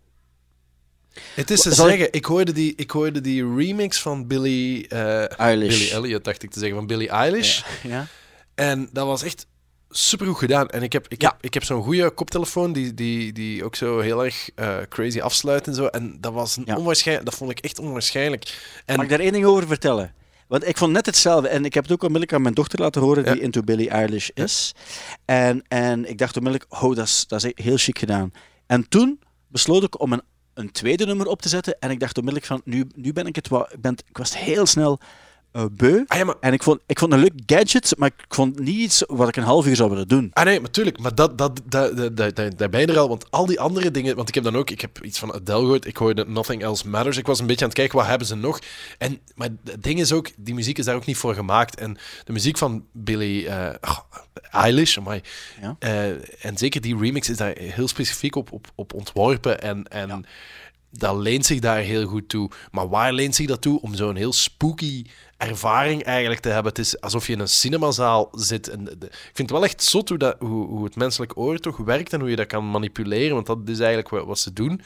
Het 1.35 1.51
is 1.51 1.61
te 1.61 1.75
Zal 1.75 1.87
zeggen, 1.89 2.13
ik 2.13 2.25
hoorde, 2.25 2.53
die, 2.53 2.73
ik 2.77 2.91
hoorde 2.91 3.21
die 3.21 3.55
remix 3.57 4.01
van 4.01 4.27
Billy... 4.27 4.87
eh 4.89 5.39
Eilish. 5.41 5.79
Billy 5.79 5.91
Elliot, 5.93 6.25
dacht 6.25 6.43
ik 6.43 6.51
te 6.51 6.59
zeggen, 6.59 6.77
van 6.79 6.87
Billie 6.87 7.09
Eilish. 7.09 7.63
Ja. 7.83 8.07
En 8.55 8.89
dat 8.93 9.07
was 9.07 9.23
echt 9.23 9.47
supergoed 9.91 10.39
gedaan. 10.39 10.69
En 10.69 10.83
ik 10.83 10.93
heb, 10.93 11.07
ik 11.09 11.23
Ja. 11.23 11.29
heb, 11.29 11.37
ik 11.45 11.55
heb 11.55 11.65
zo'n 11.65 11.83
goede 11.83 12.11
koptelefoon 12.11 12.73
die, 12.73 12.95
die, 12.95 13.33
die 13.33 13.65
ook 13.65 13.77
zo 13.77 14.01
heel 14.01 14.25
erg 14.25 14.51
eh, 14.55 14.77
crazy 14.89 15.21
afsluit 15.21 15.67
en 15.67 15.75
zo. 15.75 15.87
En 15.87 16.17
dat 16.21 16.33
was 16.33 16.59
Ja. 16.65 16.77
onwaarschijnlijk... 16.77 17.27
Dat 17.29 17.39
vond 17.39 17.51
ik 17.51 17.59
echt 17.59 17.79
onwaarschijnlijk. 17.79 18.59
En 18.85 18.95
Mag 18.97 19.05
ik 19.05 19.11
daar 19.11 19.21
één 19.21 19.33
ding 19.33 19.45
over 19.45 19.67
vertellen? 19.67 20.15
Want 20.49 20.67
ik 20.69 20.77
vond 20.79 20.93
net 20.93 21.07
hetzelfde. 21.07 21.49
En 21.49 21.65
ik 21.65 21.75
heb 21.75 21.83
het 21.83 21.93
ook 21.93 22.01
onmiddellijk 22.03 22.33
aan 22.33 22.43
mijn 22.43 22.55
dochter 22.55 22.81
laten 22.81 23.03
horen, 23.03 23.25
die 23.25 23.41
into 23.41 23.63
Billie 23.63 23.89
Eilish 23.91 24.29
is. 24.35 24.73
En, 25.25 25.65
en 25.69 26.09
ik 26.09 26.19
dacht 26.19 26.37
onmiddellijk, 26.37 26.73
oh, 26.83 26.95
dat 26.97 27.07
is, 27.07 27.25
dat 27.27 27.45
is 27.45 27.53
heel 27.65 27.77
chic 27.77 27.99
gedaan. 27.99 28.33
En 28.67 28.89
toen 28.89 29.21
besloot 29.49 29.83
ik 29.83 30.01
om 30.01 30.13
een, 30.13 30.23
een 30.55 30.73
tweede 30.73 31.07
nummer 31.07 31.27
op 31.27 31.43
te 31.43 31.49
zetten. 31.49 31.77
En 31.81 31.91
ik 31.91 32.01
dacht 32.01 32.19
onmiddellijk 32.19 32.53
van, 32.53 32.61
nu, 32.65 32.87
nu 32.95 33.13
ben 33.13 33.27
ik 33.27 33.37
het 33.37 33.49
wel... 33.49 33.73
Ik, 33.73 33.81
ben, 33.81 33.97
ik 34.09 34.17
was 34.17 34.39
heel 34.39 34.67
snel 34.67 35.01
eh, 35.53 35.65
beu. 35.73 36.03
Ah 36.07 36.19
ja, 36.19 36.25
maar 36.25 36.35
En 36.41 36.53
ik 36.53 36.63
vond, 36.63 36.81
ik 36.87 36.99
vond 36.99 37.13
een 37.13 37.19
leuk 37.19 37.33
gadget, 37.47 37.95
maar 37.99 38.09
ik 38.19 38.25
vond 38.35 38.59
niet 38.59 38.77
iets 38.77 39.05
wat 39.07 39.29
ik 39.29 39.37
een 39.37 39.43
half 39.43 39.67
uur 39.67 39.77
zou 39.77 39.91
willen 39.91 40.09
doen. 40.09 40.31
Ah 40.33 40.45
nee, 40.45 40.61
natuurlijk. 40.61 40.99
Maar 40.99 41.15
dat, 41.15 41.39
dat, 41.39 41.61
dat, 41.65 41.97
dat, 41.97 42.17
dat, 42.17 42.37
dat- 42.37 42.59
daar 42.59 42.69
ben 42.69 42.81
je 42.81 42.87
er 42.87 42.99
al. 42.99 43.09
Want 43.09 43.31
al 43.31 43.47
die 43.47 43.61
andere 43.61 43.91
dingen... 43.91 44.17
Want 44.17 44.29
ik 44.29 44.35
heb 44.35 44.45
dan 44.45 44.57
ook... 44.57 44.71
Ik 44.71 44.81
heb 44.81 45.05
iets 45.05 45.19
van 45.19 45.33
Adele 45.33 45.59
gehoord. 45.61 45.87
Ik 45.87 45.97
hoorde 45.97 46.25
Nothing 46.29 46.63
Else 46.63 46.89
Matters. 46.89 47.17
Ik 47.17 47.27
was 47.27 47.41
een 47.41 47.47
beetje 47.47 47.63
aan 47.65 47.71
het 47.71 47.79
kijken, 47.79 47.99
wat 47.99 48.07
hebben 48.07 48.27
ze 48.27 48.35
nog? 48.35 48.59
En, 48.99 49.19
maar 49.35 49.49
het 49.65 49.83
ding 49.83 50.01
is 50.01 50.13
ook... 50.13 50.31
Die 50.37 50.55
muziek 50.55 50.79
is 50.79 50.85
daar 50.85 50.97
ook 50.97 51.07
niet 51.07 51.17
voor 51.17 51.35
gemaakt. 51.35 51.77
En 51.79 51.97
de 52.25 52.33
muziek 52.33 52.59
van 52.59 52.85
Billie 52.93 53.49
eh, 53.49 53.75
oh, 53.81 53.99
Eilish... 54.51 54.99
amai. 54.99 55.21
Ja. 55.61 55.77
Eh, 55.79 56.45
en 56.45 56.57
zeker 56.59 56.81
die 56.81 56.99
remix 56.99 57.29
is 57.29 57.37
daar 57.37 57.55
heel 57.57 57.89
specifiek 57.89 58.37
op, 58.37 58.53
op, 58.53 58.73
op 58.75 58.95
ontworpen. 58.95 59.61
En... 59.63 59.89
en 59.89 60.25
Dat 60.91 61.17
leent 61.17 61.47
zich 61.47 61.59
daar 61.61 61.79
heel 61.79 62.07
goed 62.07 62.29
toe. 62.29 62.51
Maar 62.71 62.89
waar 62.89 63.13
leent 63.13 63.35
zich 63.35 63.47
dat 63.47 63.61
toe? 63.61 63.81
Om 63.81 63.95
zo'n 63.95 64.17
heel 64.17 64.33
spooky 64.33 65.05
ervaring 65.49 66.03
eigenlijk 66.03 66.41
te 66.41 66.49
hebben. 66.49 66.73
Het 66.73 66.79
is 66.81 67.01
alsof 67.01 67.27
je 67.27 67.33
in 67.33 67.41
een 67.41 67.49
cinemazaal 67.49 68.29
zit. 68.33 68.69
En 68.69 68.85
de- 68.85 68.91
ik 69.07 69.21
vind 69.33 69.39
het 69.39 69.51
wel 69.51 69.65
echt 69.65 69.83
zot 69.83 70.09
hoe, 70.09 70.19
dat, 70.19 70.37
hoe, 70.39 70.67
hoe 70.67 70.85
het 70.85 70.97
menselijk 70.97 71.37
oor 71.37 71.59
toch 71.59 71.77
werkt 71.77 72.13
en 72.13 72.21
hoe 72.21 72.31
je 72.31 72.37
dat 72.37 72.47
kan 72.47 72.71
manipuleren. 72.71 73.35
Want 73.35 73.47
dat 73.47 73.59
is 73.65 73.79
eigenlijk 73.79 74.09
wat, 74.09 74.25
wat 74.27 74.39
ze 74.39 74.53
doen. 74.53 74.81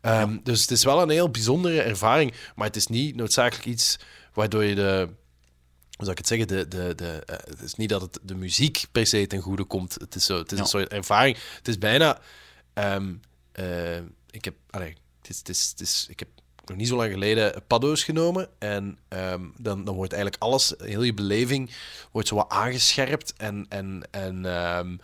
Ehm, 0.00 0.38
Dus 0.42 0.60
het 0.60 0.70
is 0.70 0.84
wel 0.84 1.02
een 1.02 1.08
heel 1.10 1.30
bijzondere 1.30 1.82
ervaring. 1.82 2.32
Maar 2.54 2.66
het 2.66 2.76
is 2.76 2.86
niet 2.86 3.16
noodzakelijk 3.16 3.66
iets 3.66 3.98
waardoor 4.34 4.64
je 4.64 4.74
de, 4.74 5.08
hoe 5.96 6.04
zou 6.06 6.10
ik 6.10 6.18
het 6.18 6.26
zeggen, 6.26 6.48
de, 6.48 6.68
de, 6.68 6.92
de, 6.94 7.22
eh, 7.26 7.36
het 7.48 7.60
is 7.60 7.74
niet 7.74 7.88
dat 7.88 8.00
het 8.00 8.18
de 8.22 8.34
muziek 8.34 8.84
per 8.92 9.06
se 9.06 9.26
ten 9.26 9.40
goede 9.40 9.64
komt. 9.64 9.94
Het 9.94 10.14
is, 10.14 10.24
zo, 10.26 10.38
het 10.38 10.52
is 10.52 10.56
Ja. 10.58 10.62
een 10.64 10.70
soort 10.70 10.88
ervaring. 10.88 11.36
Het 11.56 11.68
is 11.68 11.78
bijna... 11.78 12.18
ehm, 12.74 13.14
eh, 13.52 13.96
ik 14.30 14.44
heb... 14.44 14.54
Allee, 14.70 14.96
het 15.20 15.28
is, 15.30 15.38
het 15.38 15.48
is, 15.48 15.68
het 15.70 15.80
is, 15.80 16.06
ik 16.10 16.18
heb 16.18 16.28
nog 16.68 16.76
niet 16.76 16.88
zo 16.88 16.96
lang 16.96 17.12
geleden 17.12 17.62
paddo's 17.66 18.04
genomen. 18.04 18.48
En 18.58 18.98
ehm, 19.08 19.42
dan, 19.56 19.84
dan 19.84 19.94
wordt 19.94 20.12
eigenlijk 20.12 20.42
alles, 20.42 20.74
heel 20.78 21.02
je 21.02 21.14
beleving, 21.14 21.70
wordt 22.12 22.28
zo 22.28 22.34
wat 22.34 22.48
aangescherpt. 22.48 23.32
En, 23.36 23.66
en, 23.68 24.02
en, 24.10 24.46
ehm, 24.46 24.96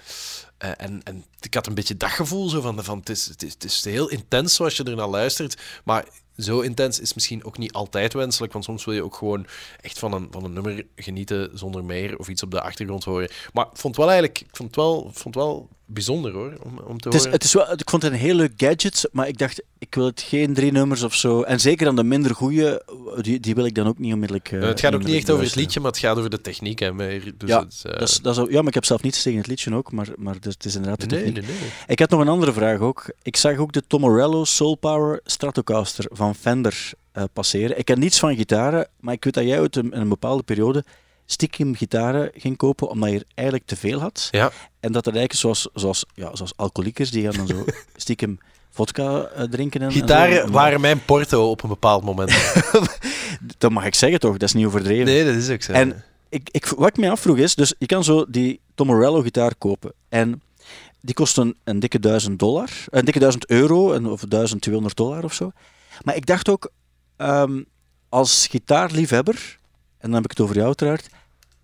eh, 0.58 0.70
en, 0.76 1.02
en 1.02 1.24
ik 1.40 1.54
had 1.54 1.66
een 1.66 1.74
beetje 1.74 1.96
dat 1.96 2.10
gevoel 2.10 2.48
zo 2.48 2.60
van, 2.60 2.84
van 2.84 2.98
het, 2.98 3.08
is, 3.08 3.26
het, 3.26 3.42
is, 3.42 3.52
het 3.52 3.64
is 3.64 3.84
heel 3.84 4.08
intens 4.08 4.54
zoals 4.54 4.76
je 4.76 4.84
er 4.84 4.96
naar 4.96 5.08
luistert. 5.08 5.60
Maar 5.84 6.04
zo 6.36 6.60
intens 6.60 7.00
is 7.00 7.14
misschien 7.14 7.44
ook 7.44 7.58
niet 7.58 7.72
altijd 7.72 8.12
wenselijk. 8.12 8.52
Want 8.52 8.64
soms 8.64 8.84
wil 8.84 8.94
je 8.94 9.04
ook 9.04 9.14
gewoon 9.14 9.46
echt 9.80 9.98
van 9.98 10.12
een, 10.12 10.28
van 10.30 10.44
een 10.44 10.52
nummer 10.52 10.86
genieten 10.96 11.58
zonder 11.58 11.84
meer. 11.84 12.18
Of 12.18 12.28
iets 12.28 12.42
op 12.42 12.50
de 12.50 12.62
achtergrond 12.62 13.04
horen. 13.04 13.30
Maar 13.52 13.66
ik 13.66 13.76
vond 13.76 13.96
wel 13.96 14.10
eigenlijk 14.10 14.40
ik 14.40 14.56
vond 14.56 14.76
wel, 14.76 15.10
vond 15.12 15.34
wel 15.34 15.68
bijzonder 15.86 16.32
hoor, 16.32 16.52
om, 16.62 16.78
om 16.78 16.98
te 17.00 17.08
Het 17.08 17.14
is, 17.16 17.20
horen. 17.20 17.32
het 17.32 17.44
is 17.44 17.52
wel, 17.52 17.72
ik 17.72 17.90
vond 17.90 18.02
het 18.02 18.12
een 18.12 18.18
heel 18.18 18.34
leuk 18.34 18.52
gadget, 18.56 19.08
maar 19.12 19.28
ik 19.28 19.38
dacht, 19.38 19.62
ik 19.78 19.94
wil 19.94 20.04
het 20.04 20.20
geen 20.20 20.54
drie 20.54 20.72
nummers 20.72 21.02
of 21.02 21.14
zo. 21.14 21.42
En 21.42 21.60
zeker 21.60 21.86
aan 21.86 21.96
de 21.96 22.04
minder 22.04 22.34
goede, 22.34 22.82
die, 23.20 23.40
die 23.40 23.54
wil 23.54 23.64
ik 23.64 23.74
dan 23.74 23.86
ook 23.86 23.98
niet 23.98 24.12
onmiddellijk. 24.12 24.52
eh, 24.52 24.60
het 24.60 24.80
gaat 24.80 24.94
ook 24.94 25.04
niet 25.04 25.14
echt 25.14 25.30
over 25.30 25.44
het 25.44 25.54
liedje, 25.54 25.80
maar 25.80 25.90
het 25.90 26.00
gaat 26.00 26.16
over 26.16 26.30
de 26.30 26.40
techniek. 26.40 26.78
Hè, 26.78 26.92
meer. 26.92 27.32
Dus 27.36 27.48
Ja, 27.48 27.60
het, 27.60 27.82
eh, 27.84 27.98
Dat 27.98 28.08
is, 28.08 28.20
dat 28.20 28.38
is, 28.38 28.44
ja, 28.48 28.58
maar 28.58 28.68
ik 28.68 28.74
heb 28.74 28.84
zelf 28.84 29.02
niets 29.02 29.22
tegen 29.22 29.38
het 29.38 29.46
liedje 29.48 29.74
ook, 29.74 29.92
maar, 29.92 30.08
maar 30.16 30.40
dus, 30.40 30.52
het 30.54 30.64
is 30.64 30.74
inderdaad 30.74 31.00
de 31.00 31.06
techniek. 31.06 31.34
nee, 31.34 31.44
nee. 31.44 31.70
Ik 31.86 31.98
had 31.98 32.10
nog 32.10 32.20
een 32.20 32.28
andere 32.28 32.52
vraag 32.52 32.78
ook. 32.80 33.12
Ik 33.22 33.36
zag 33.36 33.56
ook 33.56 33.72
de 33.72 33.82
Tom 33.86 34.00
Morello 34.00 34.44
Soul 34.44 34.74
Power 34.74 35.20
Stratocaster 35.24 36.04
van 36.10 36.34
Fender 36.34 36.90
eh, 37.12 37.24
passeren. 37.32 37.78
Ik 37.78 37.84
ken 37.84 37.98
niets 37.98 38.18
van 38.18 38.36
gitaren, 38.36 38.88
maar 39.00 39.14
ik 39.14 39.24
weet 39.24 39.34
dat 39.34 39.44
jij 39.44 39.58
uit 39.60 39.76
een 39.76 40.08
bepaalde 40.08 40.42
periode 40.42 40.84
stiekem 41.32 41.74
gitaren 41.74 42.30
ging 42.34 42.56
kopen 42.56 42.88
omdat 42.88 43.10
je 43.10 43.16
er 43.16 43.24
eigenlijk 43.34 43.68
te 43.68 43.76
veel 43.76 44.00
had. 44.00 44.28
Ja. 44.30 44.50
En 44.80 44.92
dat 44.92 45.06
er 45.06 45.14
eigenlijk 45.14 45.40
zoals, 45.40 45.68
zoals, 45.74 46.04
ja, 46.14 46.36
zoals 46.36 46.52
alcoholiekers, 46.56 47.10
die 47.10 47.22
gaan 47.22 47.46
dan 47.46 47.56
zo 47.56 47.64
stiekem 47.96 48.38
vodka 48.70 49.24
eh, 49.24 49.44
drinken. 49.44 49.80
En, 49.80 49.86
en 49.86 49.92
Gitaren 49.92 50.46
zo. 50.46 50.52
waren 50.52 50.80
mijn 50.80 51.04
porto 51.04 51.50
op 51.50 51.62
een 51.62 51.68
bepaald 51.68 52.04
moment. 52.04 52.52
Dat 53.58 53.70
mag 53.70 53.84
ik 53.84 53.94
zeggen 53.94 54.20
toch, 54.20 54.32
dat 54.32 54.48
is 54.48 54.54
niet 54.54 54.66
overdreven. 54.66 55.04
nee, 55.04 55.24
dat 55.24 55.34
is 55.34 55.50
ook 55.50 55.62
zo. 55.62 55.72
En 55.72 56.04
ik, 56.28 56.48
ik, 56.50 56.66
wat 56.66 56.88
ik 56.88 56.96
me 56.96 57.10
afvroeg 57.10 57.36
is, 57.36 57.54
dus 57.54 57.74
je 57.78 57.86
kan 57.86 58.04
zo 58.04 58.24
die 58.28 58.60
Tom 58.74 58.86
Morello 58.86 59.20
gitaar 59.20 59.54
kopen. 59.54 59.92
En 60.08 60.42
die 61.00 61.14
kost 61.14 61.36
een, 61.36 61.56
een 61.64 61.80
dikke 61.80 61.98
duizend 61.98 62.38
dollar, 62.38 62.70
een 62.88 63.04
dikke 63.04 63.20
duizend 63.20 63.46
euro, 63.46 63.92
en, 63.92 64.06
of 64.06 64.20
1200 64.20 64.96
dollar 64.96 65.24
of 65.24 65.32
zo. 65.32 65.52
Maar 66.02 66.16
ik 66.16 66.26
dacht 66.26 66.48
ook, 66.48 66.72
ehm, 67.16 67.62
als 68.08 68.46
gitaarliefhebber, 68.46 69.58
en 69.98 70.10
dan 70.10 70.12
heb 70.12 70.24
ik 70.24 70.30
het 70.30 70.40
over 70.40 70.54
jou 70.54 70.66
uiteraard, 70.66 71.08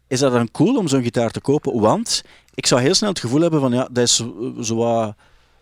is 0.08 0.20
dat 0.20 0.32
dan 0.32 0.50
cool 0.50 0.76
om 0.76 0.88
zo'n 0.88 1.02
gitaar 1.02 1.30
te 1.30 1.40
kopen? 1.40 1.80
Want 1.80 2.22
ik 2.54 2.66
zou 2.66 2.80
heel 2.80 2.94
snel 2.94 3.08
het 3.10 3.20
gevoel 3.20 3.40
hebben 3.40 3.60
van, 3.60 3.72
ja, 3.72 3.88
dat 3.90 4.04
is 4.04 4.24
zo, 4.60 4.76
wat, 4.76 5.14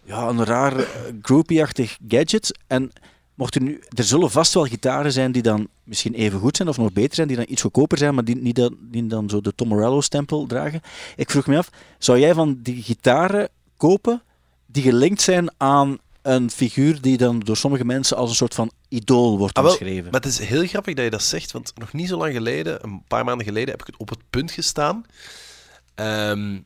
ja, 0.05 0.29
een 0.29 0.45
raar 0.45 0.79
eh, 0.79 0.87
groupie-achtig 1.23 1.97
gadget. 2.09 2.59
En 2.67 2.93
mocht 3.35 3.55
er 3.55 3.63
nu, 3.63 3.81
er 3.89 4.05
zullen 4.05 4.31
vast 4.31 4.55
wel 4.55 4.65
gitaren 4.65 5.13
zijn 5.13 5.33
die 5.33 5.43
dan 5.43 5.69
misschien 5.85 6.15
even 6.15 6.41
goed 6.41 6.57
zijn 6.57 6.69
of 6.69 6.77
nog 6.77 6.93
beter 6.93 7.15
zijn, 7.15 7.29
die 7.29 7.37
dan 7.37 7.47
iets 7.49 7.63
goedkoper 7.63 7.99
zijn, 7.99 8.15
maar 8.15 8.25
die, 8.25 8.37
niet 8.37 8.57
dan, 8.57 8.77
die 8.81 9.07
dan 9.07 9.29
zo 9.29 9.41
de 9.41 9.55
Tom 9.55 9.69
Morello-stempel 9.69 10.47
dragen. 10.47 10.81
Ik 11.17 11.31
vroeg 11.31 11.47
me 11.47 11.59
af, 11.59 11.71
zou 11.99 12.19
jij 12.19 12.35
van 12.35 12.59
die 12.63 12.83
gitaren 12.83 13.49
kopen 13.77 14.23
die 14.67 14.83
gelinkt 14.83 15.21
zijn 15.21 15.51
aan 15.57 15.99
een 16.27 16.51
figuur 16.51 17.01
die 17.01 17.17
dan 17.17 17.41
door 17.41 17.57
sommige 17.57 17.85
mensen 17.85 18.17
als 18.17 18.31
een 18.31 18.37
soort 18.37 18.55
van 18.55 18.71
idool 18.89 19.39
wordt 19.39 19.57
Ah, 19.57 19.63
wel, 19.63 19.73
omschreven? 19.73 20.05
Maar 20.11 20.21
het 20.21 20.31
is 20.31 20.39
heel 20.39 20.67
grappig 20.67 20.95
dat 20.95 21.05
je 21.05 21.11
dat 21.11 21.23
zegt, 21.23 21.53
want 21.53 21.73
nog 21.79 21.93
niet 21.93 22.09
zo 22.09 22.17
lang 22.17 22.33
geleden, 22.35 22.85
een 22.85 23.03
paar 23.09 23.25
maanden 23.25 23.47
geleden, 23.47 23.71
heb 23.71 23.81
ik 23.81 23.87
het 23.87 23.97
op 23.97 24.09
het 24.09 24.19
punt 24.31 24.51
gestaan 24.51 25.05
ehm, 25.95 26.59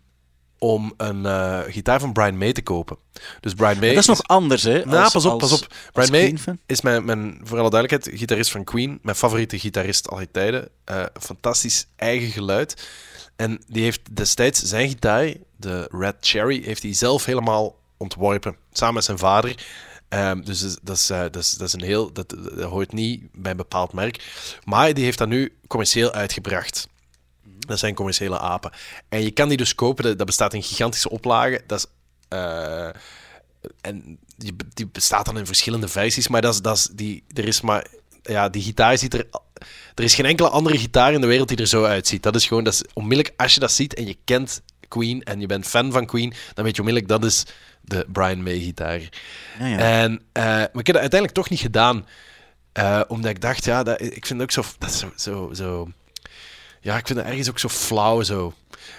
om 0.59 0.95
een 0.97 1.27
eh, 1.27 1.59
gitaar 1.67 2.01
van 2.01 2.13
Brian 2.13 2.39
May 2.39 2.53
te 2.53 2.63
kopen. 2.63 2.97
Dus 3.41 3.55
Brian 3.55 3.71
May... 3.79 3.81
Maar 3.87 3.89
dat 3.95 3.99
is 4.03 4.07
nog 4.07 4.23
anders, 4.23 4.63
hè? 4.63 4.85
Nou, 4.85 5.03
als- 5.03 5.13
pas 5.13 5.25
op, 5.27 5.41
als- 5.43 5.51
pas 5.51 5.63
op. 5.63 5.75
Brian 5.93 6.11
May 6.11 6.57
is 6.67 6.81
mijn, 6.81 7.05
mijn, 7.05 7.41
voor 7.43 7.59
alle 7.59 7.71
duidelijkheid, 7.71 8.19
gitarist 8.19 8.51
van 8.51 8.65
Queen. 8.65 8.99
Mijn 9.03 9.17
favoriete 9.17 9.59
gitarist 9.59 10.09
aller 10.09 10.31
tijden. 10.31 10.69
Eh, 10.85 11.05
fantastisch 11.21 11.87
eigen 11.97 12.29
geluid. 12.31 12.89
En 13.37 13.63
die 13.67 13.83
heeft 13.83 14.17
destijds 14.17 14.63
zijn 14.63 14.89
gitaar, 14.89 15.33
de 15.57 15.89
Red 15.93 16.17
Cherry, 16.21 16.63
heeft 16.65 16.83
hij 16.83 16.95
zelf 16.95 17.25
helemaal 17.25 17.79
ontworpen. 18.01 18.57
Samen 18.73 18.95
met 18.95 19.05
zijn 19.05 19.19
vader. 19.19 19.65
Ehm, 20.09 20.41
dus 20.41 20.61
dat 20.83 20.97
is- 20.97 21.11
eh, 21.11 21.21
dat, 21.21 21.37
is, 21.37 21.51
dat 21.51 21.67
is 21.67 21.73
een 21.73 21.83
heel... 21.83 22.13
Dat, 22.13 22.35
hoort 22.61 22.93
niet 22.93 23.23
bij 23.33 23.51
een 23.51 23.57
bepaald 23.57 23.93
merk. 23.93 24.25
Maar 24.65 24.95
die 24.95 25.05
heeft 25.05 25.19
dat 25.19 25.29
nu 25.29 25.57
commercieel 25.67 26.13
uitgebracht. 26.13 26.89
Dat 27.59 27.79
zijn 27.79 27.95
commerciële 27.95 28.39
apen. 28.39 28.73
En 29.09 29.23
je 29.23 29.31
kan 29.31 29.49
die 29.49 29.57
dus 29.57 29.75
kopen. 29.75 30.17
Dat, 30.17 30.27
bestaat 30.27 30.55
in 30.55 30.63
gigantische 30.63 31.11
oplagen. 31.11 31.63
Dat 31.67 31.79
is... 31.79 31.87
eh, 32.29 32.89
en 33.81 34.19
die, 34.37 34.57
die 34.75 34.87
bestaat 34.87 35.25
dan 35.27 35.39
in 35.39 35.47
verschillende 35.47 35.89
versies, 35.89 36.29
maar 36.29 36.41
dat 36.43 36.55
is, 36.55 36.61
dat 36.61 36.77
is 36.77 36.89
die, 36.93 37.25
er 37.35 37.47
is 37.47 37.61
maar... 37.61 37.87
Ja, 38.23 38.49
die 38.49 38.63
gitaar 38.63 38.99
ziet 38.99 39.15
er... 39.15 39.27
Er 39.95 40.05
is 40.05 40.15
geen 40.15 40.25
enkele 40.27 40.49
andere 40.49 40.79
gitaar 40.79 41.13
in 41.13 41.21
de 41.21 41.27
wereld 41.27 41.49
die 41.49 41.57
er 41.57 41.67
zo 41.67 41.85
uitziet. 41.85 42.23
Dat 42.23 42.35
is 42.37 42.47
gewoon... 42.47 42.65
Dat 42.65 42.73
is 42.73 42.85
onmiddellijk, 42.93 43.35
als 43.41 43.55
je 43.55 43.61
dat 43.61 43.73
ziet 43.73 43.95
en 43.95 44.07
je 44.07 44.17
kent 44.25 44.63
Queen 44.89 45.23
en 45.23 45.41
je 45.41 45.47
bent 45.47 45.67
fan 45.67 45.93
van 45.93 46.07
Queen, 46.07 46.33
dan 46.55 46.65
weet 46.65 46.77
je 46.77 46.83
onmiddellijk, 46.83 47.09
dat 47.21 47.25
is 47.31 47.45
de 47.81 48.07
Brian 48.13 48.43
May 48.43 48.59
gitaar. 48.59 49.01
Ja, 49.59 49.67
ja. 49.67 49.79
En, 49.79 50.21
eh, 50.33 50.45
maar 50.45 50.69
ik 50.79 50.87
heb 50.87 50.95
dat 50.95 50.97
uiteindelijk 50.97 51.33
toch 51.33 51.51
niet 51.51 51.61
gedaan. 51.61 52.07
eh, 52.73 53.01
omdat 53.09 53.31
ik 53.31 53.41
dacht, 53.41 53.65
ja, 53.65 53.83
dat, 53.83 54.01
ik 54.01 54.27
vind 54.27 54.41
het 54.41 54.43
ook 54.43 54.51
zo... 54.51 54.63
Dat 54.79 54.93
zo, 54.93 55.13
zo, 55.17 55.51
zo... 55.55 55.89
Ja, 56.81 56.97
ik 56.97 57.07
vind 57.07 57.19
het 57.19 57.29
ergens 57.29 57.51
ook 57.51 57.59
zo 57.59 57.69
flauw 57.69 58.23
zo. 58.23 58.55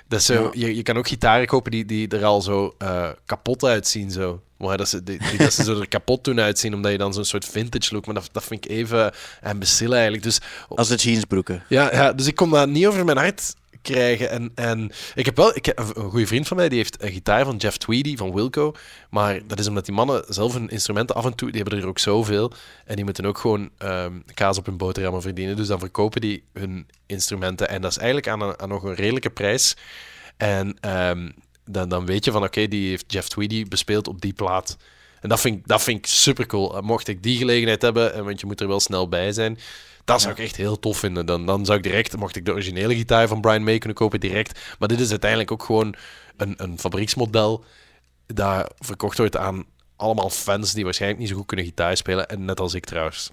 Dat 0.08 0.24
zo 0.24 0.34
Ja. 0.44 0.50
je, 0.68 0.76
je 0.76 0.84
kan 0.84 0.98
ook 0.98 1.08
gitaren 1.08 1.48
kopen 1.48 1.72
die, 1.72 1.86
die 1.86 2.08
er 2.08 2.26
al 2.26 2.42
zo 2.42 2.76
eh, 2.78 3.10
kapot 3.26 3.64
uitzien. 3.64 4.12
Zo. 4.12 4.42
Maar 4.58 4.78
dat 4.78 4.90
ze, 4.90 5.04
die, 5.04 5.20
die- 5.30 5.38
dat 5.38 5.54
ze 5.54 5.64
zo 5.64 5.80
er 5.80 5.88
kapot 5.88 6.24
doen 6.24 6.40
uitzien, 6.40 6.74
omdat 6.74 6.92
je 6.92 6.98
dan 6.98 7.14
zo'n 7.14 7.26
soort 7.26 7.46
vintage 7.46 7.94
look... 7.94 8.06
Maar 8.06 8.16
dat, 8.16 8.30
dat 8.32 8.44
vind 8.44 8.66
ik 8.66 8.72
even 8.72 9.14
imbecile 9.50 9.94
eigenlijk. 9.94 10.24
Dus 10.24 10.40
Als 10.70 10.88
de 10.88 10.96
jeansbroeken. 10.96 11.64
ja, 11.70 11.94
ja, 11.94 12.14
dus 12.14 12.28
ik 12.28 12.36
kon 12.36 12.50
dat 12.50 12.70
niet 12.70 12.86
over 12.88 13.06
mijn 13.06 13.18
hart 13.18 13.54
krijgen. 13.82 14.30
En, 14.30 14.52
en 14.56 14.92
ik 15.16 15.26
heb 15.26 15.36
wel 15.36 15.56
ik 15.56 15.66
heb 15.66 15.80
een 15.80 16.10
goede 16.10 16.28
vriend 16.28 16.48
van 16.48 16.58
mij, 16.58 16.70
die 16.70 16.78
heeft 16.78 17.04
een 17.04 17.12
gitaar 17.12 17.46
van 17.46 17.56
Jeff 17.56 17.78
Tweedy 17.78 18.16
van 18.16 18.34
Wilco. 18.34 18.74
Maar 19.10 19.48
dat 19.48 19.60
is 19.60 19.68
omdat 19.68 19.86
die 19.86 19.96
mannen 19.96 20.24
zelf 20.28 20.54
hun 20.54 20.70
instrumenten 20.70 21.16
af 21.16 21.26
en 21.26 21.36
toe, 21.36 21.52
die 21.52 21.62
hebben 21.62 21.80
er 21.80 21.88
ook 21.88 22.00
zoveel. 22.00 22.52
En 22.86 22.96
die 22.96 23.06
moeten 23.06 23.26
ook 23.26 23.38
gewoon 23.38 23.70
ehm, 23.78 24.20
kaas 24.34 24.58
op 24.58 24.66
hun 24.66 24.78
boterhammen 24.78 25.22
verdienen. 25.22 25.56
Dus 25.56 25.68
dan 25.68 25.80
verkopen 25.80 26.22
die 26.22 26.44
hun 26.54 26.88
instrumenten. 27.06 27.70
En 27.70 27.82
dat 27.82 27.92
is 27.92 27.98
eigenlijk 27.98 28.28
aan, 28.28 28.42
een, 28.42 28.60
aan 28.60 28.70
nog 28.70 28.84
een 28.84 28.96
redelijke 28.96 29.30
prijs. 29.30 29.76
En 30.38 30.78
ehm, 30.80 31.30
dan, 31.66 31.90
dan 31.90 32.06
weet 32.06 32.26
je 32.26 32.32
van, 32.32 32.44
oké, 32.44 32.68
die 32.68 32.90
heeft 32.90 33.12
Jeff 33.12 33.28
Tweedy 33.28 33.66
bespeeld 33.68 34.08
op 34.08 34.22
die 34.22 34.34
plaat. 34.34 34.78
En 35.22 35.30
dat 35.30 35.40
vind, 35.40 35.68
dat 35.68 35.82
vind 35.82 35.98
ik 35.98 36.06
super 36.06 36.46
cool. 36.46 36.82
Mocht 36.82 37.08
ik 37.08 37.24
die 37.24 37.38
gelegenheid 37.38 37.82
hebben, 37.82 38.14
en 38.14 38.26
want 38.26 38.40
je 38.40 38.46
moet 38.46 38.62
er 38.62 38.68
wel 38.68 38.80
snel 38.80 39.10
bij 39.10 39.32
zijn, 39.32 39.58
dat 40.06 40.22
zou 40.22 40.34
ik 40.34 40.40
echt 40.40 40.56
heel 40.56 40.80
tof 40.80 40.98
vinden. 40.98 41.26
Dan, 41.26 41.46
dan 41.46 41.66
zou 41.66 41.78
ik 41.78 41.84
direct, 41.84 42.18
mocht 42.18 42.36
ik 42.36 42.46
de 42.46 42.52
originele 42.52 42.96
gitaar 42.96 43.28
van 43.28 43.42
Brian 43.42 43.64
May 43.64 43.78
kunnen 43.78 43.98
kopen, 43.98 44.20
direct. 44.20 44.60
Maar 44.80 44.88
dit 44.88 45.00
is 45.00 45.10
uiteindelijk 45.10 45.52
ook 45.52 45.64
gewoon 45.64 45.96
een, 46.38 46.54
een 46.58 46.80
fabrieksmodel 46.80 47.64
dat 48.26 48.74
verkocht 48.80 49.18
wordt 49.18 49.38
aan 49.38 49.66
allemaal 49.96 50.30
fans 50.30 50.74
die 50.74 50.84
waarschijnlijk 50.84 51.22
niet 51.22 51.30
zo 51.30 51.36
goed 51.36 51.46
kunnen 51.46 51.66
gitaar 51.66 51.98
spelen. 51.98 52.30
En 52.30 52.46
net 52.46 52.60
als 52.60 52.74
ik 52.74 52.86
trouwens. 52.86 53.30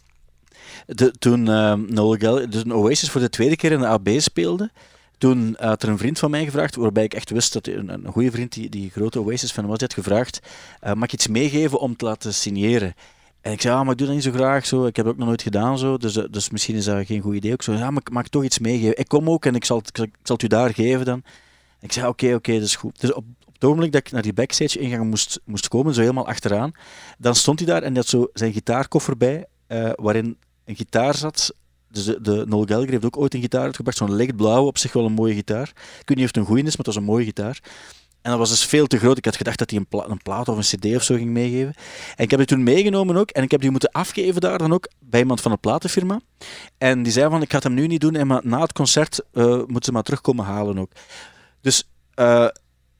De, 0.87 1.11
toen 1.11 1.48
eh, 1.48 1.72
Noel 1.72 2.16
Gallagher, 2.16 2.50
dus 2.50 2.64
een 2.64 2.74
Oasis 2.74 3.11
voor 3.11 3.20
de 3.20 3.31
tweede 3.31 3.57
keer 3.57 3.72
in 3.72 3.81
de 3.81 3.87
AB 3.87 4.09
speelde, 4.16 4.70
toen 5.18 5.57
had 5.59 5.83
er 5.83 5.88
een 5.88 5.98
vriend 5.98 6.18
van 6.18 6.31
mij 6.31 6.44
gevraagd, 6.44 6.76
waarbij 6.76 7.04
ik 7.04 7.14
echt 7.14 7.31
wist 7.31 7.52
dat 7.52 7.66
een, 7.66 7.88
een 7.88 8.12
goede 8.12 8.31
vriend 8.31 8.52
die, 8.52 8.68
die 8.68 8.90
grote 8.90 9.20
Oasis-fan 9.20 9.66
was, 9.66 9.78
die 9.78 9.87
had 9.87 10.04
gevraagd, 10.04 10.40
eh, 10.81 10.92
mag 10.92 11.04
ik 11.04 11.12
iets 11.12 11.26
meegeven 11.26 11.81
om 11.81 11.96
te 11.96 12.04
laten 12.04 12.35
signeren? 12.35 12.94
En 13.40 13.53
ik 13.53 13.61
zei, 13.61 13.74
ah, 13.74 13.83
maar 13.83 13.92
ik 13.92 13.98
doe 13.98 14.07
dat 14.07 14.16
niet 14.16 14.24
zo 14.24 14.33
graag, 14.33 14.66
zo. 14.66 14.87
ik 14.87 14.96
heb 14.96 15.05
het 15.05 15.14
ook 15.14 15.20
nog 15.20 15.29
nooit 15.29 15.42
gedaan, 15.42 15.79
zo. 15.79 15.96
Dus, 15.96 16.16
eh, 16.16 16.24
dus 16.31 16.51
misschien 16.51 16.77
is 16.77 16.85
dat 16.85 17.07
geen 17.07 17.20
goed 17.20 17.35
idee. 17.35 17.53
Ik 17.53 17.62
zo, 17.62 17.72
ja, 17.72 17.90
maar 17.90 18.01
ik 18.01 18.11
mag 18.11 18.29
toch 18.29 18.44
iets 18.44 18.59
meegeven. 18.59 18.98
Ik 18.98 19.09
kom 19.09 19.31
ook 19.31 19.46
en 19.46 19.55
ik 19.55 19.64
zal, 19.64 19.79
ik 19.79 19.96
zal, 20.22 20.37
het 20.37 20.42
u 20.42 20.46
daar 20.46 20.74
geven 20.74 21.05
dan. 21.05 21.22
Ik 21.81 21.92
zei, 21.92 22.07
oké, 22.07 22.35
oké, 22.35 22.53
dat 22.53 22.62
is 22.62 22.77
goed. 22.77 23.01
Dus 23.01 23.12
op, 23.12 23.24
op 23.46 23.55
het 23.55 23.64
ogenblik 23.64 23.92
dat 23.92 24.01
ik 24.01 24.12
naar 24.12 24.22
die 24.22 24.33
backstage 24.33 24.79
ingang 24.79 25.05
moest, 25.05 25.40
moest 25.44 25.68
komen, 25.68 25.94
zo 25.94 26.01
helemaal 26.01 26.27
achteraan, 26.27 26.72
dan 27.18 27.35
stond 27.35 27.59
hij 27.59 27.68
daar 27.68 27.83
en 27.83 27.88
hij 27.88 27.96
had 27.96 28.07
zo 28.07 28.29
zijn 28.33 28.53
gitaarkoffer 28.53 29.16
bij, 29.16 29.46
eh, 29.66 29.90
waarin 29.94 30.37
een 30.64 30.77
gitaar 30.77 31.14
zat. 31.14 31.55
Dus 31.90 32.05
de, 32.05 32.20
de 32.20 32.44
Noel 32.46 32.64
Gallagher 32.64 32.90
heeft 32.90 33.05
ook 33.05 33.16
ooit 33.16 33.35
een 33.35 33.40
gitaar 33.40 33.62
uitgebracht, 33.62 33.96
zo'n 33.96 34.14
lichtblauw, 34.14 34.66
op 34.66 34.79
zich 34.79 34.92
wel 34.92 35.05
een 35.05 35.12
mooie 35.12 35.35
gitaar. 35.35 35.68
Ik 36.01 36.09
weet 36.09 36.16
niet 36.16 36.20
of 36.20 36.27
het 36.27 36.37
een 36.37 36.44
goeie 36.44 36.64
is, 36.64 36.77
maar 36.77 36.87
het 36.87 36.87
was 36.87 36.96
een 36.96 37.11
mooie 37.11 37.24
gitaar. 37.24 37.61
En 38.22 38.31
dat 38.31 38.38
was 38.38 38.50
dus 38.50 38.64
veel 38.64 38.87
te 38.87 38.98
groot. 38.98 39.18
Ik 39.18 39.24
had 39.24 39.37
gedacht 39.37 39.59
dat 39.59 39.70
hij 39.70 39.78
een, 39.78 40.11
een 40.11 40.22
plaat 40.22 40.48
of 40.48 40.57
een 40.57 40.78
cd 40.78 40.96
of 40.96 41.02
zo 41.02 41.14
ging 41.14 41.31
meegeven. 41.31 41.74
En 42.16 42.24
ik 42.24 42.31
heb 42.31 42.38
die 42.38 42.48
toen 42.48 42.62
meegenomen 42.62 43.16
ook. 43.16 43.31
En 43.31 43.42
ik 43.42 43.50
heb 43.50 43.61
die 43.61 43.70
moeten 43.70 43.92
afgeven 43.92 44.40
daar 44.40 44.59
dan 44.59 44.72
ook, 44.72 44.88
bij 44.98 45.20
iemand 45.20 45.40
van 45.40 45.52
een 45.52 45.61
platenfirma. 45.61 46.20
En 46.78 47.02
die 47.02 47.12
zei 47.12 47.31
van, 47.31 47.42
ik 47.42 47.50
ga 47.50 47.54
het 47.54 47.64
hem 47.64 47.74
nu 47.74 47.87
niet 47.87 48.00
doen, 48.00 48.14
en 48.14 48.26
maar 48.26 48.40
na 48.44 48.61
het 48.61 48.72
concert 48.72 49.20
eh, 49.33 49.44
moeten 49.44 49.85
ze 49.85 49.92
maar 49.92 50.02
terugkomen 50.02 50.44
halen 50.44 50.78
ook. 50.78 50.90
Dus 51.61 51.88
eh, 52.14 52.48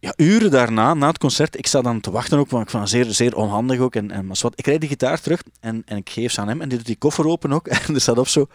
ja, 0.01 0.13
uren 0.17 0.51
daarna, 0.51 0.95
na 0.95 1.07
het 1.07 1.19
concert, 1.19 1.59
ik 1.59 1.67
sta 1.67 1.81
dan 1.81 2.01
te 2.01 2.11
wachten 2.11 2.39
ook, 2.39 2.51
want 2.51 2.65
ik 2.65 2.71
vond 2.71 2.83
het 2.83 2.93
zeer, 2.93 3.15
zeer 3.15 3.37
onhandig 3.37 3.79
ook. 3.79 3.95
En, 3.95 4.11
en 4.11 4.27
maar 4.27 4.39
wat, 4.41 4.53
ik 4.57 4.67
rijd 4.67 4.81
die 4.81 4.89
gitaar 4.89 5.21
terug 5.21 5.43
en, 5.61 5.83
en 5.87 5.97
ik 5.97 6.11
geef 6.11 6.33
ze 6.33 6.41
aan 6.41 6.49
hem 6.49 6.61
en 6.61 6.69
die 6.69 6.79
doet 6.79 6.87
die 6.87 6.97
koffer 6.97 7.27
open 7.27 7.53
ook. 7.53 7.69
En 7.87 7.95
er 7.95 8.01
staat 8.01 8.19
op 8.19 8.29
zo, 8.29 8.47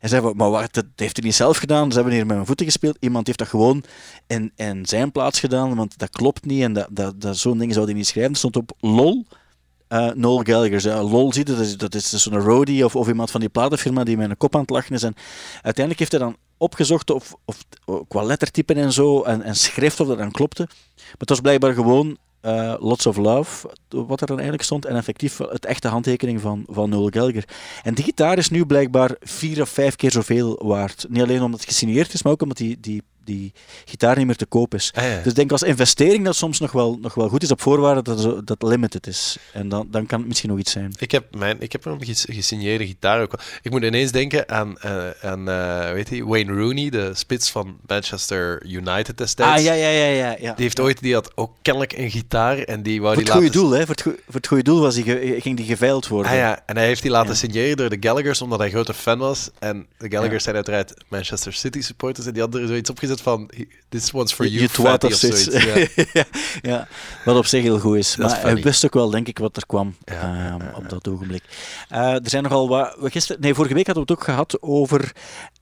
En 0.00 0.08
zei 0.08 0.32
maar 0.34 0.50
wat, 0.50 0.74
dat 0.74 0.84
heeft 0.96 1.16
hij 1.16 1.26
niet 1.26 1.34
zelf 1.34 1.56
gedaan. 1.56 1.88
Ze 1.88 1.94
hebben 1.94 2.12
hier 2.14 2.26
met 2.26 2.34
mijn 2.34 2.46
voeten 2.46 2.66
gespeeld. 2.66 2.96
Iemand 3.00 3.26
heeft 3.26 3.38
dat 3.38 3.48
gewoon 3.48 3.84
in, 4.26 4.52
in 4.56 4.86
zijn 4.86 5.12
plaats 5.12 5.40
gedaan, 5.40 5.74
want 5.74 5.98
dat 5.98 6.10
klopt 6.10 6.44
niet. 6.44 6.62
En 6.62 6.72
dat, 6.72 6.86
dat, 6.90 7.20
dat, 7.20 7.36
zo'n 7.36 7.58
ding 7.58 7.72
zou 7.72 7.84
hij 7.84 7.94
niet 7.94 8.06
schrijven. 8.06 8.32
Er 8.32 8.38
stond 8.38 8.56
op 8.56 8.72
LOL. 8.78 9.26
Uh, 9.88 10.10
Noel 10.12 10.38
Gallagher. 10.42 11.02
LOL 11.02 11.32
ziet 11.32 11.46
dat 11.46 11.58
is, 11.58 11.76
dat 11.76 11.94
is 11.94 12.10
dus 12.10 12.22
zo'n 12.22 12.40
roadie 12.40 12.84
of, 12.84 12.96
of 12.96 13.08
iemand 13.08 13.30
van 13.30 13.40
die 13.40 13.48
platenfirma 13.48 14.04
die 14.04 14.16
met 14.16 14.30
een 14.30 14.36
kop 14.36 14.54
aan 14.54 14.60
het 14.60 14.70
lachen 14.70 14.94
is. 14.94 15.02
En 15.02 15.14
uiteindelijk 15.52 15.98
heeft 15.98 16.10
hij 16.10 16.20
dan 16.20 16.36
opgezocht 16.56 17.10
of, 17.10 17.34
of, 17.44 17.64
qua 18.08 18.22
lettertypen 18.22 18.76
en 18.76 18.92
zo 18.92 19.22
en, 19.22 19.42
en 19.42 19.56
schrift 19.56 20.00
of 20.00 20.06
dat 20.06 20.18
dan 20.18 20.30
klopte. 20.30 20.62
Maar 20.96 21.14
het 21.18 21.28
was 21.28 21.40
blijkbaar 21.40 21.74
gewoon 21.74 22.18
uh, 22.42 22.74
Lots 22.78 23.06
of 23.06 23.16
Love, 23.16 23.70
wat 23.88 24.20
er 24.20 24.26
dan 24.26 24.36
eigenlijk 24.36 24.64
stond, 24.64 24.84
en 24.84 24.96
effectief 24.96 25.38
het 25.38 25.64
echte 25.64 25.88
handtekening 25.88 26.40
van, 26.40 26.64
van 26.68 26.90
Noel 26.90 27.08
Gallagher. 27.10 27.44
En 27.82 27.94
die 27.94 28.04
gitaar 28.04 28.38
is 28.38 28.50
nu 28.50 28.66
blijkbaar 28.66 29.16
vier 29.20 29.60
of 29.60 29.68
vijf 29.68 29.96
keer 29.96 30.10
zoveel 30.10 30.60
waard. 30.62 31.06
Niet 31.08 31.22
alleen 31.22 31.42
omdat 31.42 31.60
het 31.60 31.68
gesigneerd 31.68 32.12
is, 32.12 32.22
maar 32.22 32.32
ook 32.32 32.42
omdat 32.42 32.56
die, 32.56 32.80
die 32.80 33.02
die 33.30 33.52
gitaar 33.84 34.16
niet 34.16 34.26
meer 34.26 34.36
te 34.36 34.46
koop 34.46 34.74
is. 34.74 34.90
Ah, 34.94 35.04
ja. 35.04 35.16
Dus 35.16 35.26
ik 35.26 35.34
denk 35.34 35.52
als 35.52 35.62
investering 35.62 36.24
dat 36.24 36.36
soms 36.36 36.60
nog 36.60 36.72
wel, 36.72 36.98
nog 37.00 37.14
wel 37.14 37.28
goed 37.28 37.42
is 37.42 37.50
op 37.50 37.60
voorwaarde 37.60 38.02
dat 38.02 38.46
dat 38.46 38.62
limited 38.62 39.06
is. 39.06 39.36
En 39.52 39.68
dan, 39.68 39.88
dan 39.90 40.06
kan 40.06 40.18
het 40.18 40.28
misschien 40.28 40.50
nog 40.50 40.58
iets 40.58 40.72
zijn. 40.72 40.92
Ik 40.98 41.10
heb, 41.10 41.34
mijn, 41.36 41.56
ik 41.60 41.72
heb 41.72 41.84
een 41.84 42.04
ges- 42.04 42.26
gesigneerde 42.28 42.86
gitaar 42.86 43.22
ook. 43.22 43.32
Ik 43.62 43.70
moet 43.70 43.82
ineens 43.82 44.12
denken 44.12 44.48
aan, 44.48 44.78
eh, 44.78 45.10
aan 45.22 45.48
eh, 45.48 45.92
weet 45.92 46.08
je, 46.08 46.24
Wayne 46.26 46.52
Rooney, 46.52 46.90
de 46.90 47.10
spits 47.14 47.50
van 47.50 47.76
Manchester 47.86 48.66
United 48.66 49.18
destijds. 49.18 49.58
Ah, 49.58 49.64
ja, 49.64 49.72
ja, 49.72 49.88
ja. 49.88 50.06
ja, 50.06 50.36
ja. 50.40 50.52
Die 50.54 50.64
heeft 50.64 50.80
ooit, 50.80 51.00
die 51.00 51.14
had 51.14 51.32
ook 51.34 51.52
kennelijk 51.62 51.92
een 51.92 52.10
gitaar 52.10 52.58
en 52.58 52.82
die 52.82 53.00
wou 53.00 53.14
voor 53.14 53.22
die 53.24 53.32
het 53.32 53.42
goede 53.42 53.56
laten... 53.58 53.68
doel, 53.70 53.78
hè. 53.78 53.86
Voor 53.86 53.94
het, 53.94 54.02
voor 54.02 54.34
het 54.34 54.46
goede 54.46 54.62
doel 54.62 54.80
was 54.80 54.94
die 54.94 55.40
ging 55.40 55.56
die 55.56 55.66
geveild 55.66 56.08
worden. 56.08 56.32
Ah 56.32 56.36
ja, 56.38 56.62
en 56.66 56.76
hij 56.76 56.86
heeft 56.86 57.02
die 57.02 57.10
laten 57.10 57.30
Ja. 57.30 57.36
signeren 57.36 57.76
door 57.76 57.88
de 57.88 57.96
Gallaghers 58.00 58.42
omdat 58.42 58.58
hij 58.58 58.70
grote 58.70 58.94
fan 58.94 59.18
was. 59.18 59.50
En 59.58 59.86
de 59.98 60.08
Gallaghers 60.10 60.32
Ja. 60.32 60.38
zijn 60.40 60.54
uiteraard 60.54 60.94
Manchester 61.08 61.52
City 61.52 61.80
supporters 61.80 62.26
en 62.26 62.32
die 62.32 62.42
hadden 62.42 62.60
er 62.62 62.66
zoiets 62.68 62.90
opgezet 62.90 63.19
van 63.20 63.50
this 63.88 64.12
one's 64.12 64.32
for 64.32 64.46
you, 64.46 64.66
twat 64.68 64.86
fatty, 64.86 65.06
of 65.06 65.12
zoiets. 65.14 65.42
zoiets. 65.44 65.94
Ja. 65.94 66.06
ja, 66.12 66.24
ja, 66.62 66.88
wat 67.24 67.36
op 67.36 67.46
zich 67.46 67.62
heel 67.62 67.78
goed 67.78 67.96
is. 67.96 68.14
Dat 68.14 68.30
is 68.30 68.36
maar 68.42 68.52
hij 68.52 68.62
wist 68.62 68.84
ook 68.84 68.94
wel, 68.94 69.10
denk 69.10 69.28
ik, 69.28 69.38
wat 69.38 69.56
er 69.56 69.66
kwam 69.66 69.94
Ja, 70.04 70.34
ja, 70.34 70.72
op 70.76 70.88
dat 70.88 71.08
ogenblik. 71.08 71.42
Eh, 71.88 72.12
er 72.14 72.20
zijn 72.30 72.42
nogal 72.42 72.68
wat... 72.68 72.96
Gisteren, 73.00 73.40
nee, 73.40 73.54
vorige 73.54 73.74
week 73.74 73.86
hadden 73.86 74.04
we 74.06 74.12
het 74.12 74.20
ook 74.20 74.26
gehad 74.28 74.62
over 74.62 75.12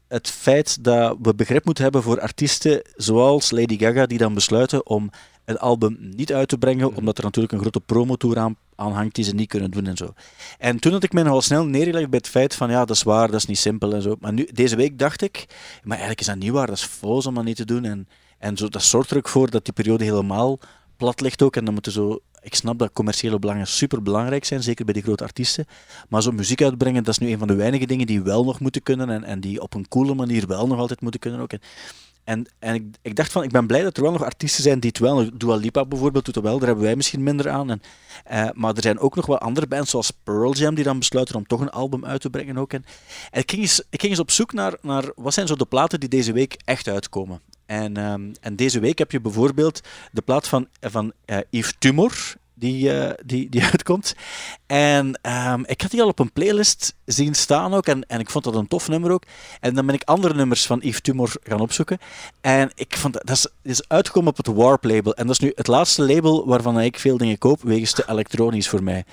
het 0.08 0.28
feit 0.30 0.84
dat 0.84 1.16
we 1.22 1.34
begrip 1.34 1.64
moeten 1.64 1.82
hebben 1.84 2.02
voor 2.02 2.20
artiesten 2.20 2.82
zoals 2.96 3.50
Lady 3.50 3.78
Gaga, 3.78 4.06
die 4.06 4.18
dan 4.18 4.34
besluiten 4.34 4.86
om 4.86 5.10
een 5.44 5.58
album 5.58 5.96
niet 6.00 6.32
uit 6.32 6.48
te 6.48 6.58
brengen, 6.58 6.86
Mhm. 6.88 6.96
omdat 6.98 7.18
er 7.18 7.24
natuurlijk 7.24 7.52
een 7.54 7.60
grote 7.60 7.80
promotour 7.80 8.38
aan, 8.38 8.56
aan 8.78 8.92
hangt 8.92 9.14
die 9.14 9.24
ze 9.24 9.34
niet 9.34 9.48
kunnen 9.48 9.70
doen 9.70 9.86
en 9.86 9.96
zo. 9.96 10.14
En 10.58 10.78
toen 10.78 10.92
had 10.92 11.02
ik 11.02 11.12
mij 11.12 11.22
nogal 11.22 11.42
snel 11.42 11.64
neergelegd 11.64 12.10
bij 12.10 12.18
het 12.18 12.28
feit 12.28 12.54
van, 12.54 12.70
ja, 12.70 12.84
dat 12.84 12.96
is 12.96 13.02
waar, 13.02 13.26
dat 13.26 13.40
is 13.40 13.46
niet 13.46 13.58
simpel 13.58 13.94
en 13.94 14.02
zo. 14.02 14.16
Maar 14.20 14.32
nu, 14.32 14.48
deze 14.52 14.76
week 14.76 14.98
dacht 14.98 15.22
ik, 15.22 15.46
maar 15.82 15.96
eigenlijk 15.96 16.20
is 16.20 16.26
dat 16.26 16.36
niet 16.36 16.50
waar, 16.50 16.66
dat 16.66 16.76
is 16.76 16.84
foos 16.84 17.26
om 17.26 17.34
dat 17.34 17.44
niet 17.44 17.56
te 17.56 17.64
doen. 17.64 17.84
En, 17.84 18.08
en 18.38 18.56
zo, 18.56 18.68
dat 18.68 18.82
zorgt 18.82 19.10
er 19.10 19.16
ook 19.16 19.28
voor 19.28 19.50
dat 19.50 19.64
die 19.64 19.74
periode 19.74 20.04
helemaal 20.04 20.58
plat 20.96 21.20
ligt 21.20 21.42
ook. 21.42 21.56
En 21.56 21.64
dan 21.64 21.74
moeten 21.74 21.92
zo... 21.92 22.18
Ik 22.40 22.54
snap 22.54 22.78
dat 22.78 22.92
commerciële 22.92 23.38
belangen 23.38 23.66
super 23.66 24.02
belangrijk 24.02 24.44
zijn, 24.44 24.62
zeker 24.62 24.84
bij 24.84 24.94
die 24.94 25.02
grote 25.02 25.24
artiesten. 25.24 25.66
Maar 26.08 26.22
zo 26.22 26.30
muziek 26.30 26.62
uitbrengen, 26.62 27.04
dat 27.04 27.18
is 27.20 27.26
nu 27.26 27.32
een 27.32 27.38
van 27.38 27.48
de 27.48 27.54
weinige 27.54 27.86
dingen 27.86 28.06
die 28.06 28.22
wel 28.22 28.44
nog 28.44 28.60
moeten 28.60 28.82
kunnen 28.82 29.10
en, 29.10 29.24
en 29.24 29.40
die 29.40 29.60
op 29.62 29.74
een 29.74 29.88
coole 29.88 30.14
manier 30.14 30.46
wel 30.46 30.66
nog 30.66 30.78
altijd 30.78 31.00
moeten 31.00 31.20
kunnen 31.20 31.40
ook. 31.40 31.52
En, 31.52 31.60
en, 32.28 32.46
en 32.58 32.74
ik, 32.74 32.84
ik 33.02 33.16
dacht 33.16 33.32
van, 33.32 33.42
ik 33.42 33.50
ben 33.50 33.66
blij 33.66 33.82
dat 33.82 33.96
er 33.96 34.02
wel 34.02 34.12
nog 34.12 34.24
artiesten 34.24 34.62
zijn 34.62 34.80
die 34.80 34.90
het 34.90 34.98
wel. 34.98 35.38
Dua 35.38 35.54
Lipa 35.56 35.84
bijvoorbeeld 35.84 36.24
doet 36.24 36.34
dat 36.34 36.42
wel, 36.42 36.58
daar 36.58 36.66
hebben 36.66 36.84
wij 36.84 36.96
misschien 36.96 37.22
minder 37.22 37.50
aan. 37.50 37.70
En, 37.70 37.82
eh, 38.24 38.48
maar 38.52 38.74
er 38.74 38.82
zijn 38.82 38.98
ook 38.98 39.14
nog 39.14 39.26
wel 39.26 39.38
andere 39.38 39.66
bands, 39.66 39.90
zoals 39.90 40.10
Pearl 40.10 40.54
Jam, 40.54 40.74
die 40.74 40.84
dan 40.84 40.98
besluiten 40.98 41.34
om 41.34 41.46
toch 41.46 41.60
een 41.60 41.70
album 41.70 42.04
uit 42.04 42.20
te 42.20 42.30
brengen 42.30 42.58
ook. 42.58 42.72
En, 42.72 42.84
en 43.30 43.40
ik, 43.40 43.50
ging 43.50 43.62
eens, 43.62 43.82
ik 43.90 44.00
ging 44.00 44.12
eens 44.12 44.20
op 44.20 44.30
zoek 44.30 44.52
naar, 44.52 44.76
naar 44.82 45.12
wat 45.16 45.34
zijn 45.34 45.46
zo 45.46 45.56
de 45.56 45.64
platen 45.64 46.00
die 46.00 46.08
deze 46.08 46.32
week 46.32 46.56
echt 46.64 46.88
uitkomen. 46.88 47.40
En, 47.66 47.96
ehm, 47.96 48.32
en 48.40 48.56
deze 48.56 48.80
week 48.80 48.98
heb 48.98 49.10
je 49.10 49.20
bijvoorbeeld 49.20 49.80
de 50.12 50.22
plaat 50.22 50.48
van, 50.48 50.68
van 50.80 51.12
eh, 51.24 51.38
Yves 51.50 51.74
Tumor, 51.78 52.34
die, 52.58 52.92
eh, 52.92 53.14
die, 53.24 53.48
die 53.48 53.62
uitkomt. 53.72 54.14
En 54.66 55.18
ehm, 55.22 55.62
ik 55.66 55.80
had 55.80 55.90
die 55.90 56.02
al 56.02 56.08
op 56.08 56.18
een 56.18 56.32
playlist 56.32 56.94
zien 57.04 57.34
staan 57.34 57.74
ook, 57.74 57.86
en, 57.86 58.06
en 58.06 58.20
ik 58.20 58.30
vond 58.30 58.44
dat 58.44 58.54
een 58.54 58.68
tof 58.68 58.88
nummer 58.88 59.10
ook. 59.10 59.22
En 59.60 59.74
dan 59.74 59.86
ben 59.86 59.94
ik 59.94 60.02
andere 60.02 60.34
nummers 60.34 60.66
van 60.66 60.78
Yves 60.82 61.00
Tumor 61.00 61.36
gaan 61.42 61.60
opzoeken. 61.60 61.98
En 62.40 62.70
ik 62.74 62.96
vond 62.96 63.12
dat, 63.12 63.26
dat 63.26 63.36
is, 63.36 63.46
is 63.62 63.88
uitgekomen 63.88 64.30
op 64.30 64.36
het 64.36 64.46
Warp 64.46 64.84
label. 64.84 65.14
En 65.14 65.26
dat 65.26 65.34
is 65.34 65.46
nu 65.46 65.52
het 65.54 65.66
laatste 65.66 66.02
label 66.02 66.46
waarvan 66.46 66.80
ik 66.80 66.98
veel 66.98 67.16
dingen 67.16 67.38
koop, 67.38 67.62
wegens 67.62 67.92
te 67.92 68.04
elektronisch 68.08 68.68
voor 68.68 68.82
mij. 68.82 69.04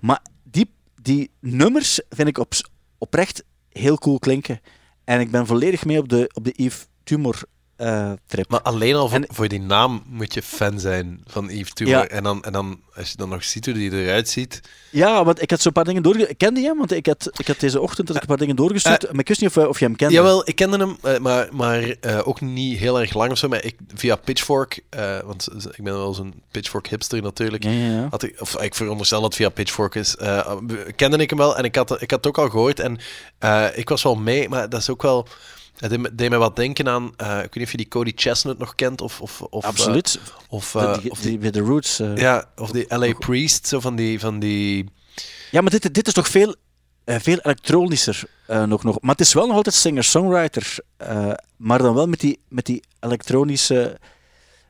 Maar 0.00 0.22
die, 0.42 0.70
die 1.02 1.30
nummers 1.40 2.00
vind 2.08 2.28
ik 2.28 2.38
op, 2.38 2.52
oprecht 2.98 3.44
heel 3.68 3.98
cool 3.98 4.18
klinken. 4.18 4.60
En 5.04 5.20
ik 5.20 5.30
ben 5.30 5.46
volledig 5.46 5.84
mee 5.84 5.98
op 5.98 6.08
de, 6.08 6.30
op 6.32 6.44
de 6.44 6.52
Yves 6.56 6.86
Tumor 7.04 7.42
eh, 7.76 8.12
trip. 8.26 8.50
Maar 8.50 8.60
alleen 8.62 8.94
al 8.94 9.08
voor, 9.08 9.18
En- 9.18 9.26
voor 9.34 9.48
die 9.48 9.60
naam 9.60 10.02
moet 10.06 10.34
je 10.34 10.42
fan 10.42 10.80
zijn 10.80 11.22
van 11.26 11.48
Yves 11.48 11.72
Tumor. 11.72 11.92
Ja. 11.94 12.06
En, 12.08 12.22
dan, 12.22 12.42
en 12.44 12.52
dan, 12.52 12.80
als 12.96 13.10
je 13.10 13.16
dan 13.16 13.28
nog 13.28 13.44
ziet 13.44 13.64
hoe 13.64 13.74
die 13.74 13.92
eruit 14.04 14.28
ziet... 14.28 14.60
Ja, 14.90 15.24
want 15.24 15.42
ik 15.42 15.50
had 15.50 15.60
zo'n 15.60 15.72
paar 15.72 15.84
dingen 15.84 16.02
doorgestuurd. 16.02 16.32
Ik 16.32 16.38
kende 16.46 16.60
hem, 16.60 16.78
want 16.78 16.92
ik 16.92 17.06
had, 17.06 17.30
ik 17.36 17.46
had 17.46 17.60
deze 17.60 17.80
ochtend 17.80 18.06
had 18.08 18.16
ik 18.16 18.22
een 18.22 18.28
paar 18.28 18.38
dingen 18.38 18.56
doorgestuurd. 18.56 19.10
maar 19.10 19.20
ik 19.20 19.28
wist 19.28 19.40
niet 19.40 19.56
of, 19.56 19.66
of 19.66 19.78
je 19.78 19.84
hem 19.84 19.96
kende. 19.96 20.14
Jawel, 20.14 20.48
ik 20.48 20.56
kende 20.56 20.76
hem, 20.78 20.96
eh, 21.02 21.18
maar, 21.18 21.48
maar 21.52 21.82
eh, 22.00 22.28
ook 22.28 22.40
niet 22.40 22.78
heel 22.78 23.00
erg 23.00 23.14
lang 23.14 23.30
of 23.30 23.38
zo. 23.38 23.48
Maar 23.48 23.64
ik, 23.64 23.76
via 23.94 24.16
Pitchfork, 24.16 24.80
eh, 24.90 25.18
want 25.24 25.48
ik 25.76 25.84
ben 25.84 25.92
wel 25.92 26.14
zo'n 26.14 26.42
Pitchfork 26.50 26.86
hipster 26.88 27.22
natuurlijk. 27.22 27.64
Ja, 27.64 27.70
ja. 27.70 28.06
Had 28.10 28.22
ik, 28.22 28.40
of 28.40 28.60
ik 28.62 28.74
veronderstel 28.74 29.20
dat 29.20 29.28
het 29.28 29.36
via 29.38 29.48
Pitchfork 29.48 29.94
is. 29.94 30.16
eh, 30.16 30.56
kende 30.96 31.16
ik 31.16 31.30
hem 31.30 31.38
wel 31.38 31.56
en 31.56 31.64
ik 31.64 31.74
had, 31.74 31.90
ik 32.02 32.10
had 32.10 32.24
het 32.24 32.26
ook 32.26 32.38
al 32.38 32.48
gehoord. 32.50 32.80
En 32.80 32.98
eh, 33.38 33.66
ik 33.74 33.88
was 33.88 34.02
wel 34.02 34.14
mee, 34.16 34.48
maar 34.48 34.68
dat 34.68 34.80
is 34.80 34.90
ook 34.90 35.02
wel... 35.02 35.26
Het 35.78 35.98
deed, 36.18 36.28
mij 36.28 36.38
wat 36.38 36.56
denken 36.56 36.88
aan... 36.88 37.12
eh, 37.16 37.28
ik 37.36 37.40
weet 37.42 37.54
niet 37.54 37.64
of 37.64 37.70
je 37.70 37.76
die 37.76 37.88
Cody 37.88 38.12
Chestnut 38.14 38.58
nog 38.58 38.74
kent. 38.74 39.00
Of, 39.00 39.20
of, 39.20 39.40
of, 39.42 39.62
eh, 39.62 39.68
Absoluut. 39.68 40.20
of, 40.48 40.70
De- 40.72 40.98
die, 41.02 41.10
of 41.10 41.20
die, 41.20 41.38
bij 41.38 41.50
de 41.50 41.60
Roots. 41.60 41.96
ja, 42.14 42.44
of 42.56 42.70
die 42.70 42.84
LA 42.96 43.12
Priest. 43.12 43.66
Zo 43.66 43.80
van 43.80 43.96
die... 43.96 44.20
Van 44.20 44.38
die 44.38 44.88
Ja, 45.50 45.60
maar 45.60 45.70
dit, 45.70 45.94
dit 45.94 46.06
is 46.06 46.12
toch 46.12 46.28
veel, 46.28 46.54
veel 47.04 47.38
elektronischer 47.38 48.22
nog, 48.46 48.82
nog. 48.82 49.00
Maar 49.00 49.10
het 49.14 49.20
is 49.26 49.32
wel 49.32 49.46
nog 49.46 49.56
altijd 49.56 49.74
singer-songwriter. 49.74 50.76
maar 51.56 51.78
dan 51.78 51.94
wel 51.94 52.06
met 52.06 52.20
die, 52.20 52.40
met 52.48 52.66
die 52.66 52.82
elektronische... 53.00 53.98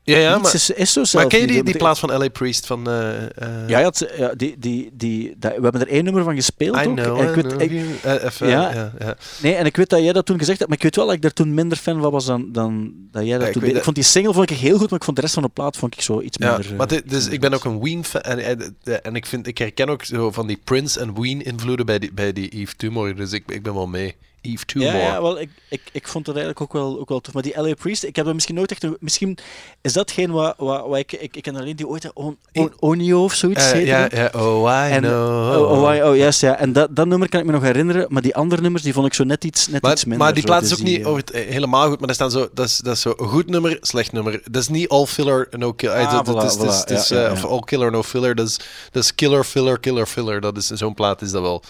ja, 0.04 0.18
ja, 0.18 0.38
maar, 0.38 0.54
is, 0.54 0.70
is 0.70 0.92
zo 0.92 1.00
maar 1.00 1.08
zelf 1.08 1.26
ken 1.26 1.40
je 1.40 1.46
die, 1.46 1.62
die 1.62 1.76
plaats 1.76 2.00
van 2.00 2.18
LA 2.18 2.28
Priest? 2.28 2.66
Van, 2.66 2.88
eh, 2.88 3.22
eh, 3.22 3.28
Ja, 3.66 3.78
ja, 3.78 3.86
het- 3.86 4.12
ja 4.16 4.34
die, 4.34 4.56
die, 4.58 4.90
die, 4.92 5.34
dat- 5.38 5.56
we 5.56 5.62
hebben 5.62 5.80
er 5.80 5.88
één 5.88 6.04
nummer 6.04 6.22
van 6.24 6.34
gespeeld 6.34 6.76
I 6.76 6.86
ook. 6.88 6.96
know, 6.96 7.20
En 7.20 7.28
ik 7.28 7.34
weet, 7.34 7.60
ik-. 7.70 8.02
Eh, 8.02 8.24
even, 8.24 8.48
Ja. 8.48 8.72
ja, 8.74 8.92
ja. 8.98 9.16
nee, 9.42 9.54
en 9.54 9.66
ik 9.66 9.76
weet 9.76 9.88
dat 9.90 10.02
jij 10.02 10.12
dat 10.12 10.26
toen 10.26 10.38
gezegd 10.38 10.58
hebt, 10.58 10.68
maar 10.70 10.78
ik 10.78 10.84
weet 10.84 10.96
wel 10.96 11.06
dat 11.06 11.14
ik 11.14 11.22
daar 11.22 11.32
toen 11.32 11.54
minder 11.54 11.78
fan 11.78 12.00
van 12.00 12.10
was 12.10 12.24
dan, 12.26 12.52
dan 12.52 12.92
dat 13.10 13.24
jij 13.26 13.38
dat 13.38 13.46
ik 13.46 13.52
toen 13.52 13.62
deed. 13.62 13.76
Ik 13.76 13.82
vond 13.82 13.96
die 13.96 14.04
single 14.04 14.32
vond 14.32 14.50
ik 14.50 14.56
heel 14.56 14.78
goed, 14.78 14.90
maar 14.90 14.98
ik 14.98 15.04
vond 15.04 15.16
de 15.16 15.22
rest 15.22 15.34
van 15.34 15.42
de 15.42 15.48
plaat 15.48 15.76
vond 15.76 15.94
ik 15.94 16.00
zo 16.00 16.20
iets 16.20 16.38
minder... 16.38 16.74
maar 16.76 16.86
dit- 16.86 17.10
dus 17.10 17.26
ik 17.28 17.40
ben 17.40 17.54
ook 17.54 17.64
een 17.64 17.80
Ween-fan 17.82 18.20
en, 18.22 18.38
en, 18.44 18.76
en 19.02 19.14
ik, 19.16 19.26
vind, 19.26 19.46
ik 19.46 19.58
herken 19.58 19.88
ook 19.88 20.04
zo 20.04 20.30
van 20.30 20.46
die 20.46 20.60
Prince 20.64 21.00
en 21.00 21.20
Ween-invloeden 21.20 21.86
bij 21.86 21.98
die, 21.98 22.12
bij 22.12 22.32
die 22.32 22.56
Yves 22.60 22.74
Tumor, 22.76 23.14
dus 23.16 23.32
ik, 23.32 23.42
ik 23.46 23.62
ben 23.62 23.74
wel 23.74 23.86
mee. 23.86 24.14
Yves 24.44 24.64
Tumor. 24.66 24.86
Ja, 24.88 24.96
ja 24.96 25.22
wel, 25.22 25.40
ik, 25.40 25.48
ik, 25.68 25.80
ik 25.92 26.08
vond 26.08 26.24
dat 26.24 26.34
eigenlijk 26.36 26.64
ook 26.64 26.72
wel, 26.82 27.00
ook 27.00 27.08
wel 27.08 27.20
tof. 27.20 27.34
Maar 27.34 27.42
die 27.42 27.60
L.A. 27.60 27.74
Priest, 27.74 28.04
ik 28.04 28.16
heb 28.16 28.24
dat 28.24 28.34
misschien 28.34 28.54
nooit 28.54 28.70
echt... 28.70 28.82
een- 28.82 28.96
Misschien 29.00 29.38
is 29.80 29.92
dat 29.92 30.10
geen 30.10 30.30
wat, 30.30 30.54
wat, 30.58 30.86
wat 30.86 30.98
ik... 30.98 31.12
Ik, 31.12 31.36
ik 31.36 31.42
ken 31.42 31.56
alleen 31.56 31.76
die 31.76 31.88
ooit... 31.88 32.10
On, 32.14 32.36
on, 32.52 32.72
Onio 32.78 33.24
of 33.24 33.34
zoiets 33.34 33.72
heette 33.72 33.86
ja, 33.86 34.08
ja, 34.12 34.30
oh, 34.36 34.86
I 34.88 34.92
En, 34.92 35.00
know. 35.02 35.70
oh, 35.72 35.82
oh, 35.82 36.08
oh, 36.08 36.16
juist, 36.16 36.40
ja. 36.40 36.56
En 36.58 36.72
dat, 36.72 36.96
dat 36.96 37.06
nummer 37.06 37.28
kan 37.28 37.40
ik 37.40 37.46
me 37.46 37.52
nog 37.52 37.62
herinneren, 37.62 38.06
maar 38.08 38.22
die 38.22 38.34
andere 38.36 38.62
nummers 38.62 38.82
die 38.84 38.92
vond 38.92 39.06
ik 39.06 39.14
zo 39.14 39.24
net 39.24 39.44
iets, 39.44 39.68
net 39.68 39.82
maar, 39.82 39.92
iets 39.92 40.04
minder. 40.04 40.24
maar 40.24 40.34
die 40.34 40.42
plaat 40.44 40.62
is 40.62 40.68
Dus 40.68 40.78
ook 40.78 40.84
niet 40.84 41.00
eh, 41.00 41.06
over 41.06 41.20
het, 41.20 41.30
eh, 41.30 41.46
helemaal 41.48 41.88
goed, 41.88 41.98
maar 41.98 42.06
daar 42.06 42.14
staan 42.16 42.30
zo, 42.30 42.48
dat 42.54 42.66
is, 42.66 42.76
dat 42.78 42.94
is 42.94 43.00
zo 43.00 43.14
een 43.16 43.28
goed 43.28 43.48
nummer, 43.50 43.78
slecht 43.80 44.12
nummer. 44.12 44.40
Dat 44.50 44.62
is 44.62 44.68
niet 44.68 44.88
all 44.88 45.06
filler, 45.06 45.48
no 45.50 45.72
killer. 45.72 45.96
Ah, 45.96 46.12
dat, 46.12 46.26
dat 46.26 46.34
voilà, 46.42 46.46
is, 46.46 46.56
dat 46.56 46.66
is, 46.68 46.82
voilà, 46.82 46.86
dat 46.88 46.98
is, 46.98 47.08
ja, 47.08 47.16
ja, 47.20 47.26
ja. 47.26 47.32
Of 47.32 47.44
all 47.44 47.60
killer, 47.60 47.90
no 47.90 48.02
filler. 48.02 48.34
Dat 48.34 48.48
is, 48.48 48.56
dat 48.90 49.02
is 49.02 49.14
killer, 49.14 49.44
filler, 49.44 49.78
killer, 49.80 50.06
filler. 50.06 50.40
Dat 50.40 50.56
is, 50.56 50.66
zo'n 50.66 50.94
plaat 50.94 51.22
is 51.22 51.30
dat 51.30 51.42
wel. 51.42 51.62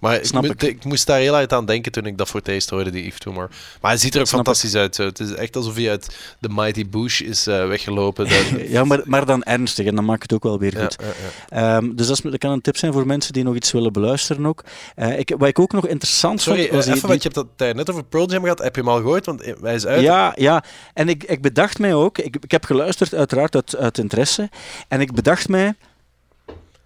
Maar 0.00 0.14
ik, 0.16 0.24
Snap 0.24 0.44
ik. 0.44 0.62
ik 0.62 0.84
moest 0.84 1.06
daar 1.06 1.18
heel 1.18 1.34
uit 1.34 1.52
aan 1.52 1.66
denken 1.66 1.92
toen 1.92 2.06
ik 2.06 2.18
dat 2.18 2.28
voor 2.28 2.40
het 2.40 2.48
eerst 2.48 2.70
hoorde, 2.70 2.90
die 2.90 3.04
Yves 3.06 3.18
Tumor. 3.18 3.48
Maar 3.80 3.90
hij 3.90 4.00
ziet 4.00 4.14
er 4.14 4.20
ook 4.20 4.26
Snap 4.26 4.40
ik. 4.40 4.46
fantastisch 4.46 4.74
uit. 4.74 4.94
Zo. 4.94 5.04
Het 5.04 5.18
is 5.20 5.34
echt 5.34 5.56
alsof 5.56 5.74
hij 5.74 5.90
uit 5.90 6.16
de 6.38 6.48
Mighty 6.48 6.88
Bush 6.88 7.20
is 7.20 7.46
eh, 7.46 7.66
weggelopen. 7.66 8.28
Dat- 8.28 8.68
Ja, 8.68 8.84
maar, 8.84 9.00
maar 9.04 9.26
dan 9.26 9.42
ernstig 9.42 9.86
en 9.86 9.94
dan 9.94 10.04
maakt 10.04 10.22
het 10.22 10.32
ook 10.32 10.42
wel 10.42 10.58
weer 10.58 10.76
goed. 10.76 10.96
ja, 11.00 11.06
ja. 11.58 11.76
Ehm, 11.76 11.94
dus 11.94 12.06
dat, 12.06 12.16
is, 12.16 12.22
dat 12.30 12.38
kan 12.38 12.50
een 12.50 12.60
tip 12.60 12.76
zijn 12.76 12.92
voor 12.92 13.06
mensen 13.06 13.32
die 13.32 13.44
nog 13.44 13.54
iets 13.54 13.72
willen 13.72 13.92
beluisteren 13.92 14.46
ook. 14.46 14.64
Eh, 14.94 15.18
ik, 15.18 15.34
wat 15.38 15.48
ik 15.48 15.58
ook 15.58 15.72
nog 15.72 15.86
interessant 15.86 16.40
Sorry, 16.40 16.60
vond... 16.60 16.70
was 16.72 16.80
eh, 16.80 16.86
die- 16.86 16.94
even, 16.96 17.08
want 17.08 17.22
je 17.22 17.28
hebt 17.32 17.40
dat 17.40 17.58
daar 17.58 17.74
net 17.74 17.90
over 17.90 18.04
Pearl 18.04 18.30
Jam 18.30 18.42
gehad. 18.42 18.58
Heb 18.58 18.74
je 18.74 18.80
hem 18.80 18.90
al 18.90 18.96
gehoord? 18.96 19.26
Want 19.26 19.42
hij 19.62 19.74
is 19.74 19.86
uit. 19.86 20.00
Ja, 20.02 20.32
ja. 20.36 20.64
En 20.94 21.08
ik, 21.08 21.24
ik 21.24 21.42
bedacht 21.42 21.78
mij 21.78 21.94
ook, 21.94 22.18
ik, 22.18 22.36
ik 22.40 22.50
heb 22.50 22.64
geluisterd 22.64 23.14
uiteraard 23.14 23.54
uit, 23.54 23.76
uit 23.76 23.98
interesse, 23.98 24.48
en 24.88 25.00
ik 25.00 25.12
bedacht 25.14 25.48
mij, 25.48 25.74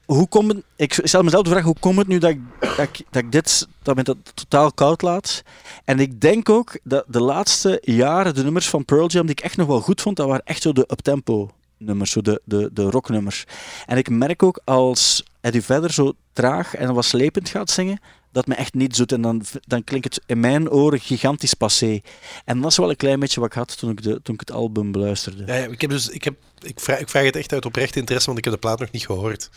hoe 0.06 0.28
het, 0.30 0.62
ik 0.76 1.00
stel 1.02 1.22
mezelf 1.22 1.42
de 1.42 1.50
vraag, 1.50 1.64
hoe 1.64 1.76
komt 1.80 1.98
het 1.98 2.06
nu 2.06 2.18
dat 2.18 2.30
ik, 2.30 2.40
dat 2.60 2.78
ik, 2.78 3.06
dat 3.10 3.22
ik 3.22 3.32
dit, 3.32 3.66
dat 3.82 3.96
me 3.96 4.02
dat 4.02 4.16
totaal 4.34 4.72
koud 4.72 5.02
laat? 5.02 5.42
En 5.84 5.98
ik 5.98 6.20
denk 6.20 6.48
ook 6.48 6.78
dat 6.82 7.04
de 7.08 7.20
laatste 7.20 7.78
jaren 7.82 8.34
de 8.34 8.42
nummers 8.42 8.68
van 8.68 8.84
Pearl 8.84 9.08
Jam, 9.08 9.26
die 9.26 9.36
ik 9.36 9.44
echt 9.44 9.56
nog 9.56 9.66
wel 9.66 9.80
goed 9.80 10.00
vond, 10.00 10.16
dat 10.16 10.26
waren 10.26 10.44
echt 10.44 10.62
zo 10.62 10.72
de 10.72 10.86
uptempo 10.90 11.50
nummers, 11.78 12.10
zo 12.10 12.20
de, 12.20 12.40
de, 12.44 12.70
de 12.72 12.90
rocknummers. 12.90 13.44
En 13.86 13.96
ik 13.96 14.08
merk 14.10 14.42
ook 14.42 14.60
als 14.64 15.24
Eddie 15.40 15.62
verder 15.62 15.92
zo 15.92 16.12
traag 16.32 16.74
en 16.74 16.94
wat 16.94 17.04
slepend 17.04 17.48
gaat 17.48 17.70
zingen, 17.70 18.00
dat 18.32 18.46
me 18.46 18.54
echt 18.54 18.74
niet 18.74 18.96
zoet. 18.96 19.12
En 19.12 19.20
dan, 19.20 19.42
dan 19.66 19.84
klinkt 19.84 20.14
het 20.14 20.24
in 20.26 20.40
mijn 20.40 20.70
oren 20.70 21.00
gigantisch 21.00 21.54
passé. 21.54 22.00
En 22.44 22.60
dat 22.60 22.70
is 22.70 22.76
wel 22.76 22.90
een 22.90 22.96
klein 22.96 23.20
beetje 23.20 23.40
wat 23.40 23.48
ik 23.48 23.54
had 23.54 23.78
toen 23.78 23.90
ik, 23.90 24.02
de, 24.02 24.20
toen 24.22 24.34
ik 24.34 24.40
het 24.40 24.52
album 24.52 24.92
beluisterde. 24.92 25.68
Ik, 25.70 25.80
heb 25.80 25.90
dus, 25.90 26.08
ik, 26.08 26.24
heb, 26.24 26.34
ik, 26.62 26.80
vraag, 26.80 26.98
ik 26.98 27.08
vraag 27.08 27.24
het 27.24 27.36
echt 27.36 27.52
uit 27.52 27.66
oprecht 27.66 27.96
interesse, 27.96 28.26
want 28.26 28.38
ik 28.38 28.44
heb 28.44 28.54
de 28.54 28.60
plaat 28.60 28.78
nog 28.78 28.90
niet 28.90 29.06
gehoord. 29.06 29.50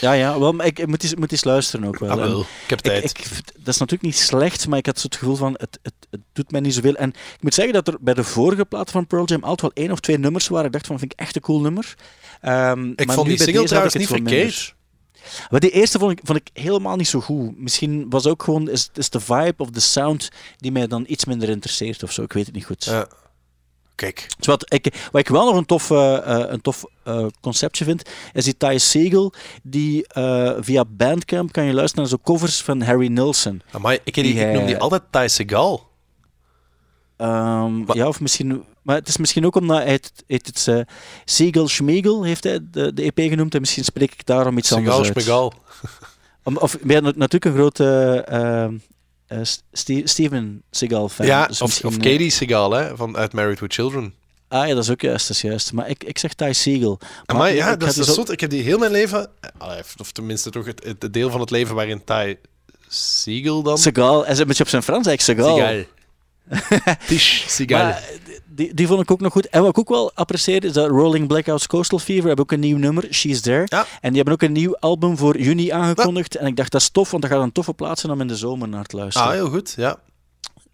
Ja, 0.00 0.12
ja 0.12 0.38
wel, 0.38 0.52
maar 0.52 0.66
ik, 0.66 0.78
ik 0.78 0.86
moet, 0.86 1.02
eens, 1.02 1.14
moet 1.14 1.32
eens 1.32 1.44
luisteren 1.44 1.86
ook 1.86 1.98
wel. 1.98 2.10
Ah, 2.10 2.16
wel. 2.16 2.40
Ik 2.40 2.70
heb 2.70 2.78
tijd. 2.78 3.04
ik, 3.04 3.28
dat 3.56 3.74
is 3.74 3.78
natuurlijk 3.78 4.02
niet 4.02 4.16
slecht, 4.16 4.68
maar 4.68 4.78
ik 4.78 4.86
had 4.86 4.98
zo 4.98 5.06
het 5.06 5.16
gevoel 5.16 5.36
van, 5.36 5.52
het, 5.52 5.78
het, 5.82 5.94
het 6.10 6.20
doet 6.32 6.50
mij 6.50 6.60
niet 6.60 6.74
zoveel. 6.74 6.94
En 6.94 7.08
ik 7.08 7.42
moet 7.42 7.54
zeggen 7.54 7.74
dat 7.74 7.88
er 7.88 7.96
bij 8.00 8.14
de 8.14 8.24
vorige 8.24 8.64
plaat 8.64 8.90
van 8.90 9.06
Pearl 9.06 9.24
Jam 9.24 9.42
altijd 9.42 9.74
wel 9.74 9.84
één 9.84 9.92
of 9.92 10.00
twee 10.00 10.18
nummers 10.18 10.48
waren. 10.48 10.66
Ik 10.66 10.72
dacht 10.72 10.86
van, 10.86 10.98
vind 10.98 11.12
ik 11.12 11.18
echt 11.18 11.36
een 11.36 11.42
cool 11.42 11.60
nummer. 11.60 11.94
Ehm, 12.40 12.90
ik 12.96 13.06
maar 13.06 13.14
vond 13.14 13.28
die 13.28 13.42
single 13.42 13.64
trouwens 13.64 13.94
niet 13.94 14.06
verkeerd. 14.06 14.74
Maar 15.50 15.60
die 15.60 15.70
eerste 15.70 15.98
vond 15.98 16.12
ik, 16.12 16.20
vond 16.22 16.38
ik 16.38 16.48
helemaal 16.52 16.96
niet 16.96 17.08
zo 17.08 17.20
goed. 17.20 17.58
Misschien 17.58 18.10
was 18.10 18.26
ook 18.26 18.42
gewoon 18.42 18.68
is, 18.68 18.90
is 18.94 19.10
de 19.10 19.20
vibe 19.20 19.54
of 19.56 19.70
de 19.70 19.80
sound 19.80 20.28
die 20.56 20.72
mij 20.72 20.86
dan 20.86 21.04
iets 21.08 21.24
minder 21.24 21.48
interesseert 21.48 22.02
of 22.02 22.12
zo. 22.12 22.22
Ik 22.22 22.32
weet 22.32 22.46
het 22.46 22.54
niet 22.54 22.64
goed. 22.64 22.84
Ja. 22.84 23.08
Kijk. 24.00 24.26
Dus 24.36 24.46
wat, 24.46 24.72
ik, 24.74 25.08
wat 25.12 25.20
ik 25.20 25.28
wel 25.28 25.44
nog 25.44 25.56
een 25.56 25.66
tof, 25.66 25.90
eh, 25.90 26.16
eh, 26.16 26.50
een 26.50 26.60
tof 26.60 26.84
eh, 27.02 27.26
conceptje 27.40 27.84
vind, 27.84 28.08
is 28.32 28.44
die 28.44 28.56
Ty 28.56 28.74
Segel, 28.78 29.32
die 29.62 30.04
via 30.60 30.84
Bandcamp 30.88 31.52
kan 31.52 31.64
je 31.64 31.72
luisteren 31.72 32.02
naar 32.02 32.10
zo 32.18 32.18
covers 32.24 32.62
van 32.62 32.80
Harry 32.82 33.06
Nilsson. 33.08 33.62
Amai, 33.70 33.98
ik, 34.04 34.16
ik, 34.16 34.24
Die, 34.24 34.34
ik 34.34 34.52
noem 34.52 34.66
die 34.66 34.78
altijd 34.78 35.02
Ty 35.10 35.26
Segal. 35.28 35.88
Ehm, 37.16 37.92
ja, 37.92 38.08
of 38.08 38.20
misschien, 38.20 38.64
maar 38.82 38.96
het 38.96 39.08
is 39.08 39.16
misschien 39.16 39.46
ook 39.46 39.56
omdat 39.56 39.76
hij 39.82 39.92
het, 39.92 40.12
het, 40.26 40.46
het 40.66 40.86
Segel 41.24 41.68
Schmegel 41.68 42.22
heeft 42.22 42.44
hij 42.44 42.58
de, 42.70 42.92
de 42.94 43.02
EP 43.12 43.28
genoemd 43.30 43.54
en 43.54 43.60
misschien 43.60 43.84
spreek 43.84 44.12
ik 44.12 44.26
daarom 44.26 44.58
iets 44.58 44.68
Segal 44.68 44.82
anders 44.92 45.08
uit. 45.08 45.20
Schmegal. 45.22 45.52
Om- 46.44 46.56
Of 46.56 46.76
ben 46.82 46.96
je 46.96 47.00
natuurlijk 47.16 47.44
een 47.44 47.52
grote 47.54 48.64
eh, 49.30 49.38
Ste- 49.72 50.02
Steven 50.04 50.62
Seagal 50.70 51.08
fan. 51.08 51.26
Ja, 51.26 51.46
dus 51.46 51.62
of, 51.62 51.80
eh, 51.84 51.90
Katie 51.90 52.30
Segal, 52.30 52.72
hè, 52.72 52.96
van 52.96 53.16
uit 53.16 53.32
Married 53.32 53.60
with 53.60 53.72
Children. 53.72 54.14
Ah 54.48 54.68
ja, 54.68 54.74
dat 54.74 54.84
is 54.84 54.90
ook 54.90 55.00
juist, 55.00 55.28
dat 55.28 55.36
is 55.36 55.42
juist. 55.42 55.72
Maar 55.72 55.88
ik, 55.88 56.04
ik 56.04 56.18
zeg 56.18 56.34
Ty 56.34 56.52
Segel. 56.52 56.98
Maar 57.34 57.50
ik 57.50 57.56
ja, 57.56 57.64
ga 57.66 57.76
dat 57.76 57.88
is, 57.88 57.94
dus 57.94 58.18
ook-. 58.18 58.28
Ik 58.28 58.40
heb 58.40 58.50
die 58.50 58.62
heel 58.62 58.78
mijn 58.78 58.90
leven, 58.90 59.30
of 59.98 60.12
tenminste 60.12 60.50
toch 60.50 60.66
het, 60.66 60.84
het 60.98 61.12
deel 61.12 61.30
van 61.30 61.40
het 61.40 61.50
leven 61.50 61.74
waarin 61.74 62.04
Ty 62.04 62.36
Segal 62.88 63.62
dan... 63.62 63.78
Seagal, 63.78 64.20
hij 64.24 64.30
zit 64.30 64.40
een 64.40 64.46
beetje 64.46 64.62
op 64.62 64.68
zijn 64.68 64.82
Frans, 64.82 65.06
eigenlijk 65.06 65.38
Seagal. 65.40 65.56
Segal. 65.56 65.84
Tish 67.08 67.44
Segal. 67.46 67.78
Maar 67.78 67.90
eh, 67.90 68.30
die, 68.46 68.74
die 68.74 68.86
vond 68.86 69.00
ik 69.00 69.10
ook 69.10 69.20
nog 69.20 69.32
goed. 69.32 69.48
En 69.48 69.60
wat 69.60 69.70
ik 69.70 69.78
ook 69.78 69.88
wel 69.88 70.12
apprecieer 70.14 70.64
is 70.64 70.72
dat 70.72 70.88
Rolling 70.88 71.28
Blackouts 71.28 71.66
Coastal 71.66 71.98
Fever 71.98 72.26
hebben 72.26 72.44
ook 72.44 72.52
een 72.52 72.60
nieuw 72.60 72.78
nummer, 72.78 73.06
She's 73.10 73.40
There. 73.40 73.64
Ja. 73.64 73.86
En 74.00 74.08
die 74.08 74.16
hebben 74.16 74.32
ook 74.34 74.42
een 74.42 74.52
nieuw 74.52 74.76
album 74.76 75.16
voor 75.16 75.38
juni 75.38 75.70
aangekondigd. 75.70 76.36
En 76.36 76.46
ik 76.46 76.56
dacht, 76.56 76.72
dat 76.72 76.80
is 76.80 76.90
tof, 76.90 77.10
want 77.10 77.22
dat 77.22 77.32
gaat 77.32 77.42
een 77.42 77.52
toffe 77.52 77.72
plaats 77.72 78.00
zijn 78.00 78.12
om 78.12 78.20
in 78.20 78.26
de 78.26 78.36
zomer 78.36 78.68
naar 78.68 78.84
te 78.84 78.96
luisteren. 78.96 79.28
Ah, 79.28 79.34
heel 79.34 79.48
goed, 79.50 79.74
ja. 79.76 79.98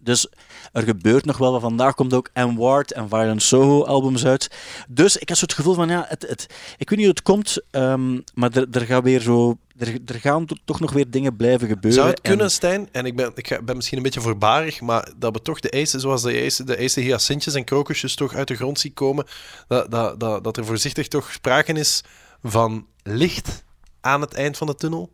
Dus 0.07 0.27
er 0.71 0.83
gebeurt 0.83 1.25
nog 1.25 1.37
wel 1.37 1.51
wat. 1.51 1.61
Vandaag 1.61 1.93
komt 1.95 2.13
ook 2.13 2.29
M. 2.33 2.55
Ward 2.55 2.91
en 2.91 3.09
Violent 3.09 3.41
Soho 3.43 3.83
albums 3.85 4.25
uit. 4.25 4.47
Dus 4.87 5.17
ik 5.17 5.29
had 5.29 5.37
zo 5.37 5.45
het 5.45 5.53
gevoel 5.53 5.73
van, 5.73 5.89
ja, 5.89 6.05
het, 6.07 6.25
het, 6.29 6.47
ik 6.77 6.89
weet 6.89 6.99
niet 6.99 7.07
hoe 7.07 7.15
het 7.15 7.21
komt, 7.21 7.57
ehm, 7.71 8.19
maar 8.33 8.51
er, 8.51 8.67
er, 8.71 8.81
gaat 8.85 9.03
weer 9.03 9.21
zo, 9.21 9.57
er, 9.77 9.97
er 10.05 10.19
gaan 10.19 10.45
to- 10.45 10.55
toch 10.65 10.79
nog 10.79 10.91
weer 10.91 11.09
dingen 11.09 11.35
blijven 11.35 11.67
gebeuren. 11.67 11.99
Zou 11.99 12.07
het 12.09 12.21
En- 12.21 12.29
kunnen, 12.29 12.51
Stijn? 12.51 12.89
En 12.91 13.05
ik 13.05 13.15
ben, 13.15 13.31
ik 13.35 13.47
ga- 13.47 13.61
ben 13.61 13.75
misschien 13.75 13.97
een 13.97 14.03
beetje 14.03 14.21
voorbarig, 14.21 14.81
maar 14.81 15.11
dat 15.17 15.33
we 15.33 15.41
toch 15.41 15.59
de 15.59 15.69
eisen, 15.69 15.99
zoals 15.99 16.21
de 16.21 16.31
eisen, 16.31 16.65
de 16.65 16.75
eisen 16.75 17.01
hyacintjes 17.03 17.53
en 17.53 17.63
krokusjes 17.63 18.15
toch 18.15 18.33
uit 18.35 18.47
de 18.47 18.55
grond 18.55 18.79
zien 18.79 18.93
komen, 18.93 19.25
dat, 19.67 19.91
dat, 19.91 20.19
dat, 20.19 20.43
dat 20.43 20.57
er 20.57 20.65
voorzichtig 20.65 21.07
toch 21.07 21.31
sprake 21.31 21.73
is 21.73 22.03
van 22.43 22.85
licht 23.03 23.63
aan 24.01 24.21
het 24.21 24.33
eind 24.33 24.57
van 24.57 24.67
de 24.67 24.75
tunnel? 24.75 25.09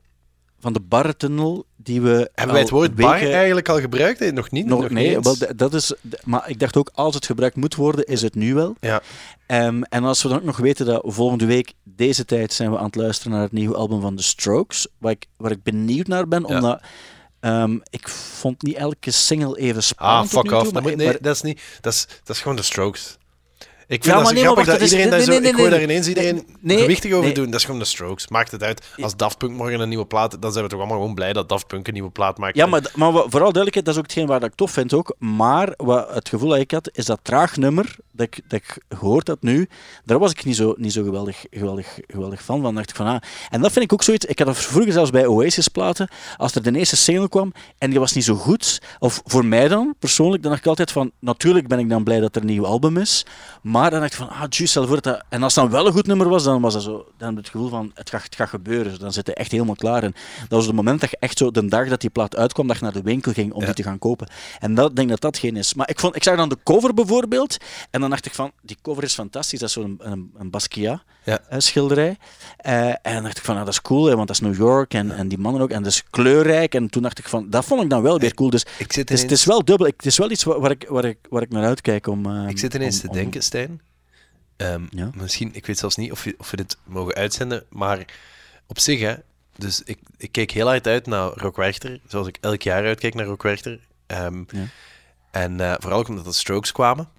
Van 0.63 0.73
de 0.73 0.79
barretunnel 0.79 1.65
die 1.75 2.01
we 2.01 2.29
Hebben 2.33 2.53
wij 2.53 2.61
het 2.61 2.69
woord 2.69 2.95
bar 2.95 3.15
eigenlijk 3.21 3.69
al 3.69 3.79
gebruikt? 3.79 4.19
Nee, 4.19 4.31
nog 4.31 4.51
niet? 4.51 4.65
Nog, 4.65 4.81
nog 4.81 4.89
nee, 4.89 5.15
niet 5.15 5.23
wel, 5.25 5.55
dat 5.55 5.73
is, 5.73 5.93
maar 6.23 6.49
ik 6.49 6.59
dacht 6.59 6.77
ook, 6.77 6.89
als 6.93 7.15
het 7.15 7.25
gebruikt 7.25 7.55
moet 7.55 7.75
worden, 7.75 8.05
is 8.05 8.21
het 8.21 8.35
nu 8.35 8.53
wel. 8.53 8.75
Ja. 8.79 9.01
Ehm, 9.45 9.81
en 9.81 10.03
als 10.03 10.23
we 10.23 10.29
dan 10.29 10.37
ook 10.37 10.43
nog 10.43 10.57
weten 10.57 10.85
dat 10.85 11.01
volgende 11.05 11.45
week, 11.45 11.73
deze 11.83 12.25
tijd, 12.25 12.53
zijn 12.53 12.71
we 12.71 12.77
aan 12.77 12.85
het 12.85 12.95
luisteren 12.95 13.31
naar 13.31 13.41
het 13.41 13.51
nieuwe 13.51 13.75
album 13.75 14.01
van 14.01 14.15
The 14.15 14.23
Strokes, 14.23 14.87
waar 14.97 15.11
ik, 15.11 15.25
waar 15.37 15.51
ik 15.51 15.63
benieuwd 15.63 16.07
naar 16.07 16.27
ben, 16.27 16.45
Ja. 16.47 16.55
omdat 16.55 16.81
ehm, 17.39 17.77
ik 17.89 18.09
vond 18.09 18.61
niet 18.61 18.75
elke 18.75 19.11
single 19.11 19.57
even 19.57 19.75
Ah, 19.75 19.81
spannend. 19.83 20.29
fuck 20.29 20.43
toe, 20.43 20.71
maar- 20.81 20.95
nee, 20.95 21.07
maar- 21.07 21.17
dat 21.21 21.35
is 21.35 21.41
niet... 21.41 21.61
Dat 21.81 21.93
is, 21.93 22.07
dat 22.23 22.35
is 22.35 22.41
gewoon 22.41 22.57
de 22.57 22.63
Strokes. 22.63 23.17
Ik 23.93 24.03
vind 24.03 24.15
Ja, 24.15 24.23
dat 24.23 24.23
maar 24.23 24.33
nee, 24.33 24.43
maar 24.43 24.53
grappig 24.53 24.65
wacht, 24.65 24.79
dat 24.79 24.89
dat 24.89 24.99
iedereen 24.99 25.41
nee, 25.41 25.53
zo... 25.53 25.63
ik 25.63 25.71
daar 25.71 25.81
ineens 25.81 26.07
iedereen 26.07 26.45
gewichtig 26.65 27.13
over 27.13 27.33
doen. 27.33 27.45
Dat 27.45 27.59
is 27.59 27.65
gewoon 27.65 27.79
de 27.79 27.85
Strokes. 27.85 28.27
Maakt 28.27 28.51
het 28.51 28.63
uit. 28.63 28.85
Als 29.01 29.15
Daft 29.15 29.37
Punk 29.37 29.57
morgen 29.57 29.79
een 29.79 29.89
nieuwe 29.89 30.05
plaat... 30.05 30.41
Dan 30.41 30.51
zijn 30.51 30.63
we 30.63 30.69
toch 30.69 30.79
allemaal 30.79 30.97
gewoon 30.97 31.15
blij 31.15 31.33
dat 31.33 31.49
Daft 31.49 31.67
Punk 31.67 31.87
een 31.87 31.93
nieuwe 31.93 32.09
plaat 32.09 32.37
maakt. 32.37 32.55
Ja, 32.55 32.65
maar, 32.65 32.81
maar 32.95 33.11
vooral 33.11 33.31
duidelijkheid, 33.31 33.85
dat 33.85 33.93
is 33.93 33.99
ook 33.99 34.05
hetgeen 34.05 34.27
waar 34.27 34.39
dat 34.39 34.49
ik 34.49 34.55
tof 34.55 34.71
vind 34.71 34.93
ook. 34.93 35.15
Maar 35.19 35.73
wat 35.77 36.13
het 36.13 36.29
gevoel 36.29 36.49
dat 36.49 36.59
ik 36.59 36.71
had, 36.71 36.89
is 36.93 37.05
dat 37.05 37.19
traag 37.21 37.57
nummer, 37.57 37.95
dat 38.11 38.27
ik, 38.27 38.41
dat 38.47 38.59
ik 38.59 38.77
gehoord 38.89 39.27
had 39.27 39.41
nu, 39.41 39.67
daar 40.05 40.19
was 40.19 40.31
ik 40.31 40.45
niet 40.45 40.55
zo, 40.55 40.73
niet 40.77 40.93
zo 40.93 41.03
geweldig, 41.03 41.45
geweldig, 41.51 41.99
geweldig 42.07 42.43
van. 42.43 42.75
dacht 42.75 42.89
ik 42.89 42.95
van, 42.95 43.05
ah. 43.05 43.21
En 43.49 43.61
dat 43.61 43.71
vind 43.71 43.85
ik 43.85 43.93
ook 43.93 44.03
zoiets, 44.03 44.25
ik 44.25 44.37
had 44.37 44.47
dat 44.47 44.57
vroeger 44.57 44.91
zelfs 44.91 45.09
bij 45.09 45.27
Oasis 45.27 45.67
platen, 45.67 46.07
als 46.37 46.55
er 46.55 46.63
de 46.63 46.77
eerste 46.77 46.95
single 46.95 47.29
kwam 47.29 47.53
en 47.77 47.89
die 47.89 47.99
was 47.99 48.13
niet 48.13 48.23
zo 48.23 48.35
goed, 48.35 48.81
of 48.99 49.21
voor 49.25 49.45
mij 49.45 49.67
dan, 49.67 49.95
persoonlijk, 49.99 50.41
dan 50.41 50.51
dacht 50.51 50.63
ik 50.63 50.69
altijd 50.69 50.91
van, 50.91 51.11
natuurlijk 51.19 51.67
ben 51.67 51.79
ik 51.79 51.89
dan 51.89 52.03
blij 52.03 52.19
dat 52.19 52.35
er 52.35 52.41
een 52.41 52.47
nieuw 52.47 52.65
album 52.65 52.97
is, 52.97 53.25
maar 53.61 53.82
dan 53.89 53.99
dacht 53.99 54.11
ik 54.11 54.17
van, 54.17 54.29
ah, 54.29 54.39
juist, 54.49 54.69
stel 54.71 54.87
voor 54.87 55.01
dat. 55.01 55.23
En 55.29 55.43
als 55.43 55.55
het 55.55 55.63
dan 55.63 55.73
wel 55.73 55.87
een 55.87 55.93
goed 55.93 56.07
nummer 56.07 56.29
was, 56.29 56.43
dan 56.43 56.61
was 56.61 56.73
dat 56.73 56.83
zo, 56.83 56.91
dan 57.17 57.27
had 57.27 57.31
ik 57.31 57.37
het 57.37 57.49
gevoel 57.49 57.69
van, 57.69 57.91
het 57.93 58.09
gaat, 58.09 58.23
het 58.23 58.35
gaat 58.35 58.49
gebeuren. 58.49 58.99
Dan 58.99 59.13
zit 59.13 59.27
je 59.27 59.33
echt 59.33 59.51
helemaal 59.51 59.75
klaar. 59.75 60.03
En 60.03 60.11
dat 60.39 60.49
was 60.49 60.65
het 60.65 60.75
moment 60.75 61.01
dat 61.01 61.09
je 61.09 61.17
echt 61.19 61.37
zo, 61.37 61.51
de 61.51 61.65
dag 61.65 61.87
dat 61.89 62.01
die 62.01 62.09
plaat 62.09 62.35
uitkwam, 62.35 62.67
dat 62.67 62.77
je 62.77 62.83
naar 62.83 62.93
de 62.93 63.01
winkel 63.01 63.31
ging 63.33 63.53
om 63.53 63.59
Ja. 63.59 63.65
die 63.65 63.75
te 63.75 63.83
gaan 63.83 63.99
kopen. 63.99 64.27
En 64.59 64.75
dat 64.75 64.89
ik 64.89 64.95
denk 64.95 65.09
dat 65.09 65.21
dat 65.21 65.37
geen 65.37 65.55
is. 65.55 65.73
Maar 65.73 65.89
ik, 65.89 65.99
vond, 65.99 66.15
ik 66.15 66.23
zag 66.23 66.35
dan 66.37 66.49
de 66.49 66.57
cover 66.63 66.93
bijvoorbeeld, 66.93 67.57
en 67.91 68.01
dan 68.01 68.09
dacht 68.09 68.25
ik 68.25 68.33
van, 68.33 68.51
die 68.61 68.77
cover 68.81 69.03
is 69.03 69.13
fantastisch, 69.13 69.59
dat 69.59 69.67
is 69.67 69.73
zo'n 69.75 69.99
een, 69.99 70.31
een 70.37 70.49
Basquiat 70.49 71.01
Ja. 71.23 71.39
eh, 71.49 71.59
schilderij. 71.59 72.17
Eh, 72.57 72.87
en 72.87 72.97
dan 73.13 73.23
dacht 73.23 73.37
ik 73.37 73.43
van, 73.43 73.55
ah, 73.57 73.65
dat 73.65 73.73
is 73.73 73.81
cool, 73.81 74.05
hè, 74.05 74.15
want 74.15 74.27
dat 74.27 74.35
is 74.35 74.41
New 74.41 74.55
York 74.55 74.93
en, 74.93 75.11
en 75.11 75.27
die 75.27 75.37
mannen 75.37 75.61
ook, 75.61 75.69
en 75.69 75.83
dat 75.83 75.91
is 75.91 76.03
kleurrijk. 76.09 76.75
En 76.75 76.89
toen 76.89 77.01
dacht 77.01 77.19
ik 77.19 77.27
van, 77.27 77.49
dat 77.49 77.65
vond 77.65 77.81
ik 77.83 77.89
dan 77.89 78.01
wel 78.01 78.19
weer 78.19 78.33
cool. 78.33 78.49
Dus 78.49 78.61
Ik 78.77 78.93
zit 78.93 78.95
het 78.95 79.11
is, 79.11 79.21
het 79.21 79.31
is 79.31 79.45
wel 79.45 79.63
dubbel. 79.65 79.87
Ik- 79.87 79.93
Het 79.97 80.05
is 80.05 80.17
wel 80.17 80.31
iets 80.31 80.43
waar, 80.43 80.59
waar 80.59 80.71
ik, 80.71 80.85
waar, 80.89 81.05
ik, 81.05 81.17
waar 81.29 81.41
ik 81.41 81.49
naar 81.49 81.63
uitkijk 81.65 82.07
om... 82.07 82.25
eh, 82.25 82.47
Ik 82.49 82.59
zit 82.59 82.73
ineens 82.73 83.01
om- 83.01 83.07
te 83.09 83.13
denken, 83.13 83.43
Stijn. 83.43 83.72
Ehm, 84.57 84.83
Ja. 84.89 85.09
Misschien, 85.13 85.49
ik 85.53 85.65
weet 85.65 85.77
zelfs 85.77 85.95
niet 85.95 86.11
of 86.11 86.23
we, 86.23 86.35
of 86.37 86.51
we 86.51 86.57
dit 86.57 86.77
mogen 86.83 87.13
uitzenden, 87.13 87.63
maar 87.69 88.05
op 88.67 88.79
zich, 88.79 88.99
hè. 88.99 89.13
Dus 89.57 89.81
ik, 89.83 89.99
ik 90.17 90.31
keek 90.31 90.51
heel 90.51 90.67
hard 90.67 90.87
uit 90.87 91.05
naar 91.07 91.29
Rock 91.33 91.55
Werchter, 91.55 91.99
zoals 92.07 92.27
ik 92.27 92.37
elk 92.41 92.61
jaar 92.61 92.85
uitkijk 92.85 93.13
naar 93.13 93.25
Rock 93.25 93.43
Werchter. 93.43 93.79
Ehm, 94.07 94.43
Ja. 94.47 94.65
En 95.31 95.59
eh, 95.59 95.73
vooral 95.79 95.99
ook 95.99 96.07
omdat 96.07 96.25
de 96.25 96.33
Strokes 96.33 96.71
kwamen, 96.71 97.09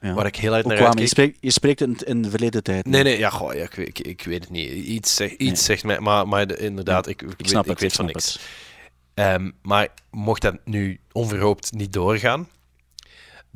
Ja. 0.00 0.12
waar 0.14 0.26
ik 0.26 0.36
heel 0.36 0.52
hard 0.52 0.66
naar 0.66 0.76
kwamen. 0.76 0.98
Je 1.00 1.06
spreekt, 1.06 1.38
je 1.40 1.50
spreekt 1.50 1.80
in, 1.80 1.96
in 2.04 2.22
de 2.22 2.30
verleden 2.30 2.62
tijd. 2.62 2.86
Nee, 2.86 3.02
nee, 3.02 3.18
ja, 3.18 3.30
goh, 3.30 3.54
ja, 3.54 3.62
ik, 3.62 3.74
weet- 3.74 3.88
ik, 3.88 3.98
ik 3.98 4.22
weet 4.24 4.40
het 4.40 4.50
niet. 4.50 4.70
Iets, 4.70 5.14
zeg, 5.14 5.30
iets 5.30 5.40
Nee. 5.40 5.54
zegt 5.56 5.84
mij, 5.84 6.00
maar, 6.00 6.28
maar 6.28 6.46
de- 6.46 6.56
inderdaad, 6.58 7.06
ik, 7.06 7.22
ik, 7.22 7.30
Ik 7.30 7.38
weet, 7.38 7.48
snap 7.48 7.64
ik 7.64 7.70
het. 7.70 7.80
weet 7.80 7.92
van 7.92 8.06
niks. 8.06 8.38
Ehm, 9.14 9.50
maar 9.62 9.88
mocht 10.10 10.42
dat 10.42 10.56
nu 10.64 11.00
onverhoopt 11.12 11.72
niet 11.72 11.92
doorgaan, 11.92 12.48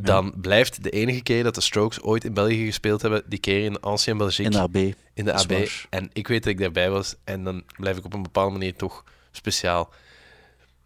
dan 0.00 0.34
blijft 0.40 0.82
de 0.82 0.90
enige 0.90 1.22
keer 1.22 1.42
dat 1.42 1.54
de 1.54 1.60
Strokes 1.60 2.00
ooit 2.02 2.24
in 2.24 2.34
België 2.34 2.64
gespeeld 2.66 3.02
hebben, 3.02 3.22
die 3.26 3.38
keer 3.38 3.64
in 3.64 3.80
Ancien 3.80 4.16
Belgique, 4.16 4.44
In 4.44 4.50
de 4.50 4.58
AB. 4.58 4.74
in 5.14 5.24
de 5.24 5.32
is 5.32 5.42
AB. 5.42 5.68
En 5.90 6.10
ik 6.12 6.28
weet 6.28 6.42
dat 6.42 6.52
ik 6.52 6.58
daarbij 6.58 6.90
was, 6.90 7.14
en 7.24 7.44
dan 7.44 7.62
blijf 7.76 7.96
ik 7.96 8.04
op 8.04 8.14
een 8.14 8.22
bepaalde 8.22 8.52
manier 8.52 8.76
toch 8.76 9.04
speciaal. 9.30 9.92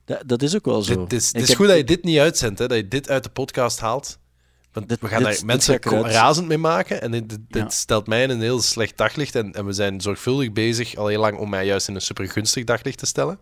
Dat, 0.04 0.22
dat 0.26 0.42
is 0.42 0.54
ook 0.56 0.64
wel 0.64 0.82
zo. 0.82 0.92
Is, 0.92 0.98
Ik 1.28 1.32
het 1.32 1.42
is 1.42 1.48
heb- 1.48 1.56
goed 1.56 1.66
dat 1.66 1.76
je 1.76 1.84
dit 1.84 2.04
niet 2.04 2.18
uitzendt, 2.18 2.58
hè, 2.58 2.66
dat 2.68 2.76
je 2.76 2.88
dit 2.88 3.08
uit 3.08 3.22
de 3.24 3.30
podcast 3.30 3.80
haalt. 3.80 4.18
Want 4.72 4.88
Dit- 4.88 5.00
we 5.00 5.08
gaan 5.08 5.22
dit- 5.22 5.36
daar 5.36 5.44
mensen 5.46 5.74
ik 5.74 5.84
razend 5.84 6.48
mee 6.48 6.58
maken. 6.58 7.00
En 7.02 7.10
dit, 7.10 7.38
Ja. 7.48 7.68
stelt 7.68 8.06
mij 8.06 8.22
in 8.22 8.30
een 8.30 8.40
heel 8.40 8.60
slecht 8.62 8.96
daglicht. 8.96 9.34
En, 9.34 9.52
en 9.52 9.66
we 9.66 9.72
zijn 9.72 10.00
zorgvuldig 10.00 10.52
bezig 10.52 10.94
al 10.96 11.06
heel 11.06 11.20
lang 11.20 11.38
om 11.38 11.48
mij 11.50 11.66
juist 11.66 11.88
in 11.88 11.94
een 11.94 12.00
super 12.00 12.28
gunstig 12.28 12.64
daglicht 12.64 12.98
te 12.98 13.06
stellen. 13.06 13.38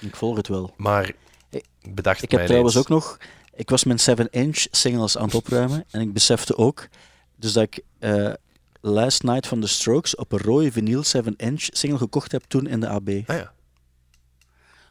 Ik 0.00 0.16
volg 0.16 0.36
het 0.36 0.48
wel. 0.48 0.74
Maar 0.76 1.08
Ik- 1.50 1.64
ik 1.80 1.94
bedacht 1.94 2.22
Ik 2.22 2.30
mij 2.30 2.38
heb 2.38 2.48
trouwens 2.48 2.76
ook 2.76 2.88
nog... 2.88 3.18
Ik 3.54 3.70
was 3.70 3.84
mijn 3.84 3.98
7-inch 4.00 4.66
singles 4.70 5.18
aan 5.18 5.24
het 5.24 5.34
opruimen 5.34 5.84
en 5.90 6.00
ik 6.00 6.12
besefte 6.12 6.56
ook 6.56 6.88
dus 7.36 7.52
dat 7.52 7.62
ik 7.62 7.80
eh, 7.98 8.32
Last 8.80 9.22
Night 9.22 9.46
van 9.46 9.60
The 9.60 9.66
Strokes 9.66 10.14
op 10.16 10.32
een 10.32 10.38
rode 10.38 10.72
vinyl 10.72 11.02
7-inch 11.04 11.62
single 11.62 11.98
gekocht 11.98 12.32
heb 12.32 12.42
toen 12.48 12.66
in 12.66 12.80
de 12.80 12.88
AB. 12.88 13.08
Ah, 13.08 13.22
ja. 13.26 13.52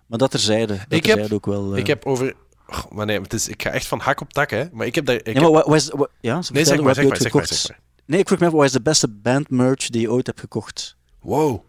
Maar 0.07 0.20
dat 0.20 0.32
terzijde. 0.32 0.74
Dat 0.76 0.86
Ik 0.89 1.05
heb- 1.05 1.32
ook 1.32 1.45
wel... 1.45 1.74
eh. 1.74 1.80
Ik 1.80 1.88
heb 1.88 2.05
over... 2.05 2.36
Oh, 2.68 2.91
maar 2.91 3.05
nee, 3.05 3.20
het 3.22 3.34
is, 3.34 3.47
ik 3.47 3.62
ga 3.62 3.70
echt 3.70 3.88
van 3.88 3.99
hak 3.99 4.22
op 4.22 4.34
tak, 4.34 4.49
hè. 4.49 4.66
Maar 4.72 4.86
ik 4.88 4.95
heb 4.95 5.05
daar... 5.05 5.16
Ik 5.16 5.26
Nee, 5.26 5.36
maar 5.41 5.51
wat, 5.51 5.66
wat 5.66 5.76
is... 5.76 5.89
wat- 5.89 6.09
ja, 6.20 6.34
nee, 6.34 6.43
vertel, 6.43 6.66
zeg 6.66 6.82
maar, 6.82 6.93
zeg 6.95 7.03
maar, 7.03 7.14
ooit 7.14 7.22
zeg 7.22 7.34
maar, 7.34 7.41
gekocht? 7.43 7.62
zeg 7.62 7.70
maar. 7.78 7.80
Nee, 8.05 8.20
ik 8.20 8.28
vroeg 8.28 8.39
me 8.39 8.45
af, 8.45 8.51
wat 8.51 8.66
is 8.66 8.72
de 8.72 8.82
beste 8.82 9.07
bandmerch 9.07 9.89
die 9.89 10.01
je 10.01 10.12
ooit 10.12 10.28
hebt 10.28 10.39
gekocht? 10.39 10.95
Wow. 11.22 11.64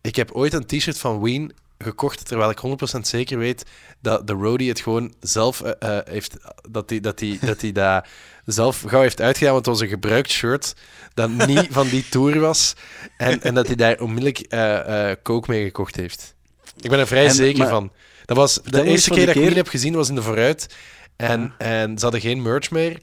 Ik 0.00 0.16
heb 0.16 0.30
ooit 0.32 0.52
een 0.52 0.66
t-shirt 0.66 0.98
van 0.98 1.20
Ween 1.22 1.52
gekocht, 1.84 2.26
terwijl 2.26 2.50
ik 2.50 2.60
100% 2.96 3.00
zeker 3.00 3.38
weet 3.38 3.64
dat 4.00 4.26
de 4.26 4.32
roadie 4.32 4.68
het 4.68 4.80
gewoon 4.80 5.14
zelf 5.20 5.60
eh, 5.62 5.98
eh, 5.98 6.04
heeft... 6.06 6.36
Dat 6.70 6.90
hij 6.90 7.00
dat, 7.00 7.18
die, 7.18 7.38
dat, 7.40 7.60
die 7.60 7.72
dat 7.72 8.06
zelf 8.44 8.82
gauw 8.86 9.00
heeft 9.00 9.20
uitgedaan, 9.20 9.52
want 9.52 9.66
het 9.66 9.74
was 9.74 9.84
een 9.84 9.92
gebruikt 9.92 10.30
shirt 10.30 10.74
dat 11.14 11.30
niet 11.30 11.66
van 11.70 11.88
die 11.88 12.08
tour 12.08 12.40
was. 12.40 12.74
En, 13.16 13.42
en 13.42 13.54
dat 13.54 13.66
hij 13.66 13.76
daar 13.76 13.98
onmiddellijk 14.00 14.38
eh 14.38 15.10
eh 15.10 15.16
coke 15.22 15.50
mee 15.50 15.64
gekocht 15.64 15.96
heeft. 15.96 16.34
Ik 16.80 16.90
ben 16.90 16.98
er 16.98 17.06
vrij 17.06 17.24
En- 17.26 17.34
zeker 17.34 17.58
maar- 17.58 17.68
van. 17.68 17.92
Dat 18.24 18.36
was 18.36 18.60
de 18.64 18.82
eerste 18.84 19.10
keer 19.10 19.26
dat 19.26 19.34
ik. 19.34 19.42
Queen 19.42 19.56
heb 19.56 19.68
gezien, 19.68 19.94
was 19.94 20.08
in 20.08 20.14
de 20.14 20.22
vooruit. 20.22 20.74
En, 21.16 21.54
en 21.58 21.98
ze 21.98 22.02
hadden 22.02 22.20
geen 22.20 22.42
merch 22.42 22.70
meer. 22.70 22.98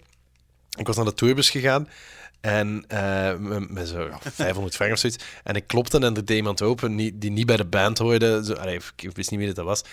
Ik 0.77 0.87
was 0.87 0.95
naar 0.95 1.05
de 1.05 1.13
tourbus 1.13 1.49
gegaan. 1.49 1.89
En 2.41 2.83
eh, 2.87 3.33
met, 3.69 3.87
zo 3.87 4.01
ja, 4.07 4.19
500 4.33 4.75
frank 4.75 4.91
of 4.91 4.99
zoiets. 4.99 5.23
En 5.43 5.55
ik 5.55 5.67
klopte 5.67 5.97
en 5.97 6.03
er 6.15 6.25
deed 6.25 6.37
iemand 6.37 6.61
open 6.61 6.95
die, 6.95 7.17
die 7.17 7.31
niet 7.31 7.45
bij 7.45 7.57
de 7.57 7.65
band 7.65 7.97
hoorde. 7.97 8.41
Zo, 8.45 8.53
allee, 8.53 8.79
ik 8.95 9.09
wist 9.15 9.31
niet 9.31 9.39
wie 9.39 9.53
dat 9.53 9.65
was. 9.65 9.83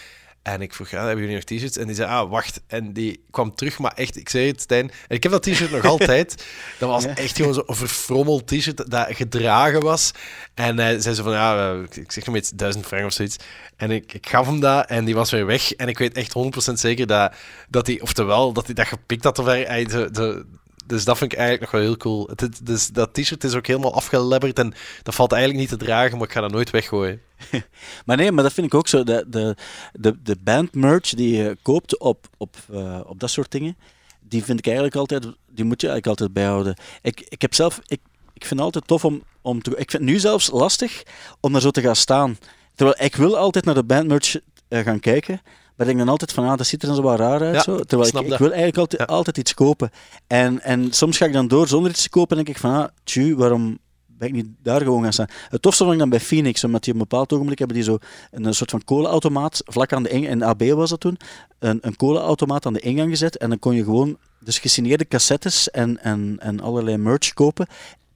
En 0.42 0.62
ik 0.62 0.74
vroeg, 0.74 0.88
ja, 0.90 0.98
hebben 1.06 1.18
jullie 1.24 1.34
nog 1.34 1.44
t-shirts? 1.44 1.76
En 1.76 1.86
die 1.86 1.94
zei, 1.96 2.08
ah, 2.10 2.30
wacht. 2.30 2.60
En 2.66 2.92
die 2.92 3.24
kwam 3.30 3.54
terug, 3.54 3.78
maar 3.78 3.92
echt, 3.94 4.16
ik 4.16 4.28
zei 4.28 4.46
het, 4.46 4.60
Stijn. 4.60 4.90
En 5.08 5.16
ik 5.16 5.22
heb 5.22 5.32
dat 5.32 5.42
t-shirt 5.42 5.70
nog 5.70 5.84
altijd. 5.94 6.44
Dat 6.78 6.88
was 6.88 7.04
echt 7.06 7.36
gewoon 7.36 7.54
zo'n 7.54 7.64
verfrommeld 7.66 8.46
t-shirt 8.46 8.90
dat 8.90 9.06
gedragen 9.10 9.82
was. 9.82 10.10
En 10.54 10.78
hij 10.78 11.00
zei 11.00 11.14
zo 11.14 11.22
van, 11.22 11.32
ja, 11.32 11.72
eh, 11.72 12.02
ik 12.02 12.12
zeg 12.12 12.26
nog 12.26 12.36
iets, 12.36 12.50
duizend 12.50 12.86
frank 12.86 13.04
of 13.04 13.12
zoiets. 13.12 13.36
En 13.76 13.90
ik, 13.90 14.12
ik 14.12 14.28
gaf 14.28 14.46
hem 14.46 14.60
dat 14.60 14.86
en 14.88 15.04
die 15.04 15.14
was 15.14 15.30
weer 15.30 15.46
weg. 15.46 15.72
En 15.72 15.88
ik 15.88 15.98
weet 15.98 16.16
echt 16.16 16.34
100% 16.70 16.72
zeker 16.72 17.06
dat, 17.06 17.32
dat 17.68 17.86
hij, 17.86 18.00
oftewel, 18.00 18.52
dat 18.52 18.64
hij 18.66 18.74
dat 18.74 18.86
gepikt 18.86 19.24
had. 19.24 19.38
Of 19.38 19.46
hij, 19.46 19.62
hij- 19.62 19.84
de, 19.84 20.10
de, 20.10 20.44
dus 20.86 21.04
dat 21.04 21.18
vind 21.18 21.32
ik 21.32 21.38
eigenlijk 21.38 21.72
nog 21.72 21.80
wel 21.80 21.90
heel 21.90 21.96
cool. 21.96 22.30
Het, 22.34 22.60
dus 22.66 22.88
dat 22.88 23.14
t-shirt 23.14 23.44
is 23.44 23.54
ook 23.54 23.66
helemaal 23.66 23.94
afgelebberd 23.94 24.58
en 24.58 24.74
dat 25.02 25.14
valt 25.14 25.32
eigenlijk 25.32 25.60
niet 25.60 25.78
te 25.78 25.84
dragen, 25.84 26.18
maar 26.18 26.26
ik 26.26 26.32
ga 26.32 26.40
dat 26.40 26.52
nooit 26.52 26.70
weggooien. 26.70 27.20
Maar 28.06 28.16
nee, 28.16 28.32
maar 28.32 28.44
dat 28.44 28.52
vind 28.52 28.66
ik 28.66 28.74
ook 28.74 28.88
zo. 28.88 29.02
De, 29.02 29.24
de, 29.28 29.56
de, 29.92 30.22
de 30.22 30.36
band 30.40 30.74
merch 30.74 31.08
die 31.08 31.36
je 31.36 31.56
koopt 31.62 31.98
op, 31.98 32.26
op, 32.36 32.56
eh, 32.72 33.00
op 33.06 33.20
dat 33.20 33.30
soort 33.30 33.50
dingen, 33.50 33.76
die 34.20 34.44
vind 34.44 34.58
ik 34.58 34.66
eigenlijk 34.66 34.96
altijd, 34.96 35.22
die 35.50 35.64
moet 35.64 35.80
je 35.80 35.88
eigenlijk 35.88 36.06
altijd 36.06 36.32
bijhouden. 36.32 36.76
Ik, 37.02 37.20
ik 37.28 37.42
heb 37.42 37.54
zelf, 37.54 37.80
ik, 37.86 38.00
ik 38.32 38.44
vind 38.44 38.50
het 38.50 38.60
altijd 38.60 38.86
tof 38.86 39.04
om, 39.04 39.22
om 39.42 39.62
te, 39.62 39.70
ik 39.70 39.90
vind 39.90 39.92
het 39.92 40.02
nu 40.02 40.18
zelfs 40.18 40.50
lastig 40.50 41.02
om 41.40 41.52
daar 41.52 41.60
zo 41.60 41.70
te 41.70 41.80
gaan 41.80 41.96
staan. 41.96 42.38
Terwijl 42.74 43.04
ik 43.04 43.16
wil 43.16 43.36
altijd 43.36 43.64
naar 43.64 43.74
de 43.74 43.84
band 43.84 44.08
merch 44.08 44.36
eh, 44.68 44.80
gaan 44.80 45.00
kijken, 45.00 45.40
maar 45.76 45.86
ik 45.86 45.92
denk 45.92 45.98
dan 45.98 46.08
altijd 46.08 46.32
van, 46.32 46.48
ah, 46.48 46.56
dat 46.56 46.66
ziet 46.66 46.80
er 46.82 46.86
dan 46.88 46.96
zo 46.96 47.02
wat 47.02 47.18
raar 47.18 47.40
uit. 47.40 47.54
Ja, 47.54 47.62
zo. 47.62 47.78
Terwijl 47.80 48.08
ik, 48.08 48.32
ik 48.32 48.38
wil 48.38 48.48
eigenlijk 48.48 48.76
altijd, 48.76 49.00
Ja. 49.00 49.06
altijd 49.14 49.38
iets 49.38 49.54
kopen. 49.54 49.90
En, 50.26 50.60
en 50.62 50.92
soms 50.92 51.16
ga 51.16 51.24
ik 51.26 51.32
dan 51.32 51.48
door 51.48 51.68
zonder 51.68 51.90
iets 51.90 52.02
te 52.02 52.08
kopen 52.08 52.36
en 52.38 52.44
denk 52.44 52.56
ik 52.56 52.62
van, 52.62 52.74
ah, 52.74 52.88
tju, 53.04 53.36
waarom 53.36 53.78
ben 54.06 54.28
ik 54.28 54.34
niet 54.34 54.46
daar 54.62 54.80
gewoon 54.80 55.02
gaan 55.02 55.12
staan? 55.12 55.28
Het 55.48 55.62
tofste 55.62 55.82
vond 55.82 55.94
ik 55.94 56.00
dan 56.00 56.10
bij 56.10 56.20
Phoenix, 56.20 56.64
omdat 56.64 56.84
die 56.84 56.94
op 56.94 57.00
een 57.00 57.06
bepaald 57.08 57.32
ogenblik 57.32 57.58
hebben 57.58 57.76
die 57.76 57.86
zo 57.86 57.98
een, 58.30 58.54
soort 58.54 58.70
van 58.70 58.84
kolenautomaat, 58.84 59.62
vlak 59.64 59.92
aan 59.92 60.02
de 60.02 60.08
ingang, 60.08 60.32
in 60.32 60.42
AB 60.42 60.62
was 60.62 60.90
dat 60.90 61.00
toen, 61.00 61.16
een, 61.58 61.78
een 61.80 61.96
kolenautomaat 61.96 62.66
aan 62.66 62.72
de 62.72 62.80
ingang 62.80 63.10
gezet 63.10 63.36
en 63.36 63.48
dan 63.48 63.58
kon 63.58 63.74
je 63.74 63.84
gewoon 63.84 64.16
dus 64.40 64.58
gesigneerde 64.58 65.08
cassettes 65.08 65.70
en, 65.70 66.02
en, 66.02 66.36
en 66.40 66.60
allerlei 66.60 66.96
merch 66.96 67.32
kopen 67.32 67.66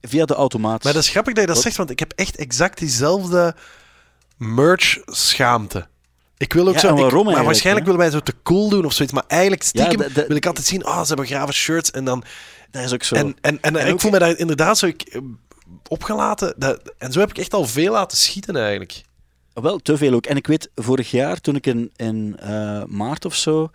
via 0.01 0.25
de 0.25 0.33
automaat. 0.33 0.83
Maar 0.83 0.93
dat 0.93 1.03
is 1.03 1.09
grappig 1.09 1.33
dat 1.33 1.41
je 1.41 1.47
dat 1.47 1.55
Wat? 1.55 1.65
zegt, 1.65 1.77
want 1.77 1.89
ik 1.89 1.99
heb 1.99 2.11
echt 2.15 2.35
exact 2.35 2.79
diezelfde 2.79 3.55
merch-schaamte. 4.37 5.87
Ik 6.39 6.53
wil 6.53 6.67
ook 6.67 6.73
Ja, 6.73 6.79
zo, 6.79 7.07
ik- 7.07 7.23
maar 7.23 7.43
waarschijnlijk 7.45 7.85
hè? 7.85 7.91
willen 7.91 7.97
wij 7.97 8.09
zo 8.09 8.19
te 8.19 8.33
cool 8.43 8.69
doen 8.69 8.85
of 8.85 8.93
zoiets, 8.93 9.13
maar 9.13 9.23
eigenlijk 9.27 9.63
stiekem 9.63 9.97
de- 9.97 10.13
de- 10.13 10.25
wil 10.27 10.35
ik 10.35 10.45
altijd 10.45 10.65
zien, 10.65 10.83
ah, 10.83 11.01
ze 11.01 11.07
hebben 11.07 11.25
grave 11.25 11.51
shirts 11.53 11.91
en 11.91 12.05
dan... 12.05 12.23
dat 12.71 12.83
is 12.83 12.93
ook 12.93 13.03
zo. 13.03 13.15
En, 13.15 13.35
en, 13.41 13.57
en, 13.61 13.75
En 13.75 13.87
ik 13.87 13.93
ook- 13.93 14.01
voel 14.01 14.11
me 14.11 14.19
daar 14.19 14.37
inderdaad 14.37 14.77
zo 14.77 14.85
ik, 14.85 15.01
eh, 15.01 15.21
opgelaten. 15.87 16.53
Dat, 16.57 16.93
en 16.97 17.11
zo 17.11 17.19
heb 17.19 17.29
ik 17.29 17.37
echt 17.37 17.53
al 17.53 17.65
veel 17.65 17.91
laten 17.91 18.17
schieten 18.17 18.55
eigenlijk. 18.55 19.01
Wel, 19.53 19.77
te 19.79 19.97
veel 19.97 20.13
ook. 20.13 20.25
En 20.25 20.35
ik 20.35 20.47
weet, 20.47 20.69
vorig 20.75 21.11
jaar, 21.11 21.41
toen 21.41 21.55
ik 21.55 21.65
in, 21.65 21.91
in 21.95 22.35
eh, 22.39 22.83
maart 22.87 23.25
of 23.25 23.35
zo, 23.35 23.69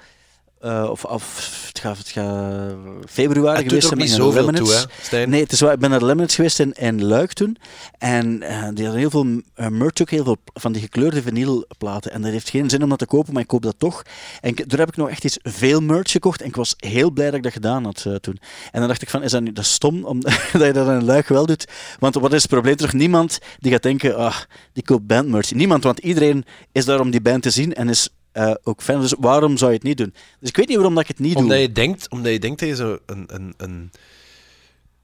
eh, 0.65 0.91
of, 0.91 1.05
of 1.05 1.37
het 1.67 1.79
gaat, 1.79 1.99
het 1.99 2.09
gaat 2.09 2.75
februari 3.11 3.57
Het 3.59 3.69
geweest 3.69 3.87
zijn, 3.87 3.99
niet 3.99 4.11
zoveel 4.11 4.51
toe, 4.53 4.87
hè? 5.11 5.27
Nee, 5.27 5.43
het 5.43 5.53
is 5.53 5.61
waar, 5.61 5.73
ik 5.73 5.79
ben 5.79 5.91
naar 5.91 5.99
de 5.99 6.05
Lemonades 6.05 6.35
geweest 6.35 6.61
in, 6.61 6.73
in 6.73 7.05
Luik 7.05 7.33
toen. 7.33 7.57
En 7.99 8.43
eh, 8.43 8.69
die 8.75 8.85
hadden 8.85 8.95
heel 8.95 9.11
veel 9.11 9.41
eh, 9.55 9.69
merch, 9.69 10.01
ook 10.01 10.11
heel 10.11 10.25
veel 10.25 10.37
van 10.55 10.73
die 10.73 10.83
gekleurde 10.83 11.23
vinylplaten. 11.23 12.13
En 12.13 12.23
dat 12.23 12.31
heeft 12.31 12.49
geen 12.49 12.71
zin 12.71 12.83
om 12.83 12.89
dat 12.89 12.99
te 12.99 13.07
kopen, 13.07 13.33
maar 13.33 13.43
ik 13.43 13.49
koop 13.49 13.63
dat 13.63 13.75
toch. 13.79 14.03
En 14.41 14.55
daar 14.67 14.79
heb 14.79 14.89
ik 14.89 14.97
nog 14.97 15.09
echt 15.09 15.25
iets 15.25 15.39
veel 15.43 15.81
merch 15.81 16.11
gekocht. 16.11 16.41
En 16.41 16.47
ik 16.47 16.57
was 16.57 16.75
heel 16.77 17.11
blij 17.11 17.27
dat 17.27 17.35
ik 17.35 17.43
dat 17.43 17.53
gedaan 17.53 17.85
had 17.85 18.07
toen. 18.21 18.39
En 18.73 18.79
dan 18.81 18.89
dacht 18.89 19.03
ik 19.03 19.11
van, 19.11 19.23
is 19.23 19.31
dat 19.31 19.43
nu 19.43 19.53
dat 19.53 19.65
is 19.65 19.73
stom 19.73 20.05
om, 20.05 20.21
dat 20.53 20.67
je 20.67 20.73
dat 20.73 20.89
in 20.89 21.05
Luik 21.05 21.29
wel 21.29 21.47
doet? 21.47 21.69
Want 21.99 22.15
wat 22.15 22.33
is 22.33 22.43
het 22.43 22.51
probleem? 22.51 22.77
Toch 22.77 22.93
niemand 22.93 23.39
die 23.59 23.73
gaat 23.73 23.83
denken, 23.83 24.17
ah, 24.17 24.37
die 24.73 24.85
koopt 24.85 25.07
bandmerch. 25.07 25.53
Niemand, 25.53 25.85
want 25.85 25.99
iedereen 25.99 26.45
is 26.73 26.85
daar 26.85 27.01
om 27.01 27.11
die 27.11 27.21
band 27.21 27.43
te 27.43 27.51
zien 27.51 27.75
en 27.75 27.89
is 27.89 28.09
eh, 28.35 28.55
ook 28.63 28.83
fan. 28.83 29.01
Dus 29.01 29.15
waarom 29.19 29.57
zou 29.57 29.71
je 29.71 29.77
het 29.77 29.87
niet 29.87 29.97
doen? 29.97 30.15
Dus 30.41 30.49
ik 30.49 30.57
weet 30.57 30.67
niet 30.67 30.77
waarom 30.77 30.95
dat 30.95 31.03
ik 31.03 31.09
het 31.09 31.19
niet 31.19 31.37
Omdat 31.37 31.51
doe. 31.51 31.61
je 31.61 31.73
denkt, 31.73 32.09
omdat 32.09 32.33
je 32.33 32.39
denkt 32.39 32.61
dat 32.61 32.69
je 32.69 32.75
zo 32.75 32.99
een... 33.07 33.25
een, 33.27 33.55
een 33.57 33.91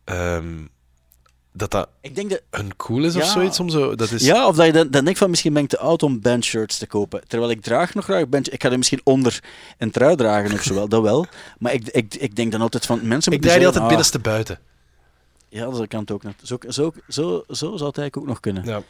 ehm, 0.04 0.66
dat 1.52 1.70
dat 1.70 1.88
Ik 2.00 2.14
denk 2.14 2.30
dat, 2.30 2.42
een 2.50 2.76
cool 2.76 3.04
is 3.04 3.16
of 3.16 3.24
zoiets. 3.24 3.60
Om 3.60 3.68
zo, 3.68 3.94
dat 3.94 4.10
is, 4.10 4.24
Ja, 4.24 4.46
of 4.46 4.56
dat 4.56 4.66
je 4.66 4.72
dan, 4.72 4.90
dan 4.90 5.04
denkt 5.04 5.18
van 5.18 5.30
misschien 5.30 5.52
ben 5.52 5.62
ik 5.62 5.68
te 5.68 5.78
oud 5.78 6.02
om 6.02 6.20
bandshirts 6.20 6.78
te 6.78 6.86
kopen. 6.86 7.22
Terwijl 7.26 7.50
ik 7.50 7.62
draag 7.62 7.94
nog 7.94 8.04
graag 8.04 8.28
band. 8.28 8.52
Ik 8.52 8.62
ga 8.62 8.70
er 8.70 8.78
misschien 8.78 9.00
onder 9.04 9.42
een 9.78 9.90
trui 9.90 10.16
dragen 10.16 10.52
of 10.52 10.62
zo 10.62 10.74
wel, 10.74 10.88
dat 10.88 11.02
wel. 11.02 11.26
Maar 11.58 11.72
ik, 11.72 11.88
ik, 11.88 12.14
ik 12.14 12.36
denk 12.36 12.52
dan 12.52 12.60
altijd 12.60 12.86
van 12.86 13.08
mensen 13.08 13.32
ik 13.32 13.40
draai 13.40 13.56
die 13.56 13.66
altijd 13.66 13.82
ah, 13.82 13.88
binnenste 13.88 14.18
buiten. 14.18 14.58
Ja, 15.48 15.70
dat 15.70 15.88
kan 15.88 16.00
het 16.00 16.10
ook. 16.10 16.22
net. 16.22 16.34
Zo, 16.42 16.58
zo, 16.68 16.92
zo, 17.08 17.44
zo 17.48 17.54
zou 17.56 17.70
het 17.70 17.98
eigenlijk 17.98 18.16
ook 18.16 18.26
nog 18.26 18.40
kunnen. 18.40 18.64
Ja. 18.64 18.82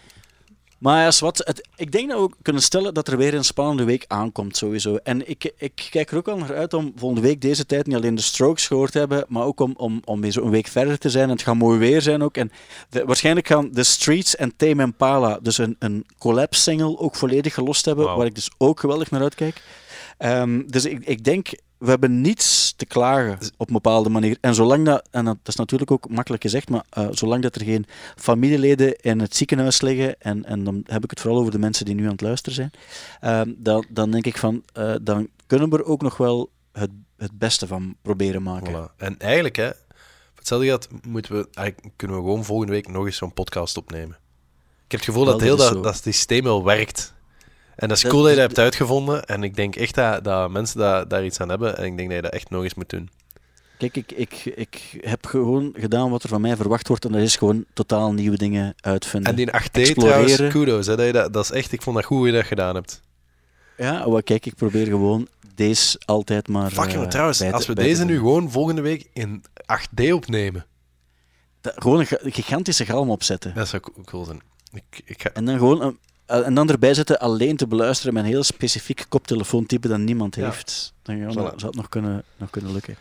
Maar 0.81 1.03
ja, 1.05 1.11
wat, 1.21 1.43
het, 1.45 1.69
ik 1.77 1.93
denk 1.93 2.11
dat 2.11 2.21
we 2.21 2.35
kunnen 2.43 2.63
stellen 2.63 2.95
dat 2.95 3.09
er 3.09 3.17
weer 3.17 3.35
een 3.35 3.45
spannende 3.45 3.85
week 3.85 4.05
aankomt, 4.09 4.57
sowieso. 4.57 4.97
En 4.97 5.29
ik, 5.29 5.53
ik 5.57 5.89
kijk 5.91 6.11
er 6.11 6.17
ook 6.17 6.29
al 6.29 6.37
naar 6.39 6.55
uit 6.55 6.75
om 6.75 6.93
volgende 6.97 7.27
week 7.29 7.41
deze 7.41 7.67
tijd 7.67 7.87
niet 7.87 7.97
alleen 7.97 8.15
de 8.15 8.23
Strokes 8.23 8.67
gehoord 8.67 8.93
te 8.93 8.99
hebben, 8.99 9.25
maar 9.29 9.45
ook 9.45 9.61
om, 9.61 9.75
om, 9.77 10.01
om 10.05 10.21
weer 10.21 10.31
zo 10.31 10.43
een 10.43 10.51
week 10.51 10.67
verder 10.67 10.99
te 10.99 11.11
zijn. 11.11 11.25
En 11.25 11.31
het 11.31 11.43
gaat 11.43 11.55
mooi 11.55 11.79
weer 11.79 12.03
zijn 12.03 12.23
ook. 12.23 12.37
En 12.37 12.51
de- 12.91 13.05
waarschijnlijk 13.05 13.47
gaan 13.47 13.71
The 13.73 13.83
Streets 13.83 14.37
en 14.37 14.57
Tame 14.57 14.83
Impala 14.83 15.39
dus 15.43 15.59
een, 15.59 15.77
een 15.79 16.07
collab-single 16.19 16.99
ook 16.99 17.15
volledig 17.17 17.55
gelost 17.55 17.85
hebben, 17.85 18.17
waar 18.17 18.27
ik 18.27 18.35
dus 18.35 18.51
ook 18.59 18.81
geweldig 18.81 19.11
naar 19.11 19.23
uitkijk. 19.23 19.63
Ehm, 20.19 20.63
dus 20.67 20.85
ik, 20.85 21.05
ik 21.05 21.25
denk, 21.25 21.49
we 21.81 21.91
hebben 21.91 22.21
niets 22.21 22.73
te 22.77 22.87
klagen 22.87 23.39
op 23.57 23.67
een 23.67 23.73
bepaalde 23.73 24.09
manier. 24.09 24.37
En 24.41 24.55
zolang 24.55 24.85
dat, 24.85 25.09
en 25.11 25.25
dat 25.25 25.37
is 25.45 25.55
natuurlijk 25.55 25.91
ook 25.91 26.09
makkelijk 26.09 26.43
gezegd, 26.43 26.69
maar 26.69 26.85
eh, 26.91 27.07
zolang 27.11 27.43
dat 27.43 27.55
er 27.55 27.65
geen 27.65 27.87
familieleden 28.17 28.97
in 28.97 29.21
het 29.21 29.37
ziekenhuis 29.37 29.81
liggen, 29.81 30.21
en, 30.21 30.45
en 30.45 30.65
dan 30.65 30.83
heb 30.87 31.05
ik 31.05 31.11
het 31.11 31.21
vooral 31.21 31.41
over 31.41 31.53
de 31.53 31.59
mensen 31.59 31.85
die 31.85 31.95
nu 31.95 32.05
aan 32.05 32.11
het 32.11 32.21
luisteren 32.21 32.55
zijn, 32.55 32.71
ehm, 33.21 33.53
dan, 33.57 33.87
dan 33.89 34.11
denk 34.11 34.27
ik 34.27 34.39
van, 34.39 34.63
eh, 34.73 34.95
dan 35.03 35.29
kunnen 35.47 35.71
we 35.71 35.77
er 35.79 35.85
ook 35.85 36.03
nog 36.03 36.17
wel 36.17 36.51
het, 36.73 36.91
het 37.17 37.39
beste 37.39 37.67
van 37.67 37.97
proberen 38.03 38.43
maken. 38.43 38.73
Voilà. 38.73 38.97
En 38.97 39.19
eigenlijk, 39.19 39.57
hè, 39.57 39.71
hetzelfde 40.35 40.67
geld 40.67 40.89
moeten 41.07 41.35
we, 41.37 41.49
eigenlijk 41.53 41.89
kunnen 41.97 42.17
we 42.17 42.23
gewoon 42.23 42.45
volgende 42.45 42.73
week 42.73 42.89
nog 42.89 43.07
eens 43.07 43.17
zo'n 43.17 43.33
podcast 43.33 43.77
opnemen. 43.77 44.19
Ik 44.85 44.91
heb 44.91 45.01
het 45.01 45.09
gevoel 45.09 45.25
Wel, 45.25 45.33
dat, 45.33 45.43
heel 45.43 45.57
dat 45.57 45.83
dat 45.83 46.03
systeem 46.03 46.43
wel 46.43 46.65
werkt. 46.65 47.15
En 47.81 47.89
dat 47.89 47.97
is 47.97 48.03
Dat- 48.03 48.13
cool 48.13 48.23
dat 48.23 48.31
je 48.33 48.37
dat 48.39 48.49
dat- 48.49 48.57
hebt 48.57 48.67
uitgevonden. 48.69 49.25
En 49.25 49.43
ik 49.43 49.57
denk 49.57 49.77
echt 49.77 49.95
dat, 49.95 50.25
dat 50.25 50.51
mensen 50.51 50.79
daar, 50.79 51.09
daar 51.09 51.25
iets 51.25 51.41
aan 51.41 51.49
hebben. 51.49 51.77
En 51.79 51.85
ik 51.85 51.97
denk 51.97 52.09
dat 52.09 52.17
je 52.17 52.23
dat 52.23 52.33
echt 52.33 52.51
nog 52.51 52.63
eens 52.63 52.75
moet 52.75 52.91
doen. 52.91 53.11
Kijk, 53.79 53.97
ik, 53.97 54.13
ik, 54.13 54.45
ik 54.45 54.99
heb 55.01 55.27
gewoon 55.27 55.75
gedaan 55.77 56.11
wat 56.11 56.23
er 56.23 56.29
van 56.29 56.41
mij 56.41 56.57
verwacht 56.57 56.89
wordt, 56.89 57.05
en 57.05 57.13
dat 57.13 57.21
is 57.21 57.37
gewoon 57.37 57.65
totaal 57.75 58.13
nieuwe 58.13 58.37
dingen 58.37 58.75
uitvinden. 58.81 59.31
En 59.31 59.37
die 59.37 59.47
8D 59.53 59.71
Exploreren. 59.81 60.27
trouwens, 60.27 60.53
kudos. 60.55 60.87
Hè, 60.87 60.97
dat, 60.97 61.07
je 61.07 61.13
dat, 61.13 61.33
dat 61.33 61.45
is 61.45 61.51
echt, 61.51 61.73
ik 61.73 61.83
vond 61.83 61.97
dat 61.97 62.05
goed 62.05 62.17
hoe 62.17 62.27
je 62.27 62.33
dat 62.33 62.45
gedaan 62.45 62.75
hebt. 62.75 63.01
Ja, 63.77 64.07
maar 64.09 64.23
kijk, 64.23 64.47
ik 64.47 64.55
probeer 64.55 64.87
gewoon 64.87 65.29
deze 65.55 66.01
altijd 66.05 66.49
maar. 66.49 66.71
Fuck, 66.71 66.85
eh, 66.87 66.93
joh, 66.93 67.07
trouwens, 67.07 67.39
te- 67.39 67.53
als 67.53 67.67
we 67.67 67.75
deze 67.75 68.05
nu 68.05 68.17
gewoon 68.17 68.51
volgende 68.51 68.81
week 68.81 69.09
in 69.13 69.45
8D 69.67 70.13
opnemen, 70.13 70.67
gewoon 71.63 71.99
een 72.01 72.07
ga- 72.07 72.19
gigantische 72.23 72.85
galm 72.87 73.11
opzetten. 73.11 73.55
dat 73.55 73.69
zou 73.69 73.83
co- 73.83 73.93
cool 74.05 74.25
zijn. 74.25 74.41
Ik, 74.73 75.03
ik 75.05 75.23
ga, 75.23 75.31
En 75.33 75.45
dan 75.45 75.59
gewoon 75.59 75.83
een- 75.83 75.89
eh, 75.89 76.10
en 76.31 76.55
dan 76.55 76.69
erbij 76.69 76.95
zetten 76.95 77.19
alleen 77.19 77.57
te 77.57 77.67
beluisteren 77.67 78.15
met 78.15 78.23
een 78.25 78.29
heel 78.31 78.43
specifiek 78.45 79.05
koptelefoontype 79.09 79.89
dat 79.89 79.99
niemand 79.99 80.37
Ja. 80.37 80.45
heeft. 80.45 80.93
Dan 81.03 81.17
ja, 81.17 81.31
zou 81.33 81.47
het 81.57 81.75
nog 81.75 81.89
kunnen, 81.89 82.23
nog 82.37 82.51
kunnen 82.51 82.73
lukken. 82.73 82.97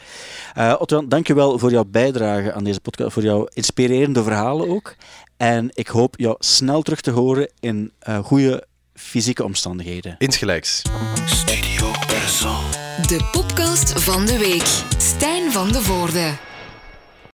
Eh 0.53 0.75
Otto, 0.79 1.07
dankjewel 1.07 1.59
voor 1.59 1.71
jouw 1.71 1.85
bijdrage 1.85 2.53
aan 2.53 2.63
deze 2.63 2.79
podcast, 2.79 3.13
voor 3.13 3.23
jouw 3.23 3.47
inspirerende 3.53 4.23
verhalen 4.23 4.69
ook. 4.69 4.95
En 5.37 5.69
ik 5.73 5.87
hoop 5.87 6.13
jou 6.17 6.35
snel 6.39 6.81
terug 6.81 7.01
te 7.01 7.11
horen 7.11 7.49
in 7.59 7.91
eh 7.99 8.17
goede 8.17 8.67
fysieke 8.93 9.43
omstandigheden. 9.43 10.15
insgelijks. 10.17 10.81
De 13.07 13.27
podcast 13.31 14.03
van 14.03 14.25
de 14.25 14.37
week. 14.37 14.83
Stijn 14.97 15.51
van 15.51 15.71
de 15.71 15.81
Voorde. 15.81 16.31